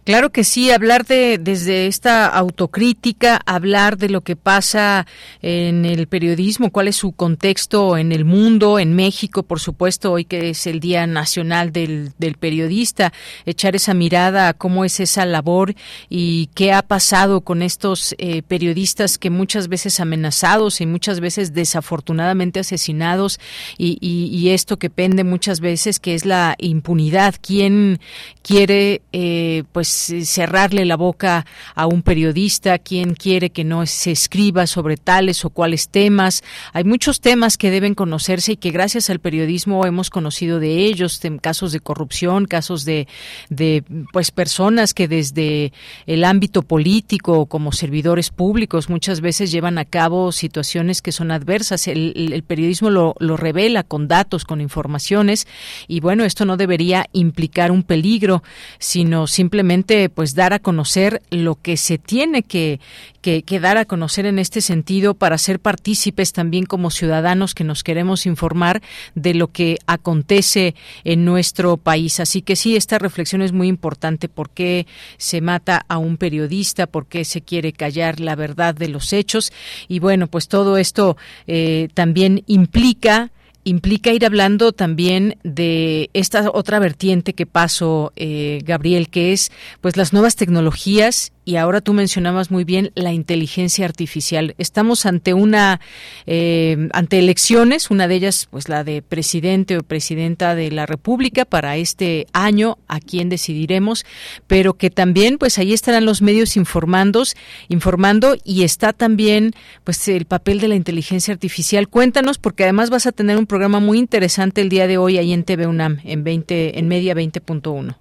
[0.05, 5.07] Claro que sí, hablar de desde esta autocrítica, hablar de lo que pasa
[5.43, 10.25] en el periodismo, cuál es su contexto en el mundo, en México, por supuesto, hoy
[10.25, 13.13] que es el Día Nacional del, Periodista,
[13.45, 15.75] echar esa mirada a cómo es esa labor
[16.09, 21.53] y qué ha pasado con estos eh, periodistas que muchas veces amenazados y muchas veces
[21.53, 23.41] desafortunadamente asesinados
[23.77, 27.35] y, y, y esto que pende muchas veces que es la impunidad.
[27.41, 28.01] ¿Quién
[28.43, 29.89] quiere eh, pues
[30.25, 35.51] cerrarle la boca a un periodista, quien quiere que no se escriba sobre tales o
[35.51, 36.43] cuales temas.
[36.73, 41.21] Hay muchos temas que deben conocerse y que gracias al periodismo hemos conocido de ellos,
[41.41, 43.07] casos de corrupción, casos de,
[43.49, 45.73] de pues personas que desde
[46.07, 51.89] el ámbito político como servidores públicos muchas veces llevan a cabo situaciones que son adversas.
[51.89, 55.47] El, el periodismo lo, lo revela con datos, con informaciones
[55.89, 58.43] y bueno, esto no debería implicar un peligro,
[58.79, 62.79] sino simplemente pues dar a conocer lo que se tiene que,
[63.23, 67.65] que, que, dar a conocer en este sentido para ser partícipes también como ciudadanos que
[67.65, 68.83] nos queremos informar
[69.15, 72.21] de lo que acontece en nuestro país.
[72.21, 74.29] Así que sí, esta reflexión es muy importante.
[74.29, 74.87] ¿Por qué
[75.17, 76.87] se mata a un periodista?
[76.87, 79.55] ¿Por qué se quiere callar la verdad de los hechos?
[79.89, 83.31] Y bueno, pues todo esto eh, también implica
[83.65, 89.97] implica ir hablando también de esta otra vertiente que pasó, eh, Gabriel, que es pues
[89.97, 94.55] las nuevas tecnologías y ahora tú mencionabas muy bien la inteligencia artificial.
[94.59, 95.81] Estamos ante una
[96.27, 101.45] eh, ante elecciones, una de ellas pues la de presidente o presidenta de la República
[101.45, 104.05] para este año, a quién decidiremos,
[104.47, 107.23] pero que también pues ahí estarán los medios informando,
[107.69, 109.53] informando y está también
[109.85, 111.89] pues el papel de la inteligencia artificial.
[111.89, 115.33] Cuéntanos porque además vas a tener un programa muy interesante el día de hoy ahí
[115.33, 117.97] en TV UNAM en 20 en Media 20.1.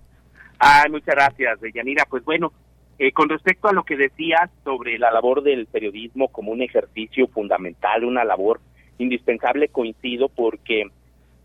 [0.60, 2.06] Ah, muchas gracias, Yanira.
[2.10, 2.52] Pues bueno,
[3.00, 7.28] eh, con respecto a lo que decías sobre la labor del periodismo como un ejercicio
[7.28, 8.60] fundamental, una labor
[8.98, 10.84] indispensable, coincido porque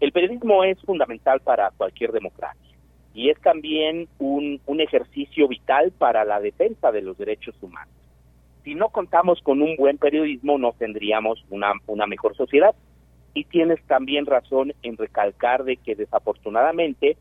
[0.01, 2.77] el periodismo es fundamental para cualquier democracia
[3.15, 7.95] y es también un, un ejercicio vital para la defensa de los derechos humanos.
[8.65, 12.75] Si no contamos con un buen periodismo, no tendríamos una, una mejor sociedad.
[13.35, 17.17] Y tienes también razón en recalcar de que desafortunadamente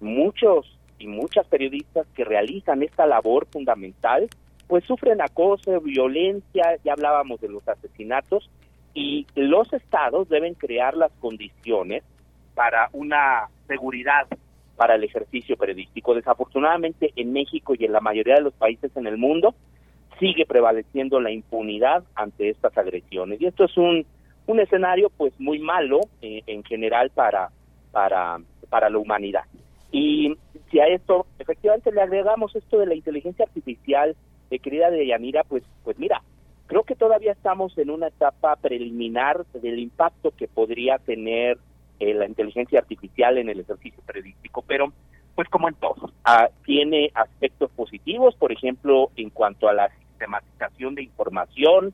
[0.00, 4.28] muchos y muchas periodistas que realizan esta labor fundamental,
[4.66, 8.50] pues sufren acoso, violencia, ya hablábamos de los asesinatos,
[8.94, 12.02] y los estados deben crear las condiciones
[12.54, 14.26] para una seguridad
[14.76, 16.14] para el ejercicio periodístico.
[16.14, 19.54] Desafortunadamente en México y en la mayoría de los países en el mundo
[20.18, 24.06] sigue prevaleciendo la impunidad ante estas agresiones y esto es un,
[24.46, 27.50] un escenario pues muy malo eh, en general para
[27.92, 28.38] para
[28.70, 29.44] para la humanidad.
[29.92, 30.36] Y
[30.70, 34.16] si a esto efectivamente le agregamos esto de la inteligencia artificial,
[34.50, 36.22] de querida Deyanira, pues, pues mira,
[36.66, 41.58] creo que todavía estamos en una etapa preliminar del impacto que podría tener
[41.98, 44.92] eh, la inteligencia artificial en el ejercicio periodístico, pero
[45.34, 50.94] pues como en todo, ah, tiene aspectos positivos, por ejemplo, en cuanto a la sistematización
[50.94, 51.92] de información,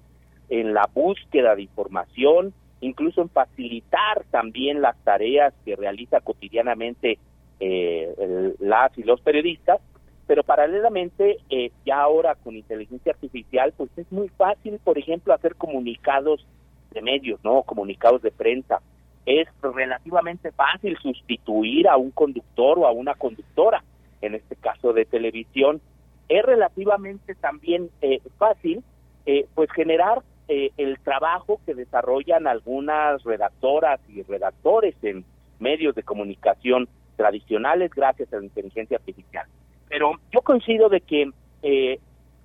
[0.49, 7.19] en la búsqueda de información, incluso en facilitar también las tareas que realiza cotidianamente
[7.65, 9.81] eh, las y los periodistas,
[10.27, 15.55] pero paralelamente eh, ya ahora con inteligencia artificial pues es muy fácil, por ejemplo, hacer
[15.55, 16.45] comunicados
[16.91, 17.63] de medios, ¿no?
[17.63, 18.81] Comunicados de prensa.
[19.27, 23.85] Es relativamente fácil sustituir a un conductor o a una conductora,
[24.21, 25.81] en este caso de televisión.
[26.29, 28.83] Es relativamente también eh, fácil
[29.25, 35.25] eh, pues generar el trabajo que desarrollan algunas redactoras y redactores en
[35.61, 39.47] medios de comunicación tradicionales gracias a la inteligencia artificial.
[39.89, 41.31] Pero yo coincido de que
[41.63, 41.99] eh,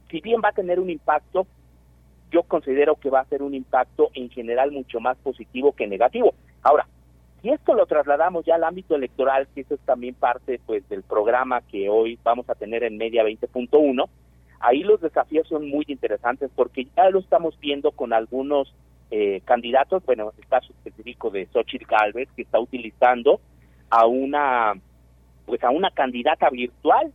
[0.10, 1.48] si bien va a tener un impacto,
[2.32, 6.34] yo considero que va a ser un impacto en general mucho más positivo que negativo.
[6.62, 6.88] Ahora,
[7.42, 11.04] si esto lo trasladamos ya al ámbito electoral, que eso es también parte pues del
[11.04, 14.10] programa que hoy vamos a tener en Media 20.1,
[14.60, 18.74] ahí los desafíos son muy interesantes porque ya lo estamos viendo con algunos
[19.12, 23.40] eh, candidatos, bueno, el caso específico de Xochitl Galvez, que está utilizando
[23.90, 24.74] a una
[25.46, 27.12] pues a una candidata virtual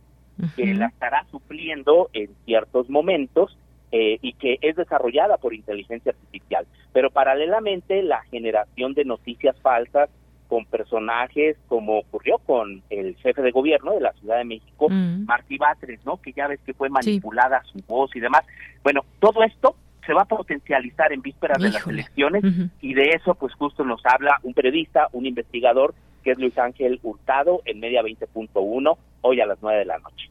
[0.55, 3.55] que la estará supliendo en ciertos momentos
[3.91, 6.65] eh, y que es desarrollada por inteligencia artificial.
[6.91, 10.09] Pero paralelamente la generación de noticias falsas
[10.47, 15.57] con personajes como ocurrió con el jefe de gobierno de la Ciudad de México, Martí
[15.57, 16.17] Batres, ¿no?
[16.21, 18.41] Que ya ves que fue manipulada su voz y demás.
[18.83, 19.75] Bueno, todo esto
[20.05, 22.43] se va a potencializar en vísperas de las elecciones
[22.81, 25.93] y de eso pues justo nos habla un periodista, un investigador
[26.23, 30.29] que es Luis Ángel Hurtado en Media 20.1 hoy a las 9 de la noche.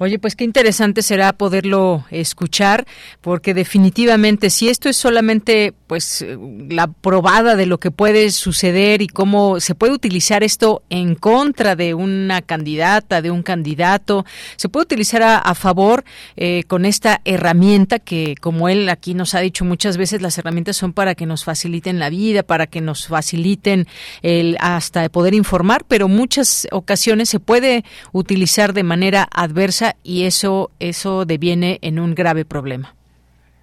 [0.00, 2.86] Oye, pues qué interesante será poderlo escuchar,
[3.20, 6.24] porque definitivamente si esto es solamente pues
[6.68, 11.74] la probada de lo que puede suceder y cómo se puede utilizar esto en contra
[11.74, 16.04] de una candidata, de un candidato, se puede utilizar a, favor
[16.36, 20.76] eh, con esta herramienta que, como él aquí nos ha dicho muchas veces, las herramientas
[20.76, 23.88] son para que nos faciliten la vida, para que nos faciliten
[24.22, 30.70] el hasta poder informar, pero muchas ocasiones se puede utilizar de manera adversa y eso,
[30.80, 32.94] eso deviene en un grave problema.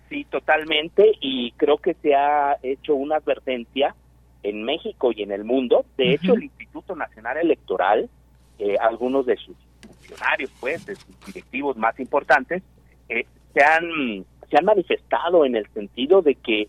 [0.09, 3.95] Sí, totalmente, y creo que se ha hecho una advertencia
[4.43, 5.85] en México y en el mundo.
[5.97, 8.09] De hecho, el Instituto Nacional Electoral,
[8.59, 12.61] eh, algunos de sus funcionarios, pues, de sus directivos más importantes,
[13.09, 16.67] eh, se, han, se han manifestado en el sentido de que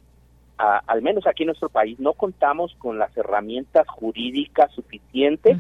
[0.59, 5.59] al menos aquí en nuestro país, no contamos con las herramientas jurídicas suficientes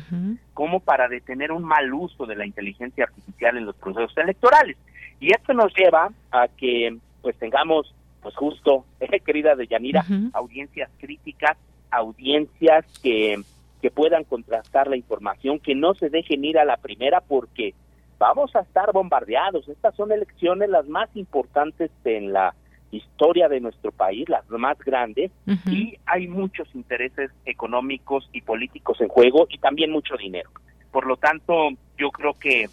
[0.54, 4.76] como para detener un mal uso de la inteligencia artificial en los procesos electorales.
[5.20, 11.56] Y esto nos lleva a que pues tengamos, pues justo, eh, querida Deyanira, audiencias críticas,
[11.90, 13.42] audiencias que,
[13.82, 17.74] que puedan contrastar la información, que no se dejen ir a la primera porque
[18.18, 19.68] vamos a estar bombardeados.
[19.68, 22.54] Estas son elecciones las más importantes en la
[22.90, 25.30] historia de nuestro país, las más grandes,
[25.66, 30.50] y hay muchos intereses económicos y políticos en juego y también mucho dinero.
[30.92, 32.68] Por lo tanto, yo creo que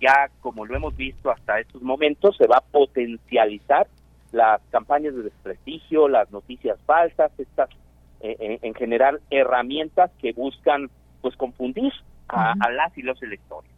[0.00, 3.86] ya como lo hemos visto hasta estos momentos, se va a potencializar
[4.32, 7.70] las campañas de desprestigio, las noticias falsas, estas
[8.20, 10.90] eh, en, general herramientas que buscan
[11.20, 11.92] pues confundir
[12.28, 13.70] a las y los electores.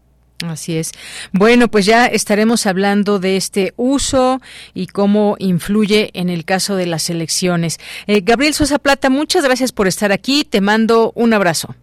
[0.47, 0.93] Así es.
[1.33, 4.41] Bueno, pues ya estaremos hablando de este uso
[4.75, 7.79] y cómo influye en el caso de las elecciones.
[8.07, 10.45] Eh, Gabriel Sosa Plata, muchas gracias por estar aquí.
[10.45, 11.75] Te mando un abrazo.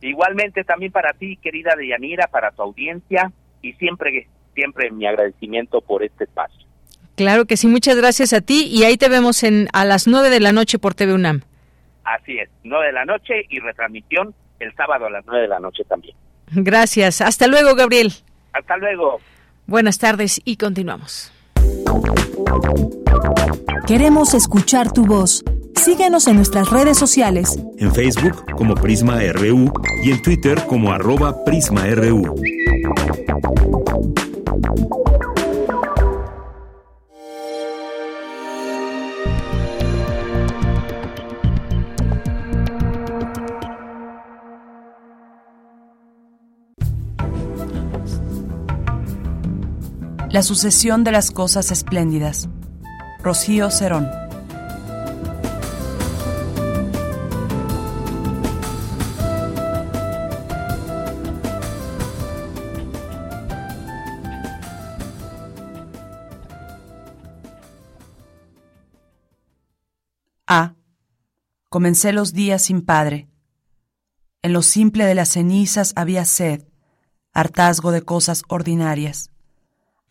[0.00, 3.32] Igualmente también para ti, querida Deyanira, para tu audiencia
[3.62, 6.66] y siempre, siempre mi agradecimiento por este espacio.
[7.16, 10.30] Claro que sí, muchas gracias a ti y ahí te vemos en a las nueve
[10.30, 11.42] de la noche por TV UNAM.
[12.02, 15.60] Así es, nueve de la noche y retransmisión el sábado a las nueve de la
[15.60, 16.14] noche también.
[16.52, 17.20] Gracias.
[17.20, 18.12] Hasta luego, Gabriel.
[18.52, 19.20] Hasta luego.
[19.66, 21.32] Buenas tardes y continuamos.
[23.86, 25.44] Queremos escuchar tu voz.
[25.76, 27.58] Síguenos en nuestras redes sociales.
[27.78, 29.72] En Facebook como Prisma RU
[30.02, 32.34] y en Twitter como arroba PrismaRU.
[50.34, 52.48] La sucesión de las cosas espléndidas.
[53.22, 54.10] Rocío Cerón.
[70.48, 70.74] A.
[71.68, 73.28] Comencé los días sin padre.
[74.42, 76.66] En lo simple de las cenizas había sed,
[77.32, 79.30] hartazgo de cosas ordinarias.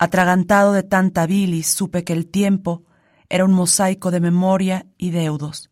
[0.04, 2.84] Atragantado de tanta bilis, supe que el tiempo
[3.30, 5.70] era un mosaico de memoria y deudos.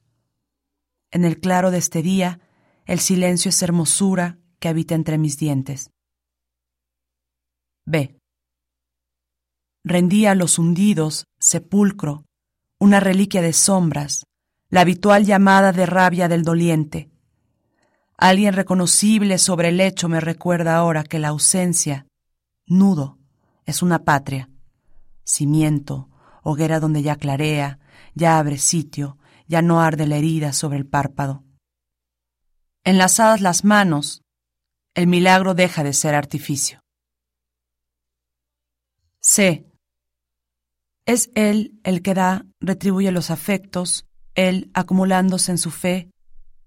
[1.10, 2.40] En el claro de este día,
[2.86, 5.90] el silencio es hermosura que habita entre mis dientes.
[7.84, 8.16] B.
[9.84, 12.24] Rendía a los hundidos, sepulcro,
[12.78, 14.24] una reliquia de sombras,
[14.70, 17.10] la habitual llamada de rabia del doliente.
[18.16, 22.06] Alguien reconocible sobre el lecho me recuerda ahora que la ausencia,
[22.64, 23.18] nudo,
[23.66, 24.48] es una patria,
[25.24, 26.08] cimiento,
[26.42, 27.78] hoguera donde ya clarea,
[28.14, 31.44] ya abre sitio, ya no arde la herida sobre el párpado.
[32.84, 34.22] Enlazadas las manos,
[34.94, 36.80] el milagro deja de ser artificio.
[39.20, 39.64] C.
[41.06, 46.10] Es Él el que da, retribuye los afectos, Él acumulándose en su fe,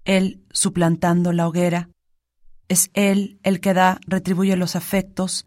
[0.04, 1.90] Él suplantando la hoguera.
[2.68, 5.46] Es Él el que da, retribuye los afectos,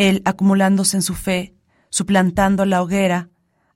[0.00, 1.54] él, acumulándose en su fe,
[1.90, 3.28] suplantando la hoguera,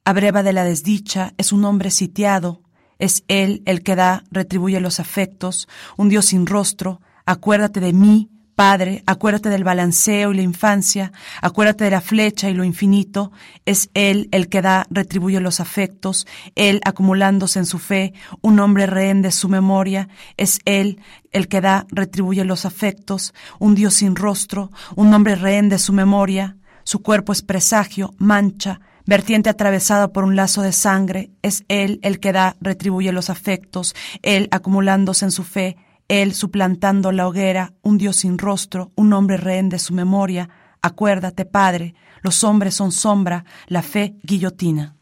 [0.06, 2.62] abreva de la desdicha, es un hombre sitiado,
[2.98, 5.68] es Él el que da, retribuye los afectos,
[5.98, 11.12] un Dios sin rostro, acuérdate de mí, Padre, acuérdate del balanceo y la infancia,
[11.43, 13.32] acuérdate de la flecha y lo infinito,
[13.64, 18.86] es Él el que da, retribuye los afectos, Él acumulándose en su fe, un hombre
[18.86, 21.01] rehén de su memoria, es Él
[21.32, 25.93] el que da, retribuye los afectos, un Dios sin rostro, un hombre rehén de su
[25.93, 31.98] memoria, su cuerpo es presagio, mancha, vertiente atravesada por un lazo de sangre, es Él
[32.02, 35.76] el que da, retribuye los afectos, Él acumulándose en su fe,
[36.09, 40.51] él suplantando la hoguera, un Dios sin rostro, un hombre rehén de su memoria.
[40.82, 44.97] Acuérdate, Padre, los hombres son sombra, la fe guillotina.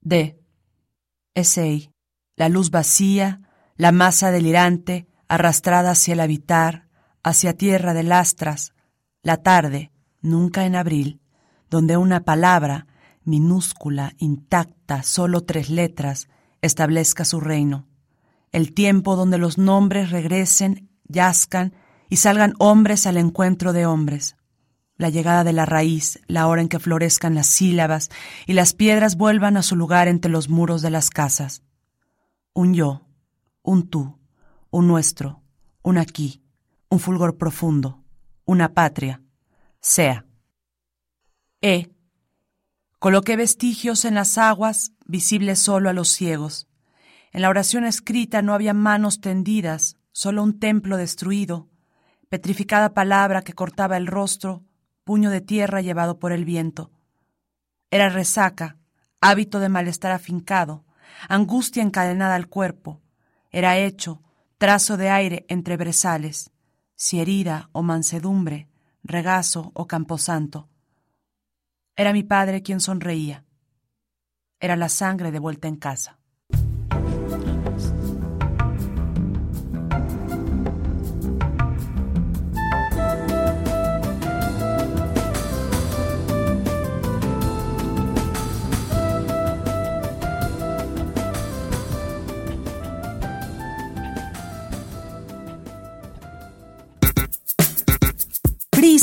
[0.00, 0.38] D.
[1.34, 1.90] Esei.
[2.36, 3.40] La luz vacía,
[3.76, 6.88] la masa delirante, arrastrada hacia el habitar,
[7.22, 8.74] hacia tierra de lastras,
[9.22, 11.20] la tarde, nunca en abril,
[11.70, 12.86] donde una palabra,
[13.22, 16.28] minúscula, intacta, solo tres letras,
[16.60, 17.86] establezca su reino
[18.54, 21.74] el tiempo donde los nombres regresen, yazcan
[22.08, 24.36] y salgan hombres al encuentro de hombres,
[24.96, 28.10] la llegada de la raíz, la hora en que florezcan las sílabas
[28.46, 31.64] y las piedras vuelvan a su lugar entre los muros de las casas.
[32.52, 33.08] Un yo,
[33.62, 34.20] un tú,
[34.70, 35.42] un nuestro,
[35.82, 36.40] un aquí,
[36.90, 38.04] un fulgor profundo,
[38.44, 39.20] una patria,
[39.80, 40.26] sea.
[41.60, 41.90] E.
[43.00, 46.68] Coloqué vestigios en las aguas, visibles solo a los ciegos
[47.34, 51.68] En la oración escrita no había manos tendidas, solo un templo destruido,
[52.28, 54.62] petrificada palabra que cortaba el rostro,
[55.02, 56.92] puño de tierra llevado por el viento.
[57.90, 58.78] Era resaca,
[59.20, 60.84] hábito de malestar afincado,
[61.28, 63.02] angustia encadenada al cuerpo.
[63.50, 64.22] Era hecho,
[64.56, 66.52] trazo de aire entre brezales,
[66.94, 68.68] si herida o mansedumbre,
[69.02, 70.68] regazo o camposanto.
[71.96, 73.44] Era mi padre quien sonreía.
[74.60, 76.20] Era la sangre de vuelta en casa.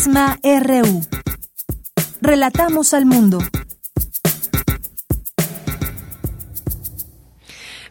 [0.03, 1.06] Prisma RU.
[2.22, 3.38] Relatamos al mundo.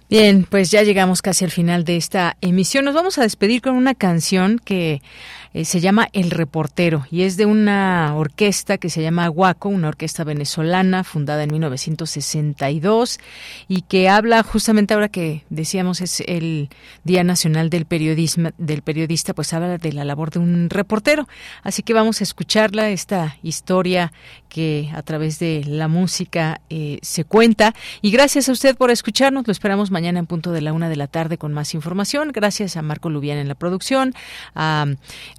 [0.09, 2.85] Bien, pues ya llegamos casi al final de esta emisión.
[2.85, 5.03] Nos vamos a despedir con una canción que
[5.52, 9.89] eh, se llama El Reportero y es de una orquesta que se llama Guaco, una
[9.89, 13.18] orquesta venezolana fundada en 1962
[13.66, 16.68] y que habla justamente ahora que decíamos es el
[17.05, 21.27] Día Nacional del Periodismo, del periodista, pues habla de la labor de un reportero.
[21.62, 24.12] Así que vamos a escucharla, esta historia
[24.48, 27.74] que a través de la música eh, se cuenta.
[28.02, 29.47] Y gracias a usted por escucharnos.
[29.47, 32.32] Lo esperamos mañana en punto de la una de la tarde con más información.
[32.32, 34.14] Gracias a Marco Lubián en la producción,
[34.55, 34.86] a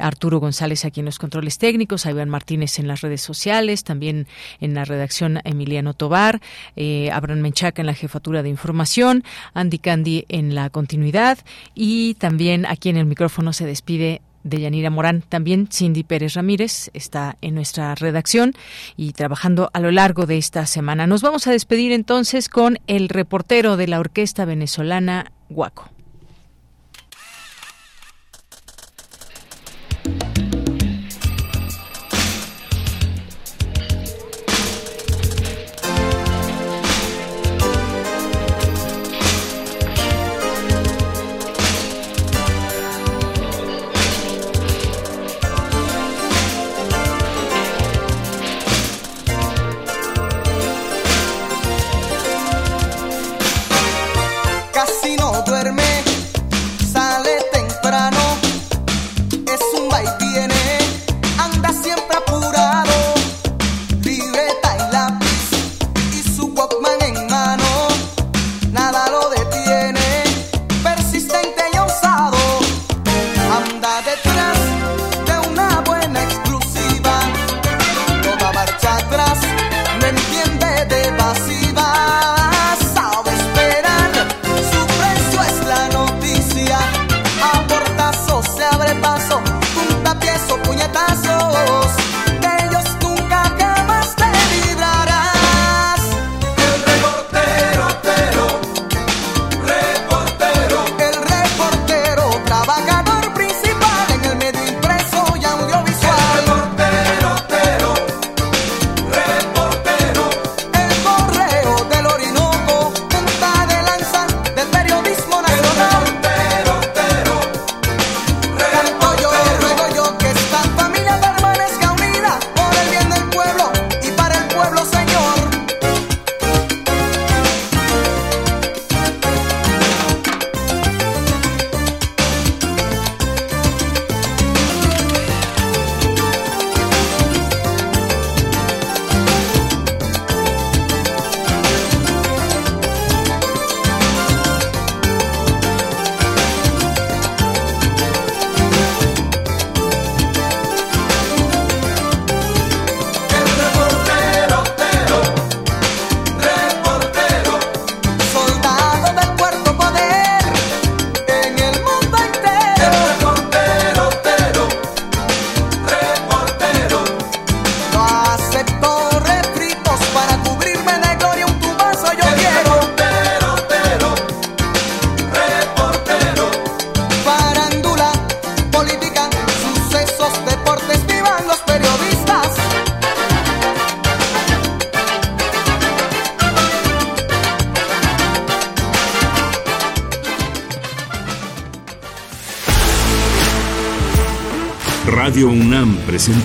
[0.02, 4.28] Arturo González aquí en los controles técnicos, a Iván Martínez en las redes sociales, también
[4.60, 6.41] en la redacción Emiliano Tobar,
[6.76, 9.23] eh, Abraham Menchaca en la jefatura de información,
[9.53, 11.40] Andy Candy en la continuidad
[11.76, 15.22] y también aquí en el micrófono se despide de Yanira Morán.
[15.22, 18.53] También Cindy Pérez Ramírez está en nuestra redacción
[18.98, 21.07] y trabajando a lo largo de esta semana.
[21.07, 25.90] Nos vamos a despedir entonces con el reportero de la orquesta venezolana Guaco.